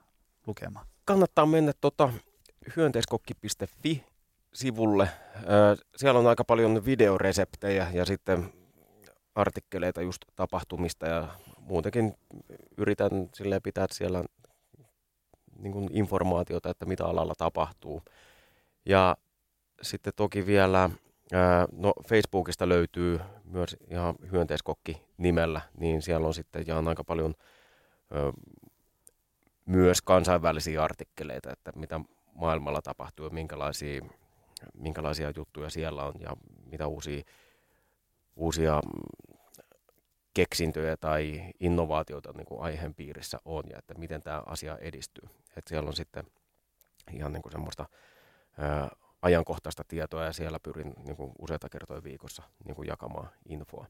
lukemaan? 0.48 0.88
Kannattaa 1.06 1.46
mennä 1.46 1.72
tota, 1.82 2.14
hyönteiskokki.fi 2.76 4.04
sivulle. 4.54 5.10
Siellä 5.96 6.20
on 6.20 6.28
aika 6.28 6.44
paljon 6.44 6.86
videoreseptejä 6.86 7.88
ja 7.94 8.06
sitten 8.06 8.54
artikkeleita 9.36 10.02
just 10.02 10.22
tapahtumista 10.36 11.08
ja 11.08 11.28
muutenkin 11.60 12.14
yritän 12.78 13.30
sille 13.34 13.60
pitää 13.60 13.86
siellä 13.92 14.24
niin 15.60 15.72
kuin 15.72 15.90
informaatiota, 15.92 16.70
että 16.70 16.86
mitä 16.86 17.06
alalla 17.06 17.34
tapahtuu. 17.38 18.02
Ja 18.86 19.18
sitten 19.82 20.14
toki 20.16 20.46
vielä, 20.46 20.90
no 21.72 21.94
Facebookista 22.08 22.70
löytyy 22.70 23.20
myös 23.46 23.78
ihan 23.90 24.16
hyönteiskokki 24.32 25.02
nimellä, 25.18 25.62
niin 25.78 26.02
siellä 26.02 26.28
on 26.28 26.34
sitten 26.34 26.64
ihan 26.68 26.88
aika 26.88 27.04
paljon 27.04 27.36
myös 29.66 30.02
kansainvälisiä 30.02 30.84
artikkeleita, 30.84 31.52
että 31.52 31.72
mitä 31.76 32.00
maailmalla 32.34 32.82
tapahtuu 32.82 33.26
ja 33.26 33.30
minkälaisia, 33.30 34.02
minkälaisia 34.74 35.32
juttuja 35.36 35.70
siellä 35.70 36.04
on 36.04 36.14
ja 36.20 36.38
mitä 36.72 36.88
uusia, 36.88 37.24
uusia 38.36 38.82
keksintöjä 40.34 40.98
tai 40.98 41.52
innovaatioita 41.60 42.32
niin 42.34 42.46
kuin 42.46 42.62
aiheen 42.62 42.94
piirissä 42.94 43.38
on 43.46 43.64
ja 43.70 43.78
että 43.78 43.94
miten 43.94 44.22
tämä 44.22 44.44
asia 44.46 44.78
edistyy. 44.78 45.30
Että 45.58 45.70
siellä 45.70 45.88
on 45.88 45.96
sitten 45.96 46.26
ihan 47.14 47.34
niin 47.34 47.42
kuin 47.42 47.52
semmoista 47.52 47.86
ajankohtaista 49.26 49.84
tietoa 49.88 50.24
ja 50.24 50.34
siellä 50.34 50.60
pyrin 50.60 50.94
niin 51.06 51.16
kuin 51.16 51.32
useita 51.40 51.70
kertoja 51.70 52.04
viikossa 52.04 52.44
niin 52.66 52.76
kuin 52.76 52.88
jakamaan 52.88 53.30
infoa. 53.50 53.88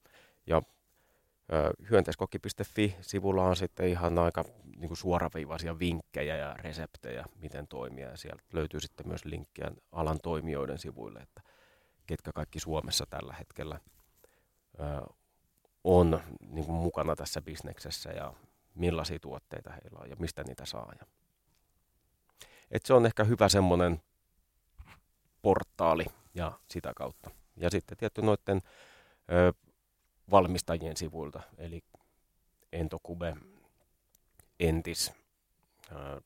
Ja 0.48 0.62
hyönteiskokki.fi-sivulla 1.90 3.44
on 3.44 3.56
sitten 3.56 3.88
ihan 3.88 4.20
aika 4.20 4.46
niin 4.78 4.88
kuin 4.88 4.98
suoraviivaisia 4.98 5.80
vinkkejä 5.80 6.38
ja 6.38 6.54
reseptejä, 6.54 7.26
miten 7.36 7.68
toimia. 7.68 8.10
Ja 8.10 8.18
sieltä 8.18 8.44
löytyy 8.54 8.80
sitten 8.80 9.08
myös 9.08 9.26
linkkiä 9.26 9.72
alan 9.92 10.20
toimijoiden 10.24 10.78
sivuille, 10.78 11.20
että 11.20 11.42
ketkä 12.08 12.32
kaikki 12.32 12.60
Suomessa 12.60 13.06
tällä 13.10 13.34
hetkellä 13.34 13.80
ö, 14.80 15.14
on 15.84 16.22
niin 16.50 16.66
kuin 16.66 16.76
mukana 16.76 17.16
tässä 17.16 17.42
bisneksessä 17.42 18.10
ja 18.10 18.34
millaisia 18.76 19.20
tuotteita 19.20 19.72
heillä 19.72 20.00
on 20.00 20.10
ja 20.10 20.16
mistä 20.20 20.44
niitä 20.44 20.66
saa. 20.66 20.94
Et 22.72 22.86
se 22.86 22.94
on 22.94 23.06
ehkä 23.06 23.24
hyvä 23.24 23.50
semmoinen 23.50 24.02
portaali 25.46 26.06
ja 26.34 26.60
sitä 26.68 26.94
kautta. 26.96 27.30
Ja 27.58 27.70
sitten 27.70 27.98
tietty 27.98 28.22
noiden 28.22 28.62
ö, 29.32 29.54
valmistajien 30.32 30.98
sivuilta, 30.98 31.42
eli 31.58 31.84
Entokube, 32.74 33.38
Entis, 34.60 35.12
ö, 35.92 36.22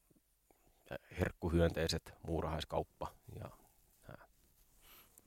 herkkuhyönteiset, 1.20 2.13
muurahaiskauppa 2.28 3.11
ja 3.39 3.49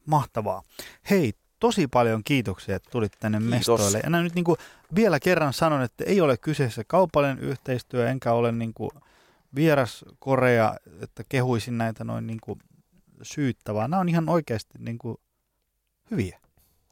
Mahtavaa. 0.07 0.63
Hei, 1.11 1.33
tosi 1.61 1.87
paljon 1.87 2.25
kiitoksia, 2.25 2.77
että 2.77 2.91
tulit 2.91 3.13
tänne 3.21 3.39
Kiitos. 3.39 3.57
mestoille. 3.57 4.01
Ja 4.05 4.11
nyt 4.11 4.35
niin 4.35 4.45
kuin 4.45 4.57
vielä 4.95 5.21
kerran 5.21 5.53
sanon, 5.53 5.83
että 5.83 6.05
ei 6.05 6.21
ole 6.21 6.37
kyseessä 6.37 6.85
kaupallinen 6.87 7.39
yhteistyö, 7.39 8.11
enkä 8.11 8.33
ole 8.33 8.53
niin 8.53 8.75
kuin 8.75 8.91
vieras 9.55 10.05
Korea, 10.19 10.77
että 11.01 11.25
kehuisin 11.29 11.79
näitä 11.79 12.05
noin 12.05 12.27
niin 12.27 12.41
kuin 12.41 12.59
syyttä, 13.23 13.75
vaan 13.75 13.91
nämä 13.91 14.01
on 14.01 14.09
ihan 14.09 14.29
oikeasti 14.29 14.79
niin 14.79 14.99
kuin 14.99 15.17
hyviä. 16.11 16.39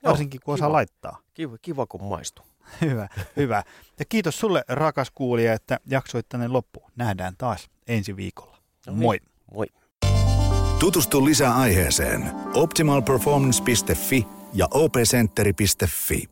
Joo, 0.03 0.11
Varsinkin 0.11 0.41
kun 0.41 0.45
kiva. 0.45 0.55
osaa 0.66 0.72
laittaa. 0.72 1.18
Kiva, 1.35 1.57
kiva 1.62 1.87
kun 1.87 2.05
maistuu. 2.05 2.45
hyvä, 2.81 3.09
hyvä. 3.37 3.62
Ja 3.99 4.05
kiitos 4.05 4.39
sulle 4.39 4.64
rakas 4.68 5.11
kuulija, 5.11 5.53
että 5.53 5.81
jaksoit 5.87 6.28
tänne 6.28 6.49
loppuun. 6.49 6.91
Nähdään 6.97 7.35
taas 7.39 7.70
ensi 7.89 8.16
viikolla. 8.16 8.57
No 8.87 8.93
niin. 8.93 9.03
Moi. 9.03 9.18
Moi. 9.55 9.66
Tutustu 10.78 11.24
lisää 11.24 11.55
aiheeseen 11.57 12.31
optimalperformance.fi 12.55 14.26
ja 14.53 14.68
opcenteri.fi. 14.70 16.28